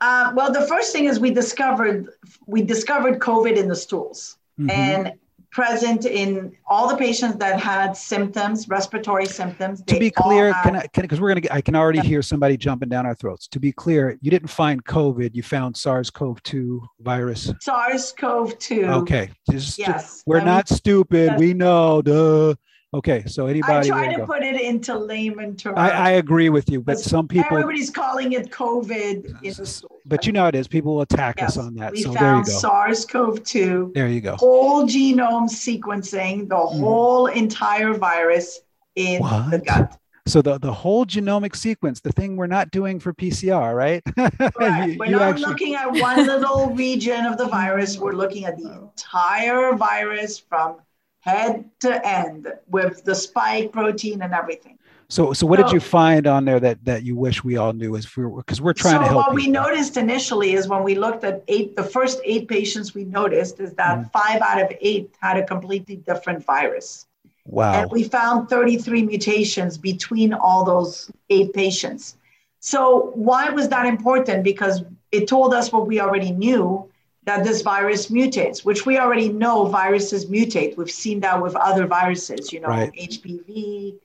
Uh, 0.00 0.32
well, 0.34 0.52
the 0.52 0.66
first 0.66 0.92
thing 0.92 1.04
is 1.04 1.20
we 1.20 1.30
discovered 1.30 2.08
we 2.46 2.62
discovered 2.62 3.20
COVID 3.20 3.56
in 3.56 3.68
the 3.68 3.76
stools, 3.76 4.36
mm-hmm. 4.58 4.68
and 4.70 5.12
present 5.52 6.06
in 6.06 6.56
all 6.66 6.88
the 6.88 6.96
patients 6.96 7.36
that 7.36 7.60
had 7.60 7.96
symptoms, 7.96 8.68
respiratory 8.68 9.26
symptoms. 9.26 9.80
To 9.86 9.98
be 9.98 10.10
clear, 10.10 10.52
I, 10.52 10.86
because 10.96 11.20
we're 11.20 11.32
going 11.32 11.42
to, 11.42 11.54
I 11.54 11.60
can 11.60 11.76
already 11.76 11.98
yeah. 11.98 12.04
hear 12.04 12.22
somebody 12.22 12.56
jumping 12.56 12.88
down 12.88 13.06
our 13.06 13.14
throats. 13.14 13.46
To 13.48 13.60
be 13.60 13.70
clear, 13.70 14.18
you 14.20 14.30
didn't 14.30 14.48
find 14.48 14.84
COVID, 14.84 15.34
you 15.36 15.42
found 15.44 15.76
SARS-CoV-2 15.76 16.80
virus. 17.00 17.52
SARS-CoV-2. 17.60 19.02
Okay. 19.02 19.30
Just, 19.50 19.78
yes. 19.78 20.24
We're 20.26 20.44
not 20.44 20.68
stupid. 20.68 21.38
We 21.38 21.54
know, 21.54 22.02
duh. 22.02 22.56
Okay, 22.96 23.24
so 23.26 23.44
anybody. 23.46 23.90
I 23.90 23.92
try 23.92 24.12
to 24.14 24.20
go. 24.20 24.26
put 24.26 24.42
it 24.42 24.58
into 24.58 24.98
layman 24.98 25.54
terms. 25.54 25.76
I, 25.76 25.90
I 25.90 26.10
agree 26.12 26.48
with 26.48 26.70
you, 26.70 26.80
but 26.80 26.98
some 26.98 27.28
people. 27.28 27.58
Everybody's 27.58 27.90
calling 27.90 28.32
it 28.32 28.50
COVID. 28.50 29.92
but 30.06 30.24
you 30.24 30.32
know 30.32 30.42
how 30.44 30.48
it 30.48 30.54
is. 30.54 30.66
People 30.66 30.94
will 30.94 31.02
attack 31.02 31.34
yes, 31.38 31.58
us 31.58 31.64
on 31.64 31.74
that. 31.74 31.92
We 31.92 32.00
so 32.00 32.14
found 32.14 32.46
there 32.46 32.54
you 32.54 32.54
go. 32.54 32.58
SARS-CoV-2. 32.58 33.92
There 33.92 34.08
you 34.08 34.22
go. 34.22 34.36
Whole 34.36 34.84
genome 34.84 35.50
sequencing, 35.50 36.48
the 36.48 36.54
mm. 36.54 36.80
whole 36.80 37.26
entire 37.26 37.92
virus 37.92 38.60
in 38.94 39.20
what? 39.20 39.50
the 39.50 39.58
gut. 39.58 39.98
So 40.26 40.40
the, 40.40 40.58
the 40.58 40.72
whole 40.72 41.04
genomic 41.04 41.54
sequence, 41.54 42.00
the 42.00 42.12
thing 42.12 42.36
we're 42.36 42.46
not 42.46 42.70
doing 42.70 42.98
for 42.98 43.12
PCR, 43.12 43.76
right? 43.76 44.02
right. 44.58 44.90
you, 44.90 44.98
we're 44.98 45.10
not 45.10 45.22
actually... 45.22 45.44
looking 45.44 45.74
at 45.74 45.92
one 45.92 46.26
little 46.26 46.70
region 46.70 47.26
of 47.26 47.36
the 47.36 47.46
virus. 47.46 47.98
We're 47.98 48.12
looking 48.12 48.46
at 48.46 48.56
the 48.56 48.72
entire 48.82 49.74
virus 49.74 50.38
from 50.38 50.78
head 51.26 51.68
to 51.80 52.06
end 52.06 52.48
with 52.68 53.04
the 53.04 53.14
spike 53.14 53.72
protein 53.72 54.22
and 54.22 54.32
everything. 54.32 54.78
So, 55.08 55.32
so 55.32 55.46
what 55.46 55.60
so, 55.60 55.64
did 55.64 55.72
you 55.72 55.80
find 55.80 56.26
on 56.26 56.44
there 56.44 56.58
that 56.58 56.84
that 56.84 57.04
you 57.04 57.14
wish 57.14 57.44
we 57.44 57.56
all 57.56 57.72
knew? 57.72 57.94
Is 57.94 58.06
because 58.06 58.60
we're, 58.60 58.72
trying 58.72 58.94
so 58.94 59.00
to 59.00 59.04
help. 59.06 59.26
what 59.26 59.34
we 59.34 59.46
noticed 59.46 59.96
initially 59.96 60.54
is 60.54 60.66
when 60.66 60.82
we 60.82 60.96
looked 60.96 61.22
at 61.22 61.44
eight, 61.46 61.76
the 61.76 61.84
first 61.84 62.20
eight 62.24 62.48
patients 62.48 62.94
we 62.94 63.04
noticed 63.04 63.60
is 63.60 63.72
that 63.74 63.98
mm. 63.98 64.12
five 64.12 64.40
out 64.42 64.60
of 64.60 64.76
eight 64.80 65.14
had 65.20 65.36
a 65.36 65.44
completely 65.44 65.96
different 65.96 66.44
virus. 66.44 67.06
Wow! 67.44 67.82
And 67.82 67.90
we 67.92 68.02
found 68.02 68.48
33 68.48 69.04
mutations 69.04 69.78
between 69.78 70.32
all 70.32 70.64
those 70.64 71.08
eight 71.30 71.52
patients. 71.52 72.16
So 72.58 73.12
why 73.14 73.50
was 73.50 73.68
that 73.68 73.86
important? 73.86 74.42
Because 74.42 74.82
it 75.12 75.28
told 75.28 75.54
us 75.54 75.70
what 75.70 75.86
we 75.86 76.00
already 76.00 76.32
knew 76.32 76.90
that 77.26 77.42
this 77.42 77.60
virus 77.60 78.06
mutates, 78.06 78.64
which 78.64 78.86
we 78.86 78.98
already 78.98 79.28
know 79.28 79.66
viruses 79.66 80.26
mutate. 80.26 80.76
We've 80.76 80.90
seen 80.90 81.20
that 81.20 81.42
with 81.42 81.56
other 81.56 81.86
viruses, 81.86 82.52
you 82.52 82.60
know, 82.60 82.68
right. 82.68 82.92
HPV, 82.92 83.96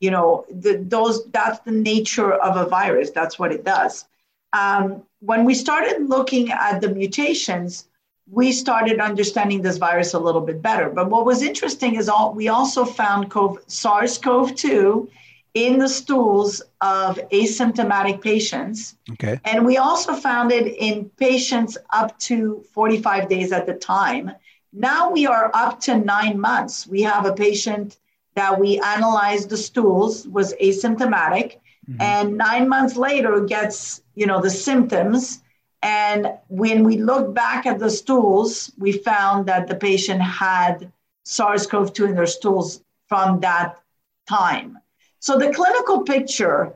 you 0.00 0.10
know, 0.12 0.46
the, 0.48 0.84
those 0.86 1.26
that's 1.26 1.58
the 1.60 1.72
nature 1.72 2.32
of 2.32 2.56
a 2.56 2.68
virus. 2.68 3.10
That's 3.10 3.38
what 3.38 3.52
it 3.52 3.64
does. 3.64 4.06
Um, 4.52 5.02
when 5.20 5.44
we 5.44 5.54
started 5.54 6.08
looking 6.08 6.52
at 6.52 6.80
the 6.80 6.88
mutations, 6.88 7.88
we 8.30 8.52
started 8.52 9.00
understanding 9.00 9.60
this 9.60 9.76
virus 9.76 10.14
a 10.14 10.18
little 10.18 10.40
bit 10.40 10.62
better. 10.62 10.88
But 10.88 11.10
what 11.10 11.26
was 11.26 11.42
interesting 11.42 11.96
is 11.96 12.08
all 12.08 12.32
we 12.32 12.46
also 12.46 12.84
found 12.84 13.32
SARS-CoV-2 13.66 15.08
in 15.54 15.78
the 15.78 15.88
stools 15.88 16.62
of 16.80 17.18
asymptomatic 17.32 18.20
patients. 18.20 18.96
Okay. 19.12 19.40
And 19.44 19.64
we 19.64 19.76
also 19.76 20.14
found 20.14 20.52
it 20.52 20.66
in 20.66 21.10
patients 21.16 21.76
up 21.90 22.18
to 22.20 22.64
45 22.72 23.28
days 23.28 23.52
at 23.52 23.66
the 23.66 23.74
time. 23.74 24.32
Now 24.72 25.10
we 25.10 25.26
are 25.26 25.50
up 25.54 25.80
to 25.80 25.96
nine 25.96 26.38
months. 26.38 26.86
We 26.86 27.02
have 27.02 27.24
a 27.26 27.32
patient 27.32 27.98
that 28.38 28.60
we 28.60 28.78
analyzed 28.78 29.50
the 29.50 29.56
stools 29.56 30.28
was 30.28 30.54
asymptomatic 30.62 31.56
mm-hmm. 31.90 32.00
and 32.00 32.36
nine 32.36 32.68
months 32.68 32.94
later 32.96 33.40
gets 33.40 34.00
you 34.14 34.26
know 34.26 34.40
the 34.40 34.54
symptoms 34.68 35.42
and 35.82 36.20
when 36.46 36.84
we 36.84 36.98
look 36.98 37.34
back 37.34 37.66
at 37.66 37.80
the 37.80 37.90
stools 37.90 38.70
we 38.78 38.92
found 38.92 39.46
that 39.46 39.66
the 39.66 39.74
patient 39.74 40.22
had 40.22 40.92
sars-cov-2 41.24 42.10
in 42.10 42.14
their 42.14 42.32
stools 42.38 42.84
from 43.08 43.40
that 43.40 43.80
time 44.28 44.78
so 45.20 45.38
the 45.38 45.52
clinical 45.52 46.02
picture 46.02 46.72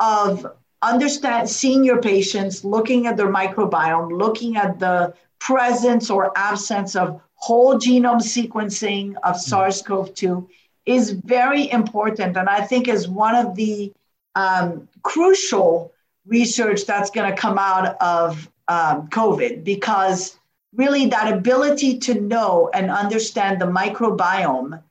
of 0.00 0.46
understand 0.82 1.48
seeing 1.48 1.84
your 1.84 2.00
patients, 2.00 2.64
looking 2.64 3.06
at 3.06 3.16
their 3.16 3.32
microbiome, 3.32 4.16
looking 4.16 4.56
at 4.56 4.78
the 4.78 5.14
presence 5.38 6.10
or 6.10 6.32
absence 6.36 6.96
of 6.96 7.20
whole 7.34 7.74
genome 7.74 8.22
sequencing 8.22 9.14
of 9.22 9.40
SARS-CoV-2 9.40 10.46
is 10.86 11.10
very 11.10 11.70
important, 11.70 12.36
and 12.36 12.48
I 12.48 12.62
think 12.62 12.88
is 12.88 13.08
one 13.08 13.34
of 13.34 13.54
the 13.54 13.92
um, 14.34 14.88
crucial 15.02 15.92
research 16.26 16.86
that's 16.86 17.10
going 17.10 17.30
to 17.30 17.36
come 17.36 17.58
out 17.58 17.96
of 18.00 18.50
um, 18.68 19.08
COVID 19.08 19.64
because 19.64 20.38
really 20.74 21.06
that 21.06 21.32
ability 21.32 21.98
to 21.98 22.20
know 22.20 22.70
and 22.74 22.90
understand 22.90 23.60
the 23.60 23.66
microbiome 23.66 24.82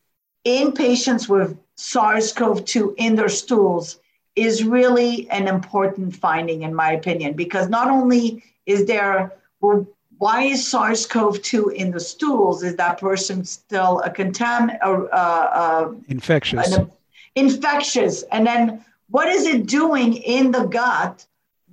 in 0.44 0.72
patients 0.72 1.28
with 1.28 1.58
SARS 1.76 2.32
CoV 2.32 2.66
2 2.66 2.96
in 2.98 3.16
their 3.16 3.30
stools 3.30 4.00
is 4.36 4.64
really 4.64 5.30
an 5.30 5.48
important 5.48 6.16
finding, 6.16 6.64
in 6.64 6.74
my 6.74 6.92
opinion, 6.92 7.34
because 7.34 7.70
not 7.70 7.90
only 7.90 8.44
is 8.66 8.86
there, 8.86 9.34
well, 9.62 9.86
why 10.18 10.44
is 10.44 10.66
SARS 10.66 11.06
CoV 11.06 11.42
2 11.42 11.70
in 11.70 11.92
the 11.92 12.00
stools? 12.00 12.64
Is 12.64 12.76
that 12.78 13.00
person 13.00 13.44
still 13.44 14.00
a 14.02 14.10
contaminant 14.10 14.80
or 14.84 15.14
uh, 15.14 15.18
uh, 15.18 15.94
infectious? 16.08 16.76
An, 16.76 16.92
infectious. 17.36 18.24
And 18.32 18.46
then 18.46 18.86
what 19.10 19.28
is 19.28 19.46
it 19.46 19.66
doing 19.66 20.16
in 20.16 20.52
the 20.52 20.66
gut 20.66 21.26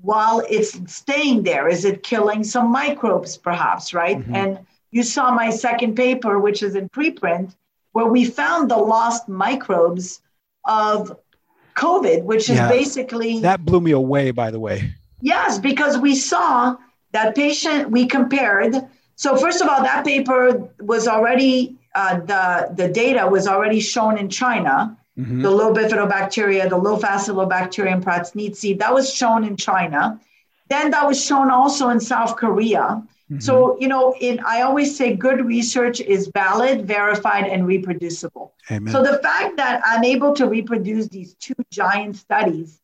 while 0.02 0.42
it's 0.48 0.78
staying 0.92 1.42
there? 1.42 1.68
Is 1.68 1.84
it 1.84 2.02
killing 2.02 2.42
some 2.44 2.70
microbes, 2.70 3.36
perhaps, 3.36 3.94
right? 3.94 4.18
Mm-hmm. 4.18 4.34
And 4.34 4.58
you 4.90 5.02
saw 5.02 5.30
my 5.32 5.50
second 5.50 5.94
paper, 5.94 6.38
which 6.38 6.62
is 6.62 6.74
in 6.74 6.88
preprint, 6.88 7.54
where 7.92 8.06
we 8.06 8.24
found 8.24 8.70
the 8.70 8.76
lost 8.76 9.28
microbes 9.28 10.20
of 10.64 11.16
COVID, 11.76 12.24
which 12.24 12.50
is 12.50 12.56
yeah, 12.56 12.68
basically 12.68 13.40
that 13.40 13.64
blew 13.64 13.80
me 13.80 13.92
away, 13.92 14.30
by 14.30 14.50
the 14.50 14.60
way. 14.60 14.94
Yes, 15.20 15.58
because 15.58 15.98
we 15.98 16.14
saw 16.14 16.76
that 17.12 17.34
patient, 17.34 17.90
we 17.90 18.06
compared. 18.06 18.74
So, 19.16 19.36
first 19.36 19.60
of 19.60 19.68
all, 19.68 19.82
that 19.82 20.04
paper 20.04 20.70
was 20.80 21.06
already, 21.06 21.76
uh, 21.94 22.20
the, 22.20 22.72
the 22.74 22.88
data 22.88 23.26
was 23.26 23.46
already 23.46 23.80
shown 23.80 24.16
in 24.18 24.28
China. 24.28 24.96
Mm-hmm. 25.18 25.42
The 25.42 25.50
low 25.50 25.74
bifidobacteria, 25.74 26.68
the 26.68 26.78
low 26.78 26.98
Faecalibacterium 26.98 28.02
prausnitzii, 28.02 28.78
that 28.78 28.94
was 28.94 29.12
shown 29.12 29.44
in 29.44 29.56
China. 29.56 30.18
Then 30.68 30.90
that 30.92 31.06
was 31.06 31.22
shown 31.22 31.50
also 31.50 31.90
in 31.90 32.00
South 32.00 32.36
Korea. 32.36 33.02
Mm-hmm. 33.30 33.40
So, 33.40 33.78
you 33.78 33.86
know, 33.86 34.14
in 34.20 34.40
I 34.40 34.62
always 34.62 34.96
say 34.96 35.14
good 35.14 35.44
research 35.46 36.00
is 36.00 36.28
valid, 36.34 36.86
verified, 36.86 37.44
and 37.44 37.64
reproducible. 37.64 38.54
Amen. 38.70 38.92
So 38.92 39.02
the 39.02 39.18
fact 39.18 39.56
that 39.56 39.80
I'm 39.84 40.02
able 40.02 40.34
to 40.34 40.48
reproduce 40.48 41.06
these 41.06 41.34
two 41.34 41.54
giant 41.70 42.16
studies 42.16 42.80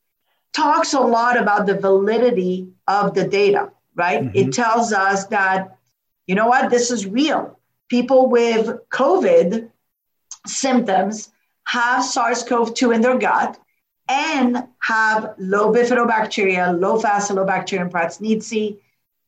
talks 0.52 0.94
a 0.94 1.00
lot 1.00 1.36
about 1.36 1.66
the 1.66 1.74
validity 1.74 2.68
of 2.86 3.12
the 3.14 3.26
data, 3.26 3.72
right? 3.96 4.22
Mm-hmm. 4.22 4.36
It 4.36 4.52
tells 4.52 4.92
us 4.92 5.26
that, 5.26 5.76
you 6.28 6.36
know 6.36 6.46
what, 6.46 6.70
this 6.70 6.92
is 6.92 7.06
real. 7.06 7.58
People 7.88 8.28
with 8.28 8.88
COVID 8.90 9.68
symptoms 10.46 11.30
have 11.64 12.04
SARS 12.04 12.44
CoV 12.44 12.72
2 12.72 12.92
in 12.92 13.00
their 13.00 13.18
gut 13.18 13.58
and 14.08 14.68
have 14.78 15.34
low 15.38 15.72
bifidobacteria, 15.72 16.78
low 16.78 17.00
Faecalibacterium 17.00 17.90
prausnitzii, 17.90 18.78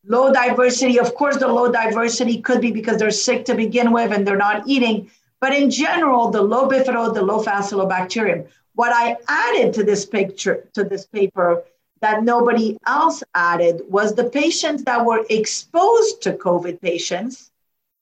Low 0.09 0.33
diversity, 0.33 0.99
of 0.99 1.13
course, 1.13 1.37
the 1.37 1.47
low 1.47 1.71
diversity 1.71 2.41
could 2.41 2.61
be 2.61 2.71
because 2.71 2.97
they're 2.97 3.11
sick 3.11 3.45
to 3.45 3.53
begin 3.53 3.91
with 3.91 4.11
and 4.11 4.27
they're 4.27 4.35
not 4.35 4.67
eating. 4.67 5.09
But 5.39 5.53
in 5.53 5.69
general, 5.69 6.31
the 6.31 6.41
low 6.41 6.67
bifido, 6.67 7.13
the 7.13 7.21
low 7.21 7.43
Faecalibacterium. 7.43 8.47
What 8.73 8.91
I 8.91 9.17
added 9.27 9.71
to 9.75 9.83
this 9.83 10.05
picture, 10.05 10.67
to 10.73 10.83
this 10.83 11.05
paper, 11.05 11.63
that 12.01 12.23
nobody 12.23 12.75
else 12.87 13.23
added 13.35 13.81
was 13.87 14.15
the 14.15 14.23
patients 14.23 14.83
that 14.85 15.05
were 15.05 15.25
exposed 15.29 16.23
to 16.23 16.33
COVID 16.33 16.81
patients, 16.81 17.51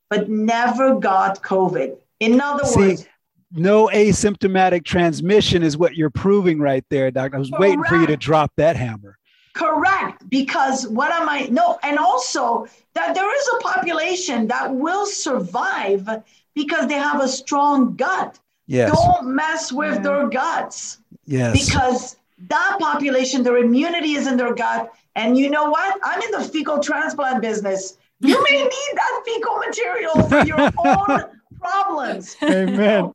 but 0.10 0.30
never 0.30 0.96
got 0.96 1.44
COVID. 1.44 1.98
In 2.22 2.40
other 2.40 2.64
See, 2.64 2.80
words, 2.80 3.08
no 3.52 3.88
asymptomatic 3.88 4.86
transmission 4.86 5.62
is 5.62 5.78
what 5.78 5.98
you're 5.98 6.10
proving 6.10 6.60
right 6.60 6.86
there, 6.90 7.12
doctor. 7.12 7.36
I 7.36 7.40
was 7.40 7.50
correct. 7.50 7.62
waiting 7.62 7.84
for 7.84 7.98
you 7.98 8.08
to 8.08 8.16
drop 8.18 8.54
that 8.56 8.78
hammer. 8.78 9.18
Correct. 9.58 10.30
Because 10.30 10.88
what 10.88 11.12
am 11.12 11.28
I? 11.28 11.48
No, 11.48 11.80
and 11.82 11.98
also 11.98 12.68
that 12.94 13.16
there 13.16 13.36
is 13.36 13.50
a 13.56 13.58
population 13.64 14.48
that 14.48 14.74
will 14.74 15.06
survive 15.08 16.08
because 16.54 16.88
they 16.88 16.94
have 16.96 17.22
a 17.22 17.28
strong 17.28 17.96
gut. 17.96 18.40
Yes. 18.68 18.92
Don't 18.92 19.34
mess 19.34 19.72
with 19.72 19.96
yeah. 19.96 20.02
their 20.02 20.28
guts. 20.28 21.00
Yes. 21.26 21.54
Because 21.66 22.18
that 22.50 22.78
population, 22.80 23.42
their 23.42 23.58
immunity 23.58 24.14
is 24.14 24.28
in 24.28 24.38
their 24.38 24.54
gut. 24.54 24.92
And 25.16 25.36
you 25.38 25.50
know 25.50 25.70
what? 25.72 26.00
I'm 26.04 26.22
in 26.22 26.32
the 26.32 26.42
fecal 26.42 26.80
transplant 26.80 27.42
business. 27.42 27.98
You 28.20 28.44
may 28.50 28.62
need 28.62 28.94
that 28.94 29.24
fecal 29.26 29.58
material 29.58 30.22
for 30.30 30.46
your 30.46 30.62
own 30.86 31.24
problems. 31.60 32.36
Amen. 32.44 33.12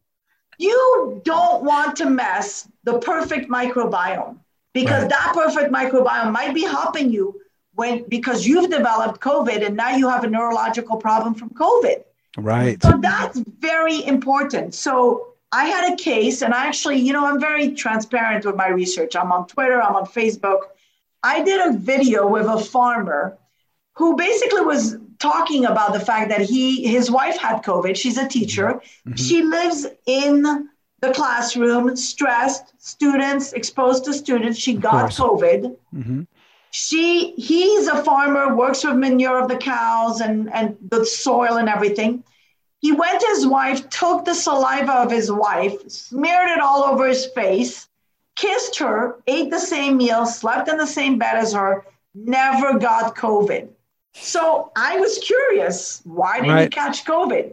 you 0.58 1.20
don't 1.24 1.62
want 1.62 1.96
to 1.96 2.10
mess 2.10 2.68
the 2.82 2.98
perfect 2.98 3.48
microbiome 3.48 4.38
because 4.72 5.02
Right. 5.02 5.10
that 5.10 5.32
perfect 5.34 5.72
microbiome 5.72 6.32
might 6.32 6.54
be 6.54 6.62
helping 6.62 7.10
you 7.12 7.38
when 7.74 8.04
because 8.08 8.46
you've 8.46 8.70
developed 8.70 9.20
COVID 9.20 9.64
and 9.66 9.76
now 9.76 9.90
you 9.96 10.08
have 10.08 10.24
a 10.24 10.30
neurological 10.30 10.96
problem 10.96 11.34
from 11.34 11.50
COVID. 11.50 12.02
Right. 12.38 12.82
So 12.82 12.98
that's 13.00 13.38
very 13.38 14.04
important. 14.06 14.74
So 14.74 15.26
I 15.52 15.66
had 15.66 15.92
a 15.92 15.96
case, 15.96 16.40
and 16.40 16.54
I 16.54 16.66
actually, 16.66 16.96
you 16.98 17.12
know, 17.12 17.26
I'm 17.26 17.38
very 17.38 17.72
transparent 17.72 18.46
with 18.46 18.56
my 18.56 18.68
research. 18.68 19.14
I'm 19.14 19.30
on 19.32 19.46
Twitter, 19.46 19.82
I'm 19.82 19.94
on 19.96 20.06
Facebook. 20.06 20.60
I 21.22 21.42
did 21.42 21.60
a 21.68 21.76
video 21.76 22.26
with 22.26 22.46
a 22.46 22.58
farmer 22.58 23.36
who 23.94 24.16
basically 24.16 24.62
was 24.62 24.96
talking 25.18 25.66
about 25.66 25.92
the 25.92 26.00
fact 26.00 26.30
that 26.30 26.40
he 26.40 26.86
his 26.86 27.10
wife 27.10 27.36
had 27.36 27.62
COVID. 27.62 27.94
She's 27.96 28.16
a 28.16 28.26
teacher. 28.26 28.80
Mhm. 29.06 29.18
She 29.18 29.42
lives 29.42 29.86
in 30.06 30.68
the 31.02 31.12
classroom, 31.12 31.94
stressed, 31.96 32.72
students 32.78 33.52
exposed 33.52 34.06
to 34.06 34.14
students. 34.14 34.58
She 34.58 34.74
got. 34.74 35.10
COVID. 35.10 35.76
Hmm 35.92 36.22
she 36.72 37.32
he's 37.32 37.86
a 37.86 38.02
farmer 38.02 38.56
works 38.56 38.82
with 38.82 38.96
manure 38.96 39.42
of 39.42 39.48
the 39.48 39.56
cows 39.56 40.20
and 40.20 40.52
and 40.52 40.76
the 40.90 41.04
soil 41.04 41.58
and 41.58 41.68
everything. 41.68 42.24
He 42.80 42.92
went 42.92 43.20
to 43.20 43.26
his 43.28 43.46
wife 43.46 43.88
took 43.90 44.24
the 44.24 44.34
saliva 44.34 44.92
of 44.92 45.10
his 45.10 45.30
wife 45.30 45.88
smeared 45.88 46.50
it 46.50 46.60
all 46.60 46.82
over 46.82 47.06
his 47.06 47.26
face 47.26 47.88
kissed 48.34 48.78
her 48.78 49.16
ate 49.26 49.50
the 49.50 49.60
same 49.60 49.98
meal 49.98 50.24
slept 50.24 50.68
in 50.68 50.78
the 50.78 50.86
same 50.86 51.18
bed 51.18 51.36
as 51.36 51.52
her 51.52 51.84
never 52.14 52.78
got 52.78 53.14
covid. 53.14 53.68
So 54.14 54.72
i 54.74 54.98
was 54.98 55.18
curious 55.18 56.00
why 56.04 56.40
did 56.40 56.58
he 56.58 56.68
catch 56.68 57.04
covid 57.04 57.52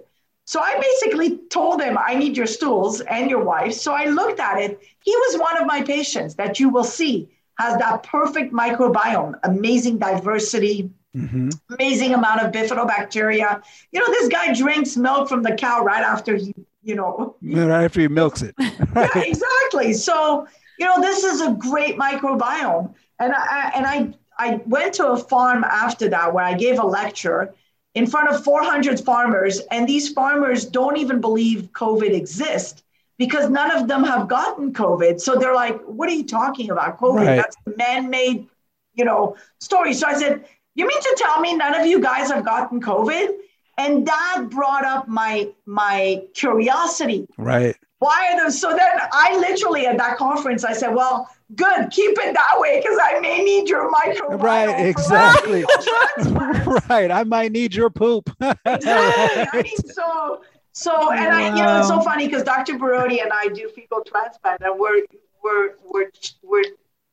so 0.52 0.60
i 0.70 0.72
basically 0.90 1.30
told 1.58 1.82
him 1.82 1.98
i 2.10 2.14
need 2.22 2.38
your 2.42 2.52
stools 2.58 3.02
and 3.16 3.30
your 3.34 3.44
wife 3.44 3.74
so 3.74 3.94
i 3.94 4.06
looked 4.20 4.40
at 4.40 4.58
it 4.66 4.80
he 5.08 5.16
was 5.24 5.40
one 5.48 5.58
of 5.62 5.66
my 5.74 5.82
patients 5.82 6.36
that 6.36 6.60
you 6.60 6.70
will 6.70 6.90
see 7.00 7.16
has 7.60 7.78
that 7.78 8.04
perfect 8.04 8.54
microbiome, 8.54 9.34
amazing 9.44 9.98
diversity, 9.98 10.90
hmm 11.14 11.50
amazing 11.72 12.14
amount 12.14 12.42
of 12.42 12.52
bifidobacteria. 12.52 13.62
You 13.92 14.00
know, 14.00 14.08
this 14.08 14.28
guy 14.28 14.54
drinks 14.54 14.96
milk 14.96 15.28
from 15.28 15.44
the 15.44 15.54
cow 15.54 15.84
right 15.84 16.04
after 16.04 16.36
he, 16.36 16.54
you 16.84 16.96
know, 16.96 17.36
Right 17.42 17.86
after 17.86 18.02
he 18.02 18.08
milks 18.08 18.42
it. 18.42 18.56
yeah, 18.60 19.10
exactly. 19.16 19.94
So, 19.94 20.48
you 20.78 20.86
know, 20.86 21.02
this 21.02 21.24
is 21.24 21.42
a 21.42 21.52
great 21.54 21.98
microbiome. 21.98 22.94
And 23.20 23.34
I 23.36 23.72
and 23.76 23.86
I 23.86 24.14
I 24.38 24.62
went 24.66 24.94
to 24.96 25.08
a 25.10 25.18
farm 25.18 25.64
after 25.64 26.10
that 26.10 26.34
where 26.34 26.46
I 26.46 26.54
gave 26.54 26.80
a 26.80 26.86
lecture 26.86 27.54
in 27.96 28.08
front 28.08 28.30
of 28.30 28.44
400 28.44 29.00
farmers, 29.00 29.60
and 29.72 29.88
these 29.88 30.10
farmers 30.10 30.66
don't 30.66 30.98
even 30.98 31.20
believe 31.22 31.70
COVID 31.74 32.12
exists 32.12 32.84
because 33.18 33.50
none 33.50 33.72
of 33.72 33.88
them 33.88 34.04
have 34.04 34.28
gotten 34.28 34.74
COVID. 34.74 35.20
So 35.20 35.36
they're 35.36 35.56
like, 35.56 35.82
"What 35.84 36.08
are 36.10 36.14
you 36.14 36.24
talking 36.24 36.70
about? 36.70 37.00
COVID? 37.00 37.26
Right. 37.26 37.36
That's 37.36 37.58
a 37.68 37.72
man-made, 37.78 38.48
you 38.94 39.06
know, 39.06 39.36
story." 39.60 39.94
So 39.94 40.08
I 40.08 40.14
said, 40.14 40.46
"You 40.76 40.88
mean 40.88 41.02
to 41.02 41.16
tell 41.18 41.40
me 41.42 41.56
none 41.56 41.76
of 41.76 41.86
you 41.86 42.00
guys 42.00 42.32
have 42.32 42.46
gotten 42.46 42.82
COVID?" 42.82 43.36
And 43.78 44.06
that 44.08 44.48
brought 44.50 44.86
up 44.86 45.08
my 45.08 45.50
my 45.66 46.24
curiosity 46.34 47.28
right. 47.38 47.76
Why 48.00 48.30
are 48.32 48.44
those 48.44 48.60
so 48.60 48.70
then 48.70 48.96
i 49.12 49.38
literally 49.38 49.86
at 49.86 49.98
that 49.98 50.18
conference 50.18 50.64
i 50.64 50.74
said 50.74 50.94
well 50.96 51.30
good 51.56 51.90
keep 51.92 52.12
it 52.18 52.34
that 52.34 52.56
way 52.58 52.80
because 52.82 52.98
i 53.04 53.20
may 53.20 53.44
need 53.44 53.68
your 53.68 53.92
microbiome 53.92 54.42
Right, 54.42 54.86
exactly. 54.88 55.64
right. 56.90 57.12
I 57.12 57.24
might 57.26 57.52
need 57.52 57.74
your 57.76 57.90
poop. 57.90 58.30
exactly 58.42 59.60
i 59.60 59.62
mean 59.64 59.78
so 59.94 60.42
so 60.72 61.12
and 61.12 61.34
i 61.34 61.50
you 61.50 61.62
know 61.64 61.80
it's 61.80 61.88
so 61.90 62.00
funny 62.02 62.28
because 62.28 62.44
dr 62.44 62.74
Borody 62.78 63.22
and 63.22 63.32
i 63.34 63.48
do 63.48 63.70
fecal 63.76 64.02
transplant 64.04 64.62
and 64.62 64.80
we're 64.80 65.02
we're 65.44 65.72
we're 65.92 66.10
we're 66.44 66.64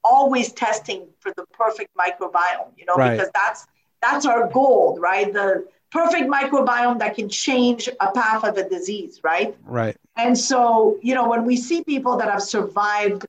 always 0.05 0.53
testing 0.53 1.09
for 1.19 1.33
the 1.37 1.45
perfect 1.53 1.91
microbiome 1.97 2.71
you 2.77 2.85
know 2.85 2.95
Right. 2.95 3.17
because 3.17 3.31
that's 3.35 3.67
that's 4.03 4.25
our 4.27 4.49
goal 4.53 4.99
right 5.01 5.33
the 5.33 5.67
perfect 5.99 6.27
microbiome 6.39 6.99
that 7.03 7.13
can 7.19 7.29
change 7.29 7.83
a 8.07 8.09
path 8.13 8.43
of 8.45 8.55
a 8.63 8.69
disease 8.69 9.15
right 9.23 9.51
Right. 9.65 9.97
And 10.17 10.37
so, 10.51 10.99
you 11.03 11.15
know, 11.15 11.29
when 11.29 11.45
we 11.45 11.57
see 11.57 11.85
people 11.85 12.17
that 12.17 12.29
have 12.31 12.43
survived 12.43 13.27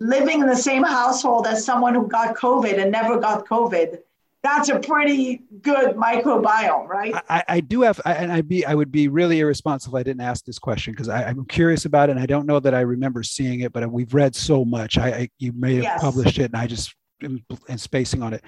living 0.00 0.40
in 0.40 0.48
the 0.48 0.56
same 0.56 0.82
household 0.82 1.46
as 1.46 1.64
someone 1.64 1.94
who 1.94 2.08
got 2.08 2.36
COVID 2.36 2.76
and 2.80 2.90
never 2.90 3.20
got 3.20 3.46
COVID, 3.46 4.00
that's 4.42 4.68
a 4.68 4.78
pretty 4.78 5.42
good 5.62 5.94
microbiome, 5.96 6.86
right? 6.88 7.14
I, 7.30 7.44
I 7.48 7.60
do 7.60 7.82
have, 7.82 8.00
I, 8.04 8.14
and 8.14 8.32
I'd 8.32 8.48
be, 8.48 8.66
I 8.66 8.74
would 8.74 8.90
be 8.90 9.06
really 9.08 9.38
irresponsible 9.40 9.96
if 9.96 10.00
I 10.00 10.02
didn't 10.02 10.20
ask 10.22 10.44
this 10.44 10.58
question 10.58 10.92
because 10.92 11.08
I'm 11.08 11.46
curious 11.46 11.84
about 11.84 12.08
it, 12.08 12.12
and 12.12 12.20
I 12.20 12.26
don't 12.26 12.46
know 12.46 12.60
that 12.60 12.74
I 12.74 12.80
remember 12.80 13.22
seeing 13.22 13.60
it, 13.60 13.72
but 13.72 13.90
we've 13.90 14.12
read 14.12 14.34
so 14.34 14.64
much. 14.64 14.98
I, 14.98 15.08
I 15.08 15.28
you 15.38 15.52
may 15.52 15.76
have 15.76 15.84
Yes. 15.84 16.02
published 16.02 16.38
it, 16.38 16.46
and 16.52 16.56
I 16.56 16.66
just 16.66 16.94
am, 17.22 17.42
am 17.68 17.78
spacing 17.78 18.22
on 18.22 18.34
it. 18.34 18.42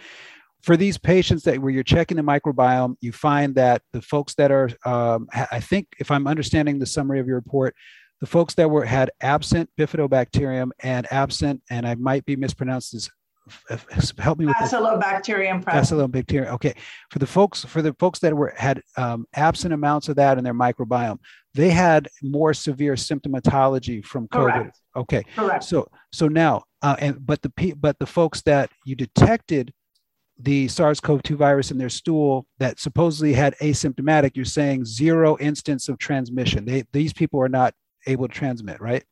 For 0.67 0.77
these 0.77 0.99
patients 0.99 1.45
that 1.45 1.61
where 1.61 1.71
you're 1.71 1.85
checking 1.85 2.17
the 2.17 2.25
microbiome, 2.25 2.97
you 3.01 3.13
find 3.13 3.55
that 3.55 3.83
the 3.93 4.03
folks 4.03 4.35
that 4.35 4.51
are, 4.51 4.69
um, 4.85 5.29
I 5.33 5.61
think, 5.61 5.87
if 6.01 6.11
I'm 6.11 6.27
understanding 6.27 6.81
the 6.81 6.87
summary 6.87 7.21
of 7.21 7.29
your 7.29 7.37
report, 7.37 7.77
the 8.21 8.27
folks 8.27 8.55
that 8.55 8.69
were 8.69 8.85
had 8.85 9.13
absent 9.21 9.71
bifidobacterium 9.79 10.71
and 10.83 11.07
absent, 11.13 11.63
and 11.71 11.87
I 11.87 11.95
might 11.95 12.25
be 12.25 12.35
mispronounced 12.35 12.95
this. 12.95 13.09
Help 14.19 14.41
me 14.41 14.47
with. 14.47 14.57
Bacillobacterium 14.57 15.63
present. 15.63 16.01
Bacillobacteria. 16.13 16.49
Okay, 16.49 16.75
for 17.13 17.21
the 17.21 17.29
folks 17.29 17.65
for 17.65 17.81
the 17.81 17.95
folks 18.01 18.19
that 18.19 18.35
were 18.35 18.53
had 18.57 18.83
um, 18.97 19.25
absent 19.35 19.73
amounts 19.73 20.09
of 20.09 20.17
that 20.17 20.37
in 20.37 20.43
their 20.43 20.53
microbiome, 20.53 21.19
they 21.55 21.71
had 21.71 22.09
more 22.25 22.53
severe 22.53 22.95
symptomatology 22.95 24.05
from 24.05 24.27
COVID. 24.27 24.53
Correct. 24.53 24.81
Okay, 24.97 25.23
Correct. 25.37 25.63
so 25.63 25.87
so 26.13 26.27
now, 26.27 26.65
uh, 26.83 26.97
and 26.99 27.25
but 27.25 27.41
the 27.43 27.51
pe- 27.51 27.75
but 27.75 27.97
the 28.01 28.07
folks 28.07 28.43
that 28.43 28.69
you 28.85 28.97
detected 28.97 29.73
the 30.39 30.69
SARS-CoV-2 30.69 31.35
virus 31.37 31.71
in 31.71 31.79
their 31.79 31.89
stool 31.89 32.47
that 32.59 32.79
supposedly 32.79 33.33
had 33.33 33.57
asymptomatic, 33.59 34.33
you're 34.35 34.45
saying 34.45 34.85
zero 34.85 35.37
instance 35.41 35.89
of 35.89 35.99
transmission. 35.99 36.65
They 36.65 36.85
these 36.93 37.13
people 37.13 37.41
are 37.41 37.49
not 37.49 37.75
able 38.07 38.29
to 38.29 38.35
transmit, 38.35 38.81
right? 38.81 39.03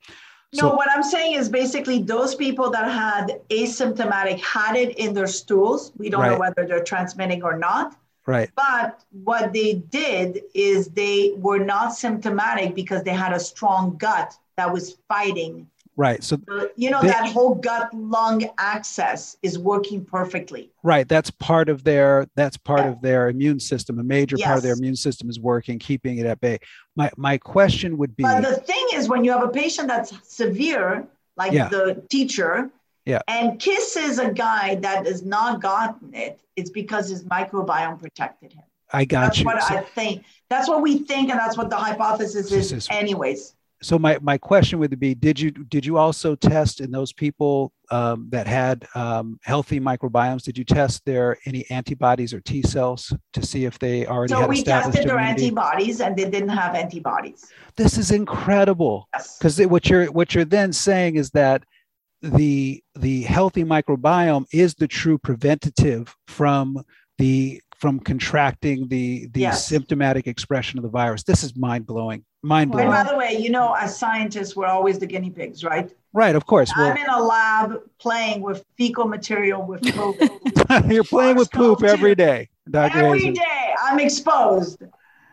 No, 0.57 0.75
what 0.75 0.89
I'm 0.91 1.03
saying 1.03 1.35
is 1.35 1.49
basically 1.49 2.03
those 2.03 2.35
people 2.35 2.71
that 2.71 2.91
had 2.91 3.41
asymptomatic 3.51 4.41
had 4.41 4.77
it 4.77 4.97
in 4.99 5.13
their 5.13 5.27
stools. 5.27 5.93
We 5.97 6.11
don't 6.11 6.25
know 6.25 6.39
whether 6.39 6.65
they're 6.65 6.85
transmitting 6.85 7.43
or 7.43 7.59
not. 7.59 7.97
right, 8.27 8.51
But 8.55 9.03
what 9.11 9.53
they 9.53 9.75
did 9.75 10.43
is 10.55 10.89
they 10.89 11.33
were 11.37 11.59
not 11.59 11.95
symptomatic 11.95 12.75
because 12.75 13.03
they 13.03 13.13
had 13.13 13.33
a 13.33 13.41
strong 13.41 13.97
gut 13.97 14.35
that 14.57 14.73
was 14.73 14.97
fighting 15.09 15.69
right. 15.97 16.23
So 16.25 16.37
Uh, 16.51 16.65
you 16.77 16.91
know 16.91 17.01
They- 17.03 17.09
that 17.09 17.27
whole 17.33 17.55
gut 17.55 17.93
lung 17.95 18.45
axis 18.59 19.37
is 19.43 19.59
working 19.59 20.05
perfectly 20.05 20.71
Right. 20.83 21.09
That's 21.09 21.31
part 21.31 21.69
of 21.69 21.85
their 21.85 22.27
that's 22.37 22.57
part 22.57 22.87
of 22.87 23.01
their 23.01 23.29
immune 23.29 23.61
system. 23.61 23.99
A 23.99 24.03
major 24.03 24.37
part 24.39 24.57
of 24.59 24.63
their 24.63 24.75
immune 24.75 24.97
system 24.97 25.31
is 25.31 25.39
working, 25.41 25.79
keeping 25.79 26.19
it 26.19 26.27
at 26.27 26.41
bay. 26.41 26.59
My 26.97 27.11
my 27.17 27.39
question 27.39 27.97
would 27.99 28.15
be 28.17 28.23
but 28.25 28.43
the 28.43 28.57
thing 28.57 28.87
is 28.95 29.09
when 29.09 29.25
you 29.25 29.33
have 29.33 29.43
a 29.43 29.49
patient 29.49 29.89
that's 29.89 30.13
severe 30.29 31.07
like 31.37 31.53
Yeah. 31.53 31.69
the 31.69 32.03
teacher 32.11 32.71
Yeah. 33.07 33.21
and 33.29 33.59
kisses 33.59 34.19
a 34.19 34.31
guy 34.31 34.77
that 34.77 35.07
has 35.07 35.23
not 35.25 35.61
gotten 35.63 36.15
it 36.15 36.41
it's 36.57 36.71
because 36.71 37.09
his 37.09 37.25
microbiome 37.25 37.99
protected 38.01 38.53
him 38.53 38.63
I 38.93 39.05
got 39.05 39.23
that's 39.23 39.39
you. 39.41 39.45
what 39.47 39.61
So, 39.63 39.75
i 39.77 39.81
think 39.83 40.25
that's 40.49 40.69
what 40.69 40.81
we 40.83 40.99
think 40.99 41.31
and 41.31 41.39
that's 41.39 41.57
what 41.59 41.69
the 41.71 41.77
hypothesis 41.77 42.53
is 42.53 42.73
is- 42.73 42.89
anyways 42.91 43.55
so 43.85 43.99
my, 43.99 44.19
my 44.23 44.39
question 44.39 44.79
would 44.79 44.99
be 44.99 45.15
did 45.15 45.39
you 45.39 45.51
did 45.51 45.85
you 45.85 45.99
also 45.99 46.35
test 46.35 46.81
in 46.81 46.91
those 46.91 47.13
people 47.13 47.73
um, 47.91 48.29
that 48.31 48.47
had 48.47 48.87
um, 48.95 49.39
healthy 49.43 49.79
microbiomes, 49.79 50.43
did 50.43 50.57
you 50.57 50.65
test 50.65 51.05
their 51.05 51.37
any 51.45 51.69
antibodies 51.71 52.33
or 52.33 52.41
T 52.41 52.63
cells 52.63 53.13
to 53.35 53.45
see 53.45 53.67
if 53.67 53.79
they 53.79 54.07
already 54.07 54.33
so 54.33 54.41
had 54.41 54.49
we 54.49 54.57
established 54.59 54.93
tested 54.97 55.11
their 55.11 55.19
immunity? 55.19 55.45
antibodies 55.45 56.01
and 56.01 56.17
they 56.17 56.29
didn't 56.31 56.49
have 56.49 56.75
antibodies 56.75 57.45
This 57.77 57.99
is 57.99 58.11
incredible. 58.11 59.07
yes 59.15 59.37
because 59.39 59.61
what 59.67 59.89
you're 59.91 60.07
what 60.07 60.35
you're 60.35 60.47
then 60.47 60.73
saying 60.73 61.17
is 61.17 61.31
that 61.31 61.63
the 62.23 62.83
the 62.95 63.23
healthy 63.23 63.65
microbiome 63.65 64.47
is 64.53 64.75
the 64.75 64.89
true 64.89 65.19
preventative 65.19 66.17
from 66.27 66.83
the 67.19 67.61
from 67.79 68.01
contracting 68.01 68.89
the 68.89 69.27
the 69.33 69.41
Yes. 69.41 69.67
symptomatic 69.67 70.27
expression 70.27 70.79
of 70.79 70.83
the 70.85 70.89
virus 70.89 71.23
this 71.23 71.43
is 71.45 71.55
mind-blowing 71.55 72.25
mind-blowing 72.45 72.87
and 72.87 72.93
by 72.95 73.11
the 73.11 73.17
way 73.17 73.37
you 73.45 73.51
know 73.51 73.73
as 73.75 73.97
scientists 73.99 74.55
we're 74.55 74.67
always 74.67 74.99
the 74.99 75.07
guinea 75.07 75.31
pigs 75.31 75.65
right 75.65 75.91
right 76.13 76.37
of 76.37 76.45
course 76.47 76.71
I'm 76.77 76.97
in 76.97 77.09
a 77.09 77.21
lab 77.23 77.69
playing 77.99 78.43
with 78.43 78.65
fecal 78.77 79.07
material 79.07 79.61
with 79.71 79.81
COVID. 79.83 80.93
you're 80.93 81.05
playing 81.05 81.37
with 81.37 81.51
poop 81.51 81.83
every 81.83 82.15
day 82.15 82.49
dr 82.71 82.97
Every 82.97 83.21
Jesus. 83.21 83.39
day 83.39 83.75
I'm 83.87 83.99
exposed. 83.99 84.83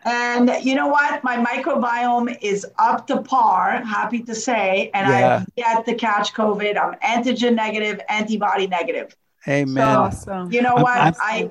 And 0.04 0.50
you 0.64 0.74
know 0.74 0.88
what? 0.88 1.22
My 1.22 1.36
microbiome 1.36 2.36
is 2.42 2.66
up 2.78 3.06
to 3.06 3.22
par, 3.22 3.82
happy 3.84 4.20
to 4.24 4.34
say. 4.34 4.90
And 4.94 5.08
Yeah. 5.08 5.36
I've 5.36 5.46
yet 5.54 5.86
to 5.86 5.94
catch 5.94 6.34
COVID. 6.34 6.74
I'm 6.76 6.94
antigen 7.14 7.54
negative, 7.54 8.00
antibody 8.08 8.66
negative. 8.66 9.14
amen 9.46 9.76
So- 9.76 10.00
Awesome. 10.00 10.52
You 10.52 10.60
know 10.62 10.74
I'm- 10.74 10.82
what? 10.82 10.98
I'm- 10.98 11.14
I 11.20 11.50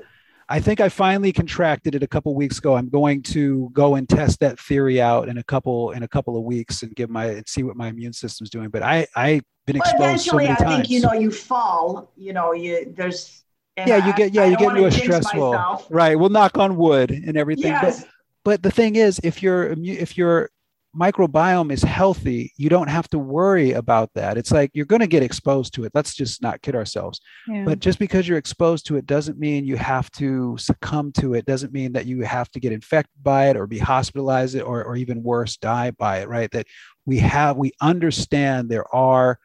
I 0.52 0.60
think 0.60 0.80
I 0.80 0.90
finally 0.90 1.32
contracted 1.32 1.94
it 1.94 2.02
a 2.02 2.06
couple 2.06 2.34
weeks 2.34 2.58
ago. 2.58 2.76
I'm 2.76 2.90
going 2.90 3.22
to 3.22 3.70
go 3.72 3.94
and 3.94 4.06
test 4.06 4.40
that 4.40 4.60
theory 4.60 5.00
out 5.00 5.30
in 5.30 5.38
a 5.38 5.42
couple 5.42 5.92
in 5.92 6.02
a 6.02 6.08
couple 6.08 6.36
of 6.36 6.42
weeks 6.42 6.82
and 6.82 6.94
give 6.94 7.08
my 7.08 7.24
and 7.24 7.48
see 7.48 7.62
what 7.62 7.74
my 7.74 7.88
immune 7.88 8.12
system's 8.12 8.50
doing. 8.50 8.68
But 8.68 8.82
I 8.82 9.06
I've 9.16 9.44
been 9.66 9.76
exposed 9.76 9.98
well, 9.98 10.08
eventually, 10.10 10.44
so 10.44 10.48
many 10.48 10.50
I 10.50 10.54
times. 10.56 10.88
think 10.88 10.90
you 10.90 11.00
know 11.00 11.14
you 11.14 11.30
fall. 11.30 12.12
You 12.18 12.34
know 12.34 12.52
you 12.52 12.92
there's. 12.94 13.44
Yeah, 13.78 14.06
you 14.06 14.12
get 14.12 14.34
yeah 14.34 14.42
I 14.42 14.46
you 14.48 14.58
get 14.58 14.76
into 14.76 14.84
a 14.84 14.90
stressful 14.92 15.86
right. 15.88 16.18
We'll 16.18 16.28
knock 16.28 16.58
on 16.58 16.76
wood 16.76 17.10
and 17.10 17.38
everything. 17.38 17.72
Yes. 17.72 18.02
But 18.02 18.08
but 18.44 18.62
the 18.62 18.70
thing 18.70 18.96
is, 18.96 19.20
if 19.22 19.42
you're 19.42 19.72
if 19.72 20.18
you're 20.18 20.50
microbiome 20.96 21.72
is 21.72 21.82
healthy, 21.82 22.52
you 22.56 22.68
don't 22.68 22.88
have 22.88 23.08
to 23.08 23.18
worry 23.18 23.72
about 23.72 24.10
that. 24.14 24.36
It's 24.36 24.52
like 24.52 24.70
you're 24.74 24.86
going 24.86 25.00
to 25.00 25.06
get 25.06 25.22
exposed 25.22 25.74
to 25.74 25.84
it. 25.84 25.92
Let's 25.94 26.14
just 26.14 26.42
not 26.42 26.60
kid 26.60 26.74
ourselves. 26.74 27.20
Yeah. 27.48 27.64
But 27.64 27.78
just 27.78 27.98
because 27.98 28.28
you're 28.28 28.38
exposed 28.38 28.86
to 28.86 28.96
it 28.96 29.06
doesn't 29.06 29.38
mean 29.38 29.64
you 29.64 29.76
have 29.76 30.10
to 30.12 30.56
succumb 30.58 31.12
to 31.12 31.34
it, 31.34 31.46
doesn't 31.46 31.72
mean 31.72 31.92
that 31.92 32.06
you 32.06 32.22
have 32.22 32.50
to 32.50 32.60
get 32.60 32.72
infected 32.72 33.22
by 33.22 33.48
it 33.48 33.56
or 33.56 33.66
be 33.66 33.78
hospitalized 33.78 34.60
or, 34.60 34.84
or 34.84 34.96
even 34.96 35.22
worse, 35.22 35.56
die 35.56 35.92
by 35.92 36.18
it, 36.18 36.28
right? 36.28 36.50
That 36.50 36.66
we 37.06 37.18
have, 37.18 37.56
we 37.56 37.72
understand 37.80 38.68
there 38.68 38.92
are 38.94 39.38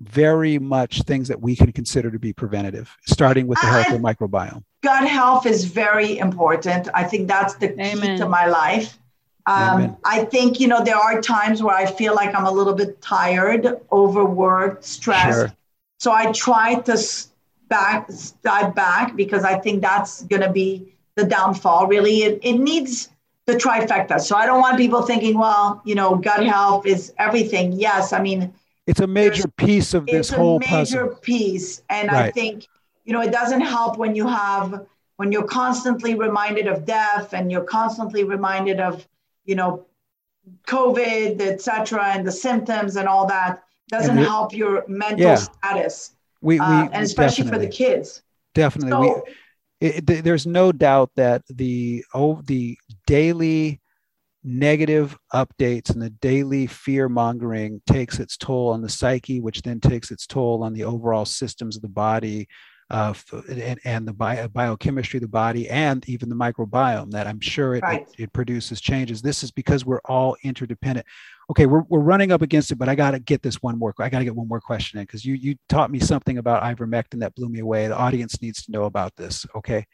very 0.00 0.58
much 0.58 1.02
things 1.02 1.28
that 1.28 1.40
we 1.40 1.56
can 1.56 1.72
consider 1.72 2.10
to 2.10 2.18
be 2.18 2.34
preventative, 2.34 2.94
starting 3.06 3.46
with 3.46 3.58
the 3.62 3.66
health 3.66 3.92
of 3.92 4.00
microbiome. 4.02 4.62
Gut 4.82 5.08
health 5.08 5.46
is 5.46 5.64
very 5.64 6.18
important. 6.18 6.88
I 6.92 7.02
think 7.02 7.28
that's 7.28 7.54
the 7.54 7.72
Amen. 7.80 8.16
key 8.16 8.16
to 8.18 8.28
my 8.28 8.44
life 8.44 8.98
um, 9.46 9.96
I 10.04 10.24
think, 10.24 10.58
you 10.58 10.66
know, 10.66 10.82
there 10.82 10.96
are 10.96 11.22
times 11.22 11.62
where 11.62 11.74
I 11.74 11.86
feel 11.86 12.14
like 12.14 12.34
I'm 12.34 12.46
a 12.46 12.50
little 12.50 12.74
bit 12.74 13.00
tired, 13.00 13.80
overworked, 13.92 14.84
stressed. 14.84 15.38
Sure. 15.38 15.52
So 15.98 16.12
I 16.12 16.32
try 16.32 16.74
to 16.80 17.00
back, 17.68 18.10
dive 18.42 18.74
back 18.74 19.14
because 19.14 19.44
I 19.44 19.58
think 19.58 19.82
that's 19.82 20.24
going 20.24 20.42
to 20.42 20.50
be 20.50 20.92
the 21.14 21.24
downfall. 21.24 21.86
Really, 21.86 22.24
it, 22.24 22.40
it 22.42 22.58
needs 22.58 23.08
the 23.46 23.54
trifecta. 23.54 24.20
So 24.20 24.36
I 24.36 24.46
don't 24.46 24.60
want 24.60 24.78
people 24.78 25.02
thinking, 25.02 25.38
well, 25.38 25.80
you 25.84 25.94
know, 25.94 26.16
gut 26.16 26.44
health 26.44 26.84
is 26.84 27.12
everything. 27.18 27.72
Yes, 27.72 28.12
I 28.12 28.20
mean, 28.20 28.52
it's 28.88 29.00
a 29.00 29.06
major 29.06 29.46
piece 29.48 29.94
of 29.94 30.06
this 30.06 30.28
whole 30.28 30.58
puzzle. 30.58 30.80
It's 30.80 30.92
a 30.92 30.96
major 30.96 31.14
piece, 31.16 31.82
and 31.88 32.08
right. 32.08 32.26
I 32.26 32.30
think 32.32 32.66
you 33.04 33.12
know 33.12 33.20
it 33.20 33.30
doesn't 33.30 33.60
help 33.60 33.96
when 33.96 34.16
you 34.16 34.26
have 34.26 34.86
when 35.16 35.32
you're 35.32 35.46
constantly 35.46 36.14
reminded 36.14 36.66
of 36.66 36.84
death 36.84 37.32
and 37.32 37.50
you're 37.50 37.64
constantly 37.64 38.24
reminded 38.24 38.80
of 38.80 39.06
you 39.46 39.54
know, 39.54 39.86
COVID, 40.68 41.40
etc., 41.40 42.04
and 42.04 42.26
the 42.26 42.32
symptoms 42.32 42.96
and 42.96 43.08
all 43.08 43.26
that 43.26 43.62
doesn't 43.88 44.16
help 44.16 44.52
your 44.52 44.84
mental 44.88 45.20
yeah. 45.20 45.34
status. 45.36 46.16
We, 46.40 46.60
we 46.60 46.60
uh, 46.60 46.88
and 46.92 47.04
especially 47.04 47.48
for 47.48 47.58
the 47.58 47.68
kids. 47.68 48.22
Definitely. 48.54 48.90
So, 48.90 49.00
we, 49.80 49.88
it, 49.88 50.10
it, 50.10 50.24
there's 50.24 50.46
no 50.46 50.72
doubt 50.72 51.10
that 51.16 51.42
the 51.48 52.04
oh, 52.14 52.40
the 52.44 52.78
daily 53.06 53.80
negative 54.42 55.18
updates 55.34 55.90
and 55.90 56.00
the 56.00 56.10
daily 56.10 56.66
fear 56.68 57.08
mongering 57.08 57.82
takes 57.86 58.20
its 58.20 58.36
toll 58.36 58.70
on 58.70 58.80
the 58.80 58.88
psyche, 58.88 59.40
which 59.40 59.62
then 59.62 59.80
takes 59.80 60.10
its 60.10 60.26
toll 60.26 60.62
on 60.62 60.72
the 60.72 60.84
overall 60.84 61.24
systems 61.24 61.74
of 61.74 61.82
the 61.82 61.88
body, 61.88 62.48
uh, 62.88 63.12
and, 63.48 63.80
and 63.84 64.06
the 64.06 64.12
bio, 64.12 64.46
biochemistry 64.48 65.18
of 65.18 65.22
the 65.22 65.28
body 65.28 65.68
and 65.68 66.08
even 66.08 66.28
the 66.28 66.36
microbiome 66.36 67.10
that 67.10 67.26
I'm 67.26 67.40
sure 67.40 67.74
it, 67.74 67.82
right. 67.82 68.06
it, 68.16 68.24
it, 68.24 68.32
produces 68.32 68.80
changes. 68.80 69.20
This 69.20 69.42
is 69.42 69.50
because 69.50 69.84
we're 69.84 70.00
all 70.04 70.36
interdependent. 70.44 71.04
Okay, 71.50 71.66
we're, 71.66 71.82
we're 71.88 72.00
running 72.00 72.30
up 72.30 72.42
against 72.42 72.70
it, 72.70 72.76
but 72.76 72.88
I 72.88 72.94
got 72.94 73.12
to 73.12 73.18
get 73.18 73.42
this 73.42 73.56
one 73.60 73.76
more. 73.76 73.92
I 73.98 74.08
got 74.08 74.20
to 74.20 74.24
get 74.24 74.36
one 74.36 74.46
more 74.48 74.60
question 74.60 75.00
in 75.00 75.04
because 75.04 75.24
you 75.24 75.34
you 75.34 75.56
taught 75.68 75.90
me 75.90 75.98
something 75.98 76.38
about 76.38 76.62
ivermectin 76.62 77.20
that 77.20 77.34
blew 77.34 77.48
me 77.48 77.58
away. 77.58 77.88
The 77.88 77.96
audience 77.96 78.40
needs 78.40 78.64
to 78.64 78.72
know 78.72 78.84
about 78.84 79.16
this. 79.16 79.44
Okay, 79.56 79.84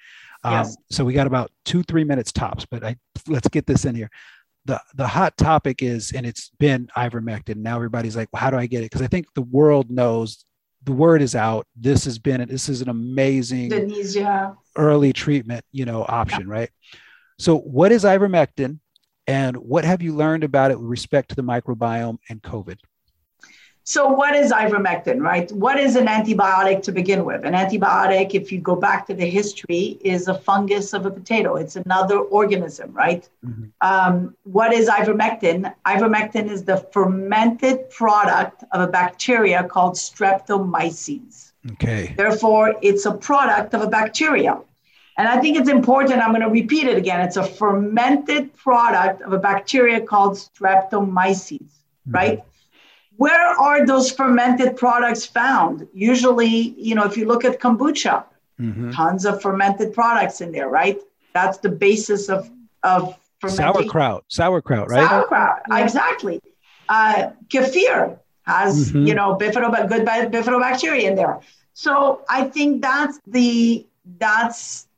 um, 0.44 0.52
yes. 0.52 0.76
so 0.90 1.04
we 1.04 1.14
got 1.14 1.26
about 1.26 1.50
two 1.64 1.82
three 1.82 2.04
minutes 2.04 2.32
tops, 2.32 2.66
but 2.66 2.84
I 2.84 2.96
let's 3.26 3.48
get 3.48 3.66
this 3.66 3.84
in 3.84 3.94
here 3.94 4.10
the 4.64 4.80
the 4.94 5.06
hot 5.06 5.36
topic 5.36 5.82
is 5.82 6.12
and 6.12 6.24
it's 6.24 6.50
been 6.58 6.88
ivermectin 6.96 7.56
now 7.56 7.74
everybody's 7.76 8.14
like 8.14 8.28
well, 8.32 8.40
how 8.40 8.48
do 8.50 8.56
i 8.56 8.66
get 8.66 8.78
it 8.78 8.84
because 8.84 9.02
i 9.02 9.08
think 9.08 9.26
the 9.34 9.42
world 9.42 9.90
knows 9.90 10.44
the 10.84 10.92
word 10.92 11.22
is 11.22 11.34
out. 11.34 11.66
This 11.76 12.04
has 12.04 12.18
been 12.18 12.46
this 12.48 12.68
is 12.68 12.82
an 12.82 12.88
amazing 12.88 13.68
Denise, 13.68 14.16
yeah. 14.16 14.52
early 14.76 15.12
treatment, 15.12 15.64
you 15.72 15.84
know, 15.84 16.04
option, 16.08 16.48
yeah. 16.48 16.54
right? 16.54 16.70
So, 17.38 17.58
what 17.58 17.92
is 17.92 18.04
ivermectin, 18.04 18.78
and 19.26 19.56
what 19.56 19.84
have 19.84 20.02
you 20.02 20.14
learned 20.14 20.44
about 20.44 20.70
it 20.70 20.78
with 20.78 20.88
respect 20.88 21.30
to 21.30 21.34
the 21.34 21.42
microbiome 21.42 22.18
and 22.28 22.42
COVID? 22.42 22.76
So, 23.84 24.06
what 24.06 24.36
is 24.36 24.52
ivermectin, 24.52 25.20
right? 25.20 25.50
What 25.50 25.78
is 25.78 25.96
an 25.96 26.06
antibiotic 26.06 26.82
to 26.84 26.92
begin 26.92 27.24
with? 27.24 27.44
An 27.44 27.54
antibiotic, 27.54 28.32
if 28.32 28.52
you 28.52 28.60
go 28.60 28.76
back 28.76 29.06
to 29.08 29.14
the 29.14 29.28
history, 29.28 29.98
is 30.02 30.28
a 30.28 30.34
fungus 30.34 30.92
of 30.92 31.04
a 31.04 31.10
potato. 31.10 31.56
It's 31.56 31.74
another 31.74 32.18
organism, 32.18 32.92
right? 32.92 33.28
Mm-hmm. 33.44 33.64
Um, 33.80 34.36
what 34.44 34.72
is 34.72 34.88
ivermectin? 34.88 35.74
Ivermectin 35.84 36.48
is 36.48 36.62
the 36.62 36.76
fermented 36.92 37.90
product 37.90 38.62
of 38.70 38.82
a 38.82 38.86
bacteria 38.86 39.64
called 39.64 39.94
Streptomyces. 39.94 41.52
Okay. 41.72 42.14
Therefore, 42.16 42.76
it's 42.82 43.04
a 43.04 43.12
product 43.12 43.74
of 43.74 43.82
a 43.82 43.88
bacteria. 43.88 44.60
And 45.18 45.28
I 45.28 45.40
think 45.40 45.58
it's 45.58 45.68
important, 45.68 46.20
I'm 46.20 46.30
going 46.30 46.42
to 46.42 46.48
repeat 46.48 46.86
it 46.86 46.96
again. 46.96 47.20
It's 47.20 47.36
a 47.36 47.44
fermented 47.44 48.54
product 48.54 49.22
of 49.22 49.32
a 49.32 49.38
bacteria 49.38 50.00
called 50.00 50.34
Streptomyces, 50.34 51.60
mm-hmm. 51.60 52.12
right? 52.12 52.44
Where 53.22 53.50
are 53.66 53.86
those 53.86 54.10
fermented 54.10 54.76
products 54.76 55.24
found? 55.24 55.86
Usually, 55.94 56.74
you 56.88 56.96
know, 56.96 57.04
if 57.04 57.16
you 57.16 57.24
look 57.24 57.44
at 57.44 57.60
kombucha, 57.60 58.24
mm-hmm. 58.60 58.90
tons 58.90 59.24
of 59.24 59.40
fermented 59.40 59.94
products 59.94 60.40
in 60.40 60.50
there, 60.50 60.68
right? 60.68 60.98
That's 61.32 61.58
the 61.58 61.68
basis 61.68 62.28
of 62.28 62.50
of 62.82 63.16
sauerkraut, 63.46 64.24
sauerkraut, 64.26 64.88
right? 64.90 65.08
Sauerkraut, 65.08 65.62
yeah. 65.68 65.84
exactly. 65.84 66.40
Uh, 66.88 67.30
kefir 67.46 68.18
has 68.42 68.72
mm-hmm. 68.90 69.06
you 69.06 69.14
know 69.14 69.36
bifido, 69.36 69.68
good 69.88 70.04
bifidobacteria 70.04 71.04
in 71.04 71.14
there. 71.14 71.38
So 71.74 72.22
I 72.28 72.42
think 72.54 72.82
that's 72.82 73.20
the 73.28 73.86
that's 74.18 74.88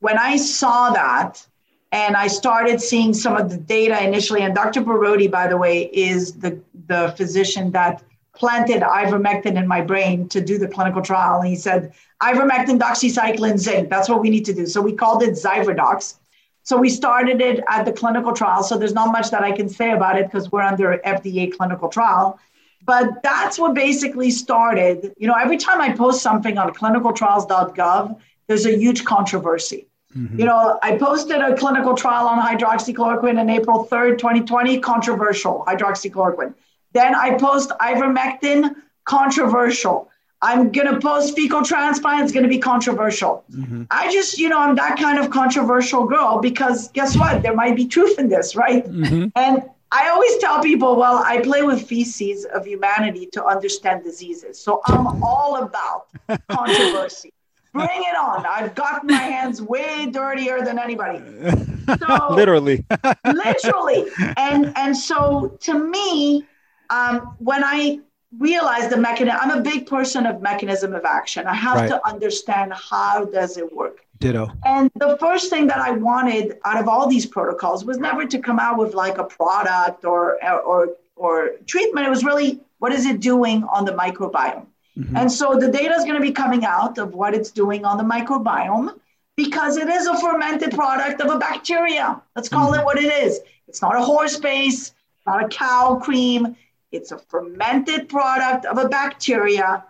when 0.00 0.16
I 0.16 0.38
saw 0.38 0.90
that 0.92 1.46
and 1.92 2.16
I 2.16 2.26
started 2.26 2.80
seeing 2.80 3.14
some 3.14 3.36
of 3.36 3.50
the 3.50 3.56
data 3.56 4.02
initially. 4.02 4.42
And 4.42 4.54
Dr. 4.54 4.82
Borody, 4.82 5.30
by 5.30 5.46
the 5.46 5.56
way, 5.56 5.84
is 5.92 6.34
the, 6.34 6.60
the 6.86 7.14
physician 7.16 7.70
that 7.72 8.02
planted 8.34 8.82
ivermectin 8.82 9.56
in 9.56 9.66
my 9.66 9.80
brain 9.80 10.28
to 10.28 10.40
do 10.40 10.58
the 10.58 10.68
clinical 10.68 11.02
trial. 11.02 11.40
And 11.40 11.48
he 11.48 11.56
said, 11.56 11.92
ivermectin, 12.22 12.78
doxycycline, 12.78 13.58
zinc, 13.58 13.88
that's 13.88 14.08
what 14.08 14.20
we 14.20 14.30
need 14.30 14.44
to 14.44 14.54
do. 14.54 14.66
So 14.66 14.80
we 14.80 14.92
called 14.92 15.22
it 15.22 15.30
Zyverdox. 15.30 16.16
So 16.62 16.76
we 16.76 16.88
started 16.88 17.40
it 17.40 17.62
at 17.68 17.84
the 17.84 17.92
clinical 17.92 18.32
trial. 18.32 18.62
So 18.62 18.76
there's 18.76 18.92
not 18.92 19.12
much 19.12 19.30
that 19.30 19.42
I 19.42 19.52
can 19.52 19.68
say 19.68 19.92
about 19.92 20.18
it 20.18 20.26
because 20.26 20.50
we're 20.50 20.62
under 20.62 21.00
FDA 21.04 21.56
clinical 21.56 21.88
trial. 21.88 22.38
But 22.84 23.22
that's 23.22 23.58
what 23.58 23.74
basically 23.74 24.30
started. 24.30 25.14
You 25.16 25.28
know, 25.28 25.34
every 25.34 25.56
time 25.56 25.80
I 25.80 25.92
post 25.92 26.22
something 26.22 26.58
on 26.58 26.72
clinicaltrials.gov, 26.74 28.18
there's 28.46 28.66
a 28.66 28.76
huge 28.76 29.04
controversy. 29.04 29.88
Mm-hmm. 30.16 30.38
You 30.40 30.46
know, 30.46 30.78
I 30.82 30.96
posted 30.96 31.40
a 31.40 31.56
clinical 31.56 31.94
trial 31.94 32.26
on 32.26 32.40
hydroxychloroquine 32.40 33.40
in 33.40 33.50
April 33.50 33.86
3rd, 33.90 34.18
2020, 34.18 34.78
controversial 34.80 35.64
hydroxychloroquine. 35.66 36.54
Then 36.96 37.14
I 37.14 37.34
post 37.34 37.68
ivermectin, 37.78 38.74
controversial. 39.04 40.10
I'm 40.40 40.72
going 40.72 40.90
to 40.92 40.98
post 40.98 41.36
fecal 41.36 41.62
transplant, 41.62 42.22
it's 42.24 42.32
going 42.32 42.44
to 42.44 42.48
be 42.48 42.58
controversial. 42.58 43.44
Mm-hmm. 43.52 43.82
I 43.90 44.10
just, 44.10 44.38
you 44.38 44.48
know, 44.48 44.58
I'm 44.58 44.74
that 44.76 44.98
kind 44.98 45.18
of 45.18 45.30
controversial 45.30 46.06
girl 46.06 46.40
because 46.40 46.90
guess 46.92 47.14
what? 47.18 47.42
There 47.42 47.54
might 47.54 47.76
be 47.76 47.86
truth 47.86 48.18
in 48.18 48.30
this, 48.30 48.56
right? 48.56 48.86
Mm-hmm. 48.86 49.26
And 49.36 49.62
I 49.92 50.08
always 50.08 50.38
tell 50.38 50.62
people, 50.62 50.96
well, 50.96 51.22
I 51.22 51.42
play 51.42 51.62
with 51.62 51.86
feces 51.86 52.46
of 52.46 52.66
humanity 52.66 53.26
to 53.32 53.44
understand 53.44 54.02
diseases. 54.02 54.58
So 54.58 54.80
I'm 54.86 55.22
all 55.22 55.62
about 55.62 56.06
controversy. 56.48 57.32
Bring 57.74 57.88
it 58.10 58.16
on. 58.16 58.46
I've 58.46 58.74
got 58.74 59.04
my 59.04 59.12
hands 59.12 59.60
way 59.60 60.06
dirtier 60.10 60.64
than 60.64 60.78
anybody. 60.78 61.20
So, 61.86 62.34
literally. 62.34 62.84
literally. 63.24 64.06
And 64.36 64.76
and 64.76 64.96
so 64.96 65.56
to 65.60 65.72
me, 65.78 66.44
um, 66.90 67.36
when 67.38 67.62
I 67.64 68.00
realized 68.38 68.90
the 68.90 68.96
mechanism, 68.96 69.38
I'm 69.40 69.58
a 69.58 69.62
big 69.62 69.86
person 69.86 70.26
of 70.26 70.42
mechanism 70.42 70.94
of 70.94 71.04
action. 71.04 71.46
I 71.46 71.54
have 71.54 71.76
right. 71.76 71.88
to 71.88 72.06
understand 72.06 72.72
how 72.74 73.24
does 73.24 73.56
it 73.56 73.72
work. 73.74 74.00
Ditto. 74.18 74.50
And 74.64 74.90
the 74.94 75.16
first 75.18 75.50
thing 75.50 75.66
that 75.66 75.78
I 75.78 75.90
wanted 75.90 76.58
out 76.64 76.80
of 76.80 76.88
all 76.88 77.06
these 77.06 77.26
protocols 77.26 77.84
was 77.84 77.98
never 77.98 78.26
to 78.26 78.38
come 78.38 78.58
out 78.58 78.78
with 78.78 78.94
like 78.94 79.18
a 79.18 79.24
product 79.24 80.04
or 80.04 80.38
or 80.42 80.96
or 81.16 81.50
treatment. 81.66 82.06
It 82.06 82.10
was 82.10 82.24
really 82.24 82.60
what 82.78 82.92
is 82.92 83.06
it 83.06 83.20
doing 83.20 83.64
on 83.64 83.84
the 83.84 83.92
microbiome? 83.92 84.66
Mm-hmm. 84.96 85.16
And 85.16 85.30
so 85.30 85.58
the 85.58 85.70
data 85.70 85.94
is 85.94 86.04
going 86.04 86.14
to 86.14 86.20
be 86.20 86.32
coming 86.32 86.64
out 86.64 86.98
of 86.98 87.14
what 87.14 87.34
it's 87.34 87.50
doing 87.50 87.84
on 87.84 87.98
the 87.98 88.04
microbiome 88.04 88.98
because 89.36 89.76
it 89.76 89.88
is 89.88 90.06
a 90.06 90.18
fermented 90.18 90.72
product 90.72 91.20
of 91.20 91.30
a 91.30 91.38
bacteria. 91.38 92.20
Let's 92.34 92.48
call 92.48 92.70
mm-hmm. 92.70 92.80
it 92.80 92.84
what 92.84 92.98
it 92.98 93.12
is. 93.12 93.40
It's 93.68 93.82
not 93.82 93.96
a 93.96 94.00
horse 94.00 94.38
base, 94.38 94.94
not 95.26 95.44
a 95.44 95.48
cow 95.48 96.00
cream. 96.02 96.56
It's 96.92 97.12
a 97.12 97.18
fermented 97.18 98.08
product 98.08 98.64
of 98.64 98.78
a 98.78 98.88
bacteria 98.88 99.84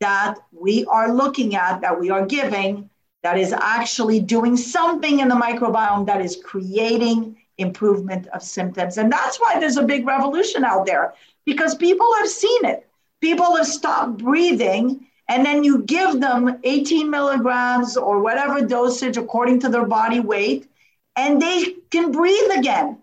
that 0.00 0.36
we 0.50 0.84
are 0.86 1.12
looking 1.12 1.54
at, 1.54 1.80
that 1.80 1.98
we 1.98 2.10
are 2.10 2.26
giving 2.26 2.90
that 3.22 3.38
is 3.38 3.52
actually 3.52 4.20
doing 4.20 4.56
something 4.56 5.20
in 5.20 5.28
the 5.28 5.34
microbiome 5.34 6.06
that 6.06 6.20
is 6.20 6.36
creating 6.44 7.36
improvement 7.58 8.26
of 8.28 8.42
symptoms. 8.42 8.98
And 8.98 9.12
that's 9.12 9.38
why 9.38 9.60
there's 9.60 9.76
a 9.76 9.84
big 9.84 10.06
revolution 10.06 10.64
out 10.64 10.86
there 10.86 11.14
because 11.44 11.74
people 11.74 12.08
have 12.18 12.28
seen 12.28 12.64
it. 12.64 12.88
People 13.20 13.54
have 13.56 13.66
stopped 13.66 14.18
breathing, 14.18 15.06
and 15.28 15.46
then 15.46 15.62
you 15.62 15.82
give 15.84 16.20
them 16.20 16.58
18 16.64 17.08
milligrams 17.08 17.96
or 17.96 18.20
whatever 18.20 18.66
dosage 18.66 19.16
according 19.16 19.60
to 19.60 19.68
their 19.68 19.86
body 19.86 20.18
weight, 20.18 20.68
and 21.14 21.40
they 21.40 21.76
can 21.90 22.10
breathe 22.10 22.50
again. 22.56 22.98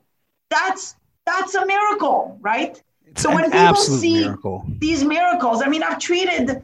That's 0.49 0.95
that's 1.25 1.55
a 1.55 1.65
miracle, 1.65 2.37
right? 2.41 2.81
It's 3.11 3.21
so 3.21 3.33
when 3.33 3.49
people 3.51 3.75
see 3.75 4.21
miracle. 4.25 4.65
these 4.79 5.03
miracles, 5.03 5.61
I 5.61 5.67
mean, 5.67 5.83
I've 5.83 5.99
treated 5.99 6.61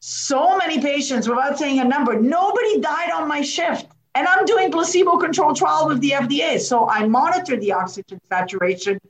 so 0.00 0.56
many 0.56 0.80
patients 0.80 1.28
without 1.28 1.58
saying 1.58 1.78
a 1.78 1.84
number. 1.84 2.20
Nobody 2.20 2.80
died 2.80 3.10
on 3.10 3.28
my 3.28 3.40
shift. 3.40 3.86
And 4.14 4.26
I'm 4.26 4.44
doing 4.44 4.70
placebo 4.70 5.16
controlled 5.16 5.56
trial 5.56 5.88
with 5.88 6.00
the 6.00 6.10
FDA. 6.10 6.60
So 6.60 6.88
I 6.88 7.06
monitor 7.06 7.56
the 7.56 7.72
oxygen 7.72 8.20
saturation 8.28 9.00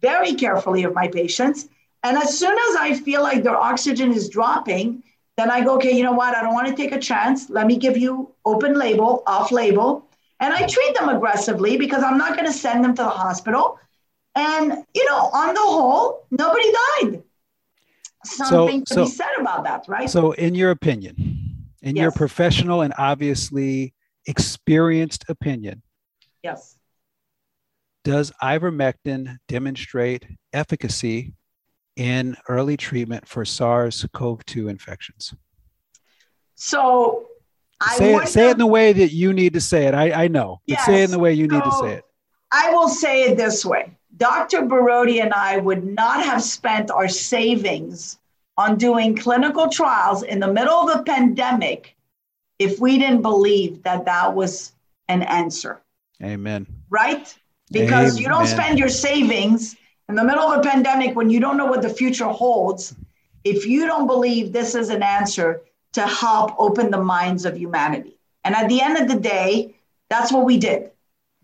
very 0.00 0.34
carefully 0.34 0.84
of 0.84 0.94
my 0.94 1.08
patients. 1.08 1.68
And 2.04 2.16
as 2.18 2.38
soon 2.38 2.56
as 2.68 2.76
I 2.76 2.94
feel 2.94 3.22
like 3.22 3.42
their 3.42 3.56
oxygen 3.56 4.12
is 4.12 4.28
dropping, 4.28 5.02
then 5.36 5.50
I 5.50 5.64
go, 5.64 5.76
okay, 5.76 5.96
you 5.96 6.04
know 6.04 6.12
what? 6.12 6.36
I 6.36 6.42
don't 6.42 6.54
want 6.54 6.68
to 6.68 6.74
take 6.74 6.92
a 6.92 7.00
chance. 7.00 7.50
Let 7.50 7.66
me 7.66 7.76
give 7.76 7.96
you 7.96 8.32
open 8.44 8.74
label, 8.74 9.22
off 9.26 9.50
label. 9.50 10.08
And 10.40 10.52
I 10.52 10.66
treat 10.66 10.94
them 10.94 11.08
aggressively 11.08 11.76
because 11.76 12.02
I'm 12.02 12.18
not 12.18 12.34
going 12.34 12.46
to 12.46 12.52
send 12.52 12.84
them 12.84 12.94
to 12.96 13.02
the 13.02 13.08
hospital. 13.08 13.78
And, 14.36 14.84
you 14.94 15.04
know, 15.08 15.30
on 15.32 15.54
the 15.54 15.60
whole, 15.60 16.26
nobody 16.30 16.72
died. 16.72 17.22
Something 18.24 18.84
so, 18.86 18.94
to 18.94 18.94
so, 18.94 19.04
be 19.04 19.10
said 19.10 19.28
about 19.38 19.64
that, 19.64 19.84
right? 19.86 20.08
So, 20.08 20.32
in 20.32 20.54
your 20.54 20.70
opinion, 20.70 21.68
in 21.82 21.96
yes. 21.96 22.02
your 22.02 22.12
professional 22.12 22.82
and 22.82 22.94
obviously 22.98 23.94
experienced 24.26 25.24
opinion, 25.28 25.82
yes. 26.42 26.76
Does 28.02 28.32
ivermectin 28.42 29.38
demonstrate 29.48 30.26
efficacy 30.52 31.32
in 31.96 32.36
early 32.48 32.76
treatment 32.76 33.26
for 33.26 33.46
SARS 33.46 34.04
CoV 34.12 34.44
2 34.44 34.68
infections? 34.68 35.34
So, 36.54 37.26
I 37.80 37.96
say 37.96 38.14
it, 38.14 38.28
say 38.28 38.48
it 38.48 38.52
in 38.52 38.58
the 38.58 38.66
way 38.66 38.92
that 38.92 39.12
you 39.12 39.32
need 39.32 39.54
to 39.54 39.60
say 39.60 39.86
it. 39.86 39.94
I, 39.94 40.24
I 40.24 40.28
know, 40.28 40.60
but 40.66 40.72
yes, 40.72 40.86
say 40.86 41.02
it 41.02 41.04
in 41.04 41.10
the 41.10 41.18
way 41.18 41.32
you 41.32 41.48
need 41.48 41.62
so 41.64 41.70
to 41.70 41.76
say 41.76 41.92
it. 41.94 42.04
I 42.52 42.70
will 42.72 42.88
say 42.88 43.24
it 43.24 43.36
this 43.36 43.64
way 43.64 43.96
Dr. 44.16 44.62
Borody 44.62 45.22
and 45.22 45.32
I 45.32 45.58
would 45.58 45.84
not 45.84 46.24
have 46.24 46.42
spent 46.42 46.90
our 46.90 47.08
savings 47.08 48.18
on 48.56 48.76
doing 48.76 49.16
clinical 49.16 49.68
trials 49.68 50.22
in 50.22 50.38
the 50.40 50.52
middle 50.52 50.74
of 50.74 51.00
a 51.00 51.02
pandemic 51.02 51.96
if 52.58 52.78
we 52.78 52.98
didn't 52.98 53.22
believe 53.22 53.82
that 53.82 54.04
that 54.04 54.34
was 54.34 54.72
an 55.08 55.22
answer. 55.22 55.80
Amen. 56.22 56.66
Right? 56.90 57.36
Because 57.70 58.12
Amen. 58.12 58.22
you 58.22 58.28
don't 58.28 58.46
spend 58.46 58.78
your 58.78 58.88
savings 58.88 59.76
in 60.08 60.14
the 60.14 60.24
middle 60.24 60.44
of 60.44 60.60
a 60.60 60.62
pandemic 60.62 61.16
when 61.16 61.30
you 61.30 61.40
don't 61.40 61.56
know 61.56 61.66
what 61.66 61.82
the 61.82 61.88
future 61.88 62.28
holds 62.28 62.94
if 63.42 63.66
you 63.66 63.86
don't 63.86 64.06
believe 64.06 64.52
this 64.52 64.74
is 64.74 64.88
an 64.88 65.02
answer 65.02 65.62
to 65.92 66.02
help 66.06 66.54
open 66.58 66.90
the 66.90 67.02
minds 67.02 67.44
of 67.44 67.56
humanity. 67.56 68.16
And 68.44 68.54
at 68.54 68.68
the 68.68 68.80
end 68.80 68.98
of 68.98 69.08
the 69.08 69.18
day, 69.18 69.74
that's 70.08 70.32
what 70.32 70.44
we 70.44 70.58
did. 70.58 70.90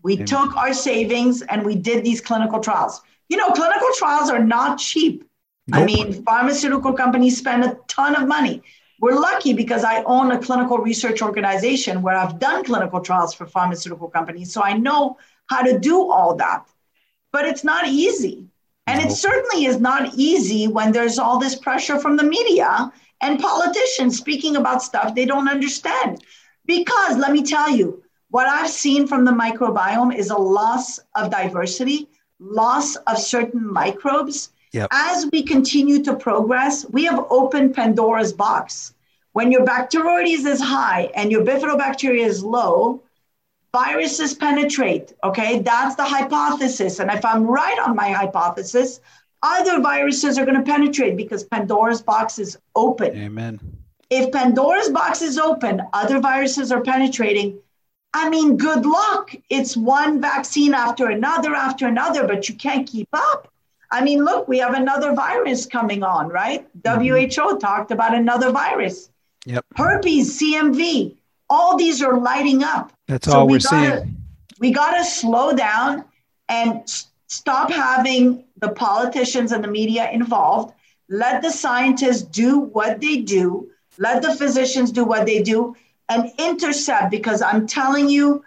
We 0.03 0.13
Amen. 0.13 0.25
took 0.25 0.55
our 0.55 0.73
savings 0.73 1.41
and 1.43 1.65
we 1.65 1.75
did 1.75 2.03
these 2.03 2.21
clinical 2.21 2.59
trials. 2.59 3.01
You 3.29 3.37
know, 3.37 3.51
clinical 3.51 3.87
trials 3.95 4.29
are 4.29 4.43
not 4.43 4.77
cheap. 4.77 5.23
Nope. 5.67 5.81
I 5.81 5.85
mean, 5.85 6.23
pharmaceutical 6.23 6.93
companies 6.93 7.37
spend 7.37 7.63
a 7.63 7.77
ton 7.87 8.15
of 8.15 8.27
money. 8.27 8.61
We're 8.99 9.19
lucky 9.19 9.53
because 9.53 9.83
I 9.83 10.03
own 10.03 10.31
a 10.31 10.39
clinical 10.39 10.77
research 10.77 11.21
organization 11.21 12.01
where 12.01 12.15
I've 12.15 12.39
done 12.39 12.63
clinical 12.63 12.99
trials 12.99 13.33
for 13.33 13.45
pharmaceutical 13.45 14.09
companies. 14.09 14.51
So 14.53 14.61
I 14.61 14.73
know 14.73 15.17
how 15.49 15.63
to 15.63 15.79
do 15.79 16.11
all 16.11 16.35
that. 16.35 16.67
But 17.31 17.45
it's 17.45 17.63
not 17.63 17.87
easy. 17.87 18.45
And 18.87 18.99
nope. 18.99 19.11
it 19.11 19.15
certainly 19.15 19.65
is 19.65 19.79
not 19.79 20.13
easy 20.15 20.67
when 20.67 20.91
there's 20.91 21.17
all 21.17 21.39
this 21.39 21.55
pressure 21.55 21.99
from 21.99 22.17
the 22.17 22.23
media 22.23 22.91
and 23.21 23.39
politicians 23.39 24.17
speaking 24.17 24.55
about 24.55 24.83
stuff 24.83 25.15
they 25.15 25.25
don't 25.25 25.47
understand. 25.47 26.23
Because 26.65 27.17
let 27.17 27.31
me 27.31 27.43
tell 27.43 27.69
you, 27.69 28.03
what 28.31 28.47
I've 28.47 28.69
seen 28.69 29.07
from 29.07 29.25
the 29.25 29.31
microbiome 29.31 30.15
is 30.15 30.29
a 30.29 30.37
loss 30.37 30.99
of 31.15 31.29
diversity, 31.29 32.07
loss 32.39 32.95
of 32.95 33.17
certain 33.17 33.71
microbes. 33.71 34.49
Yep. 34.71 34.87
As 34.91 35.27
we 35.31 35.43
continue 35.43 36.01
to 36.03 36.15
progress, 36.15 36.85
we 36.89 37.03
have 37.05 37.25
opened 37.29 37.75
Pandora's 37.75 38.31
box. 38.31 38.93
When 39.33 39.51
your 39.51 39.65
Bacteroides 39.65 40.45
is 40.45 40.61
high 40.61 41.11
and 41.13 41.29
your 41.29 41.43
bifidobacteria 41.43 42.25
is 42.25 42.41
low, 42.41 43.03
viruses 43.73 44.33
penetrate. 44.33 45.13
Okay, 45.25 45.59
that's 45.59 45.95
the 45.95 46.05
hypothesis. 46.05 46.99
And 46.99 47.11
if 47.11 47.25
I'm 47.25 47.45
right 47.45 47.79
on 47.79 47.97
my 47.97 48.11
hypothesis, 48.11 49.01
other 49.43 49.81
viruses 49.81 50.37
are 50.37 50.45
going 50.45 50.57
to 50.57 50.63
penetrate 50.63 51.17
because 51.17 51.43
Pandora's 51.43 52.01
box 52.01 52.39
is 52.39 52.57
open. 52.77 53.13
Amen. 53.17 53.59
If 54.09 54.31
Pandora's 54.31 54.89
box 54.89 55.21
is 55.21 55.37
open, 55.37 55.81
other 55.91 56.19
viruses 56.19 56.71
are 56.71 56.81
penetrating 56.81 57.59
I 58.13 58.29
mean, 58.29 58.57
good 58.57 58.85
luck. 58.85 59.33
It's 59.49 59.77
one 59.77 60.19
vaccine 60.19 60.73
after 60.73 61.09
another 61.09 61.55
after 61.55 61.87
another, 61.87 62.27
but 62.27 62.49
you 62.49 62.55
can't 62.55 62.87
keep 62.87 63.07
up. 63.13 63.47
I 63.89 64.03
mean, 64.03 64.23
look, 64.23 64.47
we 64.47 64.57
have 64.59 64.73
another 64.73 65.13
virus 65.13 65.65
coming 65.65 66.03
on, 66.03 66.29
right? 66.29 66.67
Mm-hmm. 66.81 67.27
WHO 67.29 67.59
talked 67.59 67.91
about 67.91 68.15
another 68.15 68.51
virus. 68.51 69.09
Yep. 69.45 69.65
Herpes, 69.75 70.39
CMV, 70.39 71.15
all 71.49 71.77
these 71.77 72.01
are 72.01 72.17
lighting 72.17 72.63
up. 72.63 72.93
That's 73.07 73.27
so 73.27 73.39
all 73.39 73.47
we 73.47 73.57
are 73.57 73.59
seeing. 73.59 74.15
We 74.59 74.71
got 74.71 74.97
to 74.97 75.03
slow 75.03 75.53
down 75.53 76.05
and 76.47 76.83
stop 77.27 77.71
having 77.71 78.43
the 78.57 78.69
politicians 78.69 79.51
and 79.51 79.63
the 79.63 79.67
media 79.67 80.09
involved. 80.11 80.73
Let 81.09 81.41
the 81.41 81.49
scientists 81.49 82.21
do 82.21 82.59
what 82.59 83.01
they 83.01 83.17
do. 83.17 83.71
Let 83.97 84.21
the 84.21 84.35
physicians 84.35 84.91
do 84.91 85.03
what 85.03 85.25
they 85.25 85.41
do 85.41 85.75
and 86.11 86.31
intercept 86.37 87.09
because 87.09 87.41
I'm 87.41 87.65
telling 87.65 88.09
you, 88.09 88.43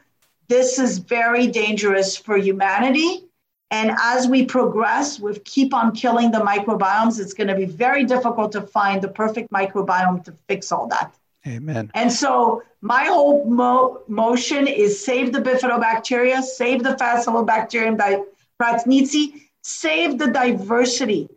this 0.49 0.79
is 0.79 0.99
very 0.99 1.47
dangerous 1.47 2.15
for 2.17 2.37
humanity. 2.37 3.25
And 3.71 3.97
as 3.99 4.29
we 4.29 4.45
progress, 4.45 5.19
we 5.19 5.39
keep 5.39 5.73
on 5.73 5.95
killing 5.95 6.31
the 6.31 6.41
microbiomes, 6.41 7.19
it's 7.19 7.33
going 7.33 7.49
to 7.49 7.55
be 7.55 7.65
very 7.65 8.05
difficult 8.05 8.53
to 8.53 8.61
find 8.61 9.01
the 9.01 9.09
perfect 9.09 9.51
microbiome 9.51 10.23
to 10.25 10.33
fix 10.47 10.71
all 10.71 10.87
that. 10.89 11.15
Amen. 11.47 11.91
And 11.95 12.13
so 12.13 12.63
my 12.83 13.05
whole 13.05 13.45
mo- 13.47 14.03
motion 14.09 14.67
is 14.67 15.03
save 15.03 15.33
the 15.33 15.41
bifidobacteria, 15.41 16.43
save 16.43 16.83
the 16.83 16.95
Faecalibacterium 17.01 17.97
di- 17.97 18.23
prausnitzii, 18.61 19.27
save 19.63 20.19
the 20.19 20.29
diversity. 20.29 21.29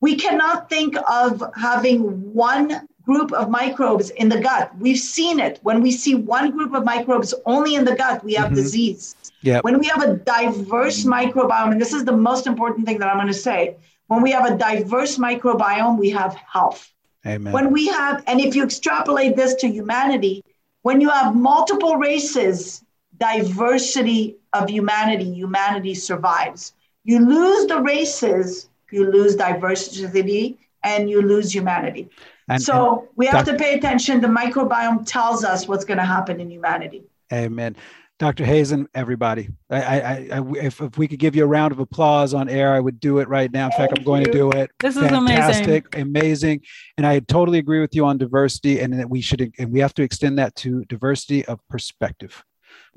We 0.00 0.16
cannot 0.16 0.68
think 0.70 0.96
of 1.08 1.42
having 1.54 2.00
one 2.32 2.88
group 3.06 3.32
of 3.32 3.48
microbes 3.48 4.10
in 4.10 4.28
the 4.28 4.40
gut. 4.40 4.76
We've 4.78 4.98
seen 4.98 5.38
it. 5.40 5.60
When 5.62 5.80
we 5.80 5.92
see 5.92 6.14
one 6.14 6.50
group 6.50 6.74
of 6.74 6.84
microbes 6.84 7.32
only 7.46 7.76
in 7.76 7.84
the 7.84 7.94
gut, 7.94 8.22
we 8.24 8.34
have 8.34 8.46
mm-hmm. 8.46 8.56
disease. 8.56 9.14
Yep. 9.42 9.64
When 9.64 9.78
we 9.78 9.86
have 9.86 10.02
a 10.02 10.14
diverse 10.14 11.04
microbiome, 11.04 11.72
and 11.72 11.80
this 11.80 11.92
is 11.92 12.04
the 12.04 12.16
most 12.16 12.46
important 12.46 12.86
thing 12.86 12.98
that 12.98 13.08
I'm 13.08 13.16
going 13.16 13.28
to 13.28 13.34
say, 13.34 13.76
when 14.08 14.22
we 14.22 14.32
have 14.32 14.44
a 14.44 14.56
diverse 14.56 15.18
microbiome, 15.18 15.98
we 15.98 16.10
have 16.10 16.34
health. 16.34 16.92
Amen. 17.24 17.52
When 17.52 17.72
we 17.72 17.86
have, 17.88 18.22
and 18.26 18.40
if 18.40 18.54
you 18.54 18.64
extrapolate 18.64 19.36
this 19.36 19.54
to 19.54 19.68
humanity, 19.68 20.44
when 20.82 21.00
you 21.00 21.08
have 21.08 21.34
multiple 21.34 21.96
races, 21.96 22.84
diversity 23.18 24.36
of 24.52 24.68
humanity, 24.68 25.32
humanity 25.32 25.94
survives. 25.94 26.72
You 27.04 27.20
lose 27.20 27.66
the 27.66 27.80
races, 27.80 28.68
you 28.90 29.10
lose 29.10 29.36
diversity, 29.36 30.58
and 30.82 31.10
you 31.10 31.22
lose 31.22 31.54
humanity. 31.54 32.08
And, 32.48 32.62
so 32.62 33.00
and 33.00 33.08
we 33.16 33.26
have 33.26 33.44
Dr. 33.44 33.56
to 33.56 33.62
pay 33.62 33.74
attention. 33.74 34.20
The 34.20 34.28
microbiome 34.28 35.04
tells 35.06 35.44
us 35.44 35.66
what's 35.66 35.84
going 35.84 35.98
to 35.98 36.04
happen 36.04 36.40
in 36.40 36.50
humanity. 36.50 37.04
Amen. 37.32 37.76
Dr. 38.18 38.46
Hazen, 38.46 38.88
everybody, 38.94 39.50
I, 39.68 39.82
I, 39.82 40.28
I, 40.32 40.42
if, 40.56 40.80
if 40.80 40.96
we 40.96 41.06
could 41.06 41.18
give 41.18 41.36
you 41.36 41.44
a 41.44 41.46
round 41.46 41.72
of 41.72 41.80
applause 41.80 42.32
on 42.32 42.48
air, 42.48 42.72
I 42.72 42.80
would 42.80 42.98
do 42.98 43.18
it 43.18 43.28
right 43.28 43.52
now. 43.52 43.66
In 43.66 43.72
Thank 43.72 43.90
fact, 43.90 43.98
I'm 43.98 44.04
going 44.04 44.22
you. 44.22 44.26
to 44.26 44.32
do 44.32 44.50
it. 44.52 44.70
This 44.80 44.94
Fantastic, 44.94 45.84
is 45.94 46.02
amazing. 46.02 46.16
amazing. 46.16 46.60
And 46.96 47.06
I 47.06 47.18
totally 47.20 47.58
agree 47.58 47.80
with 47.80 47.94
you 47.94 48.06
on 48.06 48.16
diversity 48.16 48.80
and 48.80 48.98
that 48.98 49.10
we 49.10 49.20
should, 49.20 49.52
and 49.58 49.70
we 49.70 49.80
have 49.80 49.92
to 49.94 50.02
extend 50.02 50.38
that 50.38 50.54
to 50.56 50.86
diversity 50.86 51.44
of 51.44 51.60
perspective. 51.68 52.42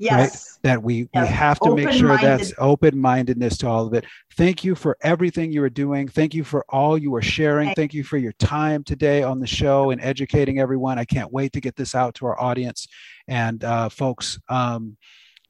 Yes. 0.00 0.18
Right? 0.18 0.60
That 0.62 0.82
we, 0.82 1.08
yes. 1.12 1.28
we 1.28 1.34
have 1.34 1.60
to 1.60 1.74
make 1.74 1.90
sure 1.90 2.16
that's 2.16 2.54
open 2.58 2.98
mindedness 2.98 3.58
to 3.58 3.68
all 3.68 3.86
of 3.86 3.92
it. 3.92 4.06
Thank 4.34 4.64
you 4.64 4.74
for 4.74 4.96
everything 5.02 5.52
you 5.52 5.62
are 5.62 5.70
doing. 5.70 6.08
Thank 6.08 6.34
you 6.34 6.42
for 6.42 6.64
all 6.70 6.96
you 6.96 7.14
are 7.14 7.22
sharing. 7.22 7.74
Thank 7.74 7.92
you 7.92 8.02
for 8.02 8.16
your 8.16 8.32
time 8.32 8.82
today 8.82 9.22
on 9.22 9.40
the 9.40 9.46
show 9.46 9.90
and 9.90 10.00
educating 10.00 10.58
everyone. 10.58 10.98
I 10.98 11.04
can't 11.04 11.30
wait 11.30 11.52
to 11.52 11.60
get 11.60 11.76
this 11.76 11.94
out 11.94 12.14
to 12.16 12.26
our 12.26 12.40
audience. 12.40 12.88
And 13.28 13.62
uh, 13.62 13.90
folks, 13.90 14.38
um, 14.48 14.96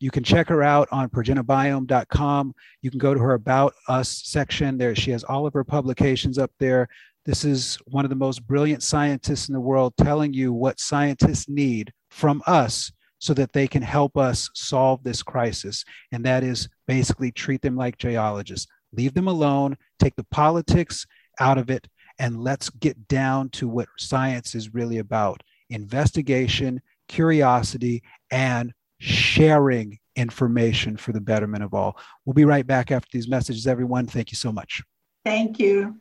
you 0.01 0.11
can 0.11 0.25
check 0.25 0.49
her 0.49 0.65
out 0.65 0.89
on 0.91 1.09
progenabiome.com. 1.11 2.55
You 2.83 2.91
can 2.91 2.99
go 2.99 3.15
to 3.15 3.21
her 3.21 3.35
About 3.35 3.75
Us 3.87 4.23
section. 4.25 4.79
There, 4.79 4.97
she 4.97 5.13
has 5.13 5.23
all 5.23 5.47
of 5.47 5.53
her 5.55 5.65
publications 5.65 6.39
up 6.39 6.51
there. 6.59 6.89
This 7.25 7.45
is 7.45 7.79
one 7.87 8.05
of 8.05 8.09
the 8.09 8.17
most 8.17 8.45
brilliant 8.49 8.83
scientists 8.83 9.49
in 9.49 9.55
the 9.55 9.61
world 9.61 9.95
telling 9.97 10.33
you 10.33 10.53
what 10.53 10.81
scientists 10.81 11.49
need 11.49 11.93
from 12.11 12.43
us 12.47 12.91
so 13.21 13.35
that 13.35 13.53
they 13.53 13.69
can 13.69 13.83
help 13.83 14.17
us 14.17 14.51
solve 14.55 15.03
this 15.05 15.23
crisis. 15.23 15.85
And 16.11 16.25
that 16.25 16.43
is 16.43 16.69
basically 16.89 17.31
treat 17.31 17.63
them 17.63 17.77
like 17.77 17.99
geologists, 17.99 18.67
leave 18.93 19.15
them 19.15 19.29
alone, 19.29 19.77
take 20.01 20.17
the 20.17 20.27
politics 20.31 21.07
out 21.39 21.59
of 21.59 21.71
it, 21.71 21.87
and 22.19 22.43
let's 22.43 22.69
get 22.71 23.07
down 23.09 23.51
to 23.51 23.69
what 23.69 23.89
science 23.99 24.55
is 24.55 24.75
really 24.75 24.99
about 24.99 25.43
investigation, 25.69 26.81
curiosity, 27.09 28.03
and 28.31 28.73
sharing 28.99 29.99
information 30.17 30.97
for 30.97 31.13
the 31.13 31.21
betterment 31.21 31.63
of 31.63 31.73
all. 31.73 31.97
We'll 32.25 32.35
be 32.35 32.45
right 32.45 32.67
back 32.67 32.91
after 32.91 33.09
these 33.13 33.29
messages, 33.29 33.67
everyone. 33.67 34.07
Thank 34.07 34.33
you 34.33 34.37
so 34.37 34.53
much. 34.53 34.83
Thank 35.25 35.59
you. 35.59 36.01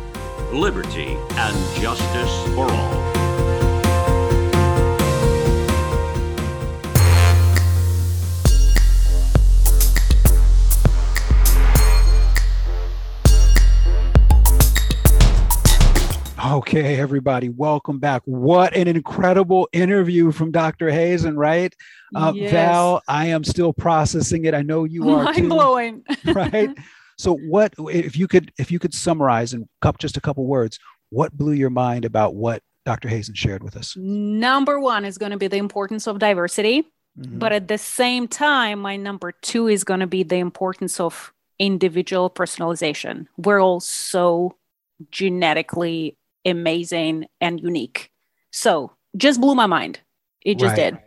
liberty, 0.53 1.17
and 1.31 1.81
justice 1.81 2.43
for 2.55 2.69
all. 2.69 3.11
Okay, 16.53 16.99
everybody, 16.99 17.49
welcome 17.49 17.99
back. 17.99 18.23
What 18.25 18.75
an 18.75 18.87
incredible 18.87 19.69
interview 19.71 20.31
from 20.31 20.51
Dr. 20.51 20.89
Hazen, 20.89 21.37
right? 21.37 21.73
Uh, 22.13 22.33
yes. 22.35 22.51
Val, 22.51 23.01
I 23.07 23.27
am 23.27 23.43
still 23.43 23.71
processing 23.71 24.45
it. 24.45 24.53
I 24.53 24.61
know 24.61 24.83
you 24.83 25.09
are. 25.11 25.23
Mind 25.23 25.47
blowing. 25.47 26.03
right? 26.25 26.69
So 27.21 27.35
what 27.35 27.75
if 27.77 28.17
you 28.17 28.27
could 28.27 28.51
if 28.57 28.71
you 28.71 28.79
could 28.79 28.95
summarize 28.95 29.53
in 29.53 29.69
just 29.99 30.17
a 30.17 30.21
couple 30.21 30.45
words, 30.47 30.79
what 31.11 31.37
blew 31.37 31.53
your 31.53 31.69
mind 31.69 32.03
about 32.03 32.33
what 32.33 32.63
Dr. 32.83 33.09
Hazen 33.09 33.35
shared 33.35 33.63
with 33.63 33.77
us? 33.77 33.95
Number 33.95 34.79
one 34.79 35.05
is 35.05 35.19
going 35.19 35.31
to 35.31 35.37
be 35.37 35.47
the 35.47 35.57
importance 35.57 36.07
of 36.07 36.17
diversity. 36.17 36.81
Mm-hmm. 37.19 37.37
But 37.37 37.51
at 37.51 37.67
the 37.67 37.77
same 37.77 38.27
time, 38.27 38.79
my 38.79 38.95
number 38.95 39.33
two 39.33 39.67
is 39.67 39.83
going 39.83 39.99
to 39.99 40.07
be 40.07 40.23
the 40.23 40.37
importance 40.37 40.99
of 40.99 41.31
individual 41.59 42.29
personalization. 42.29 43.27
We're 43.37 43.61
all 43.61 43.81
so 43.81 44.55
genetically 45.11 46.17
amazing 46.43 47.27
and 47.39 47.59
unique. 47.59 48.09
So 48.51 48.93
just 49.15 49.39
blew 49.39 49.53
my 49.53 49.67
mind. 49.67 49.99
It 50.41 50.57
just 50.57 50.75
right. 50.75 50.93
did. 50.93 50.99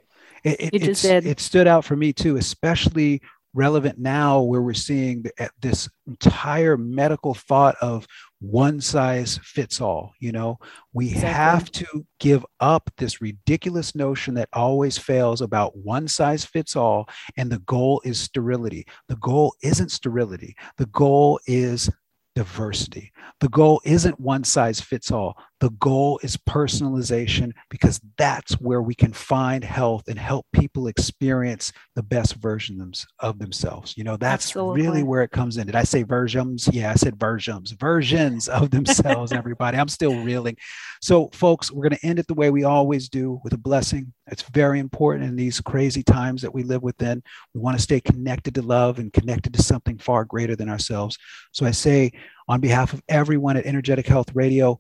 It, 0.45 0.61
it, 0.61 0.75
it 0.75 0.83
just 0.83 1.03
did. 1.03 1.27
It 1.27 1.41
stood 1.41 1.67
out 1.67 1.85
for 1.85 1.97
me 1.97 2.12
too, 2.12 2.37
especially 2.37 3.21
relevant 3.55 3.99
now 3.99 4.43
where 4.43 4.61
we're 4.61 4.75
seeing 4.75 5.25
this 5.61 5.89
entire 6.07 6.77
medical 6.77 7.35
thought 7.35 7.77
of 7.81 8.07
one 8.41 8.81
size 8.81 9.39
fits 9.43 9.81
all 9.81 10.13
you 10.21 10.33
know? 10.33 10.59
We 10.93 11.09
exactly. 11.09 11.29
have 11.31 11.71
to 11.73 12.07
give 12.19 12.45
up 12.61 12.91
this 12.97 13.21
ridiculous 13.21 13.95
notion 13.95 14.35
that 14.35 14.49
always 14.53 14.99
fails 14.99 15.41
about 15.41 15.77
one 15.77 16.09
size 16.09 16.45
fits 16.45 16.77
all 16.77 17.09
and 17.37 17.51
the 17.51 17.61
goal 17.61 18.01
is 18.05 18.21
sterility. 18.21 18.87
The 19.09 19.17
goal 19.17 19.55
isn't 19.63 19.91
sterility. 19.91 20.57
The 20.79 20.87
goal 20.87 21.41
is 21.47 21.91
diversity. 22.35 23.12
The 23.41 23.49
goal 23.49 23.80
isn't 23.85 24.18
one 24.18 24.45
size 24.45 24.80
fits 24.80 25.11
all. 25.11 25.37
The 25.61 25.70
goal 25.70 26.20
is 26.22 26.37
personalization 26.37 27.53
because 27.70 28.01
that's 28.18 28.55
where 28.55 28.82
we 28.82 28.95
can 28.95 29.12
find 29.12 29.64
health 29.64 30.09
and 30.09 30.18
help 30.18 30.47
people 30.53 30.89
experience 30.89 31.72
the 31.95 32.03
best 32.03 32.35
versions 32.35 33.07
of 33.20 33.39
themselves. 33.39 33.97
You 33.97 34.05
know, 34.05 34.16
that's 34.16 34.49
Absolutely. 34.49 34.82
really 34.82 35.03
where 35.03 35.22
it 35.22 35.30
comes 35.30 35.57
in. 35.57 35.66
Did 35.66 35.76
I 35.76 35.85
say 35.85 36.03
versions? 36.03 36.68
Yeah, 36.72 36.91
I 36.91 36.97
said 36.97 37.18
versions, 37.18 37.72
versions 37.72 38.49
of 38.49 38.70
themselves, 38.70 39.32
everybody. 39.32 39.78
I'm 39.78 39.89
still 39.89 40.22
reeling. 40.22 40.57
So, 41.01 41.30
folks, 41.32 41.70
we're 41.70 41.89
going 41.89 41.99
to 41.99 42.07
end 42.07 42.18
it 42.18 42.26
the 42.26 42.35
way 42.35 42.51
we 42.51 42.64
always 42.64 43.09
do 43.09 43.41
with 43.45 43.53
a 43.53 43.59
blessing. 43.59 44.12
It's 44.29 44.43
very 44.43 44.79
important 44.79 45.29
in 45.29 45.37
these 45.37 45.61
crazy 45.61 46.03
times 46.03 46.43
that 46.43 46.55
we 46.55 46.62
live 46.62 46.83
within. 46.83 47.22
We 47.53 47.61
want 47.61 47.77
to 47.77 47.83
stay 47.83 48.01
connected 48.01 48.55
to 48.55 48.62
love 48.62 48.99
and 48.99 49.12
connected 49.12 49.53
to 49.55 49.62
something 49.62 49.99
far 49.99 50.25
greater 50.25 50.57
than 50.57 50.68
ourselves. 50.68 51.18
So 51.53 51.66
I 51.66 51.72
say, 51.72 52.12
on 52.49 52.61
behalf 52.61 52.93
of 52.93 53.03
everyone 53.09 53.57
at 53.57 53.66
Energetic 53.66 54.07
Health 54.07 54.35
Radio, 54.35 54.79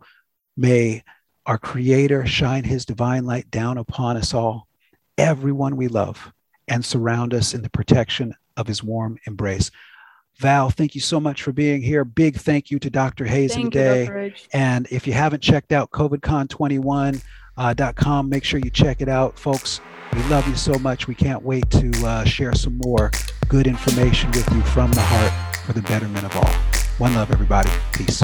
may 0.56 1.02
our 1.46 1.58
Creator 1.58 2.26
shine 2.26 2.64
His 2.64 2.86
divine 2.86 3.26
light 3.26 3.50
down 3.50 3.76
upon 3.76 4.16
us 4.16 4.32
all, 4.32 4.66
everyone 5.18 5.76
we 5.76 5.88
love, 5.88 6.32
and 6.68 6.82
surround 6.84 7.34
us 7.34 7.52
in 7.52 7.60
the 7.60 7.70
protection 7.70 8.34
of 8.56 8.66
His 8.66 8.82
warm 8.82 9.18
embrace. 9.26 9.70
Val, 10.38 10.70
thank 10.70 10.94
you 10.94 11.00
so 11.00 11.20
much 11.20 11.42
for 11.42 11.52
being 11.52 11.80
here. 11.82 12.04
Big 12.04 12.36
thank 12.36 12.70
you 12.70 12.78
to 12.80 12.90
Dr. 12.90 13.24
Hazen 13.24 13.70
today. 13.70 14.34
and 14.52 14.88
if 14.90 15.06
you 15.06 15.12
haven't 15.12 15.42
checked 15.42 15.70
out 15.70 15.90
COVIDCon21, 15.90 17.22
uh, 17.56 17.74
.com. 17.94 18.28
Make 18.28 18.44
sure 18.44 18.60
you 18.60 18.70
check 18.70 19.00
it 19.00 19.08
out, 19.08 19.38
folks. 19.38 19.80
We 20.12 20.22
love 20.24 20.46
you 20.46 20.56
so 20.56 20.78
much. 20.78 21.08
We 21.08 21.14
can't 21.14 21.42
wait 21.42 21.68
to 21.70 21.90
uh, 22.06 22.24
share 22.24 22.54
some 22.54 22.78
more 22.84 23.10
good 23.48 23.66
information 23.66 24.30
with 24.30 24.48
you 24.52 24.62
from 24.62 24.92
the 24.92 25.00
heart 25.00 25.56
for 25.64 25.72
the 25.72 25.82
betterment 25.82 26.24
of 26.24 26.36
all. 26.36 26.52
One 26.98 27.14
love, 27.14 27.30
everybody. 27.30 27.70
Peace. 27.92 28.22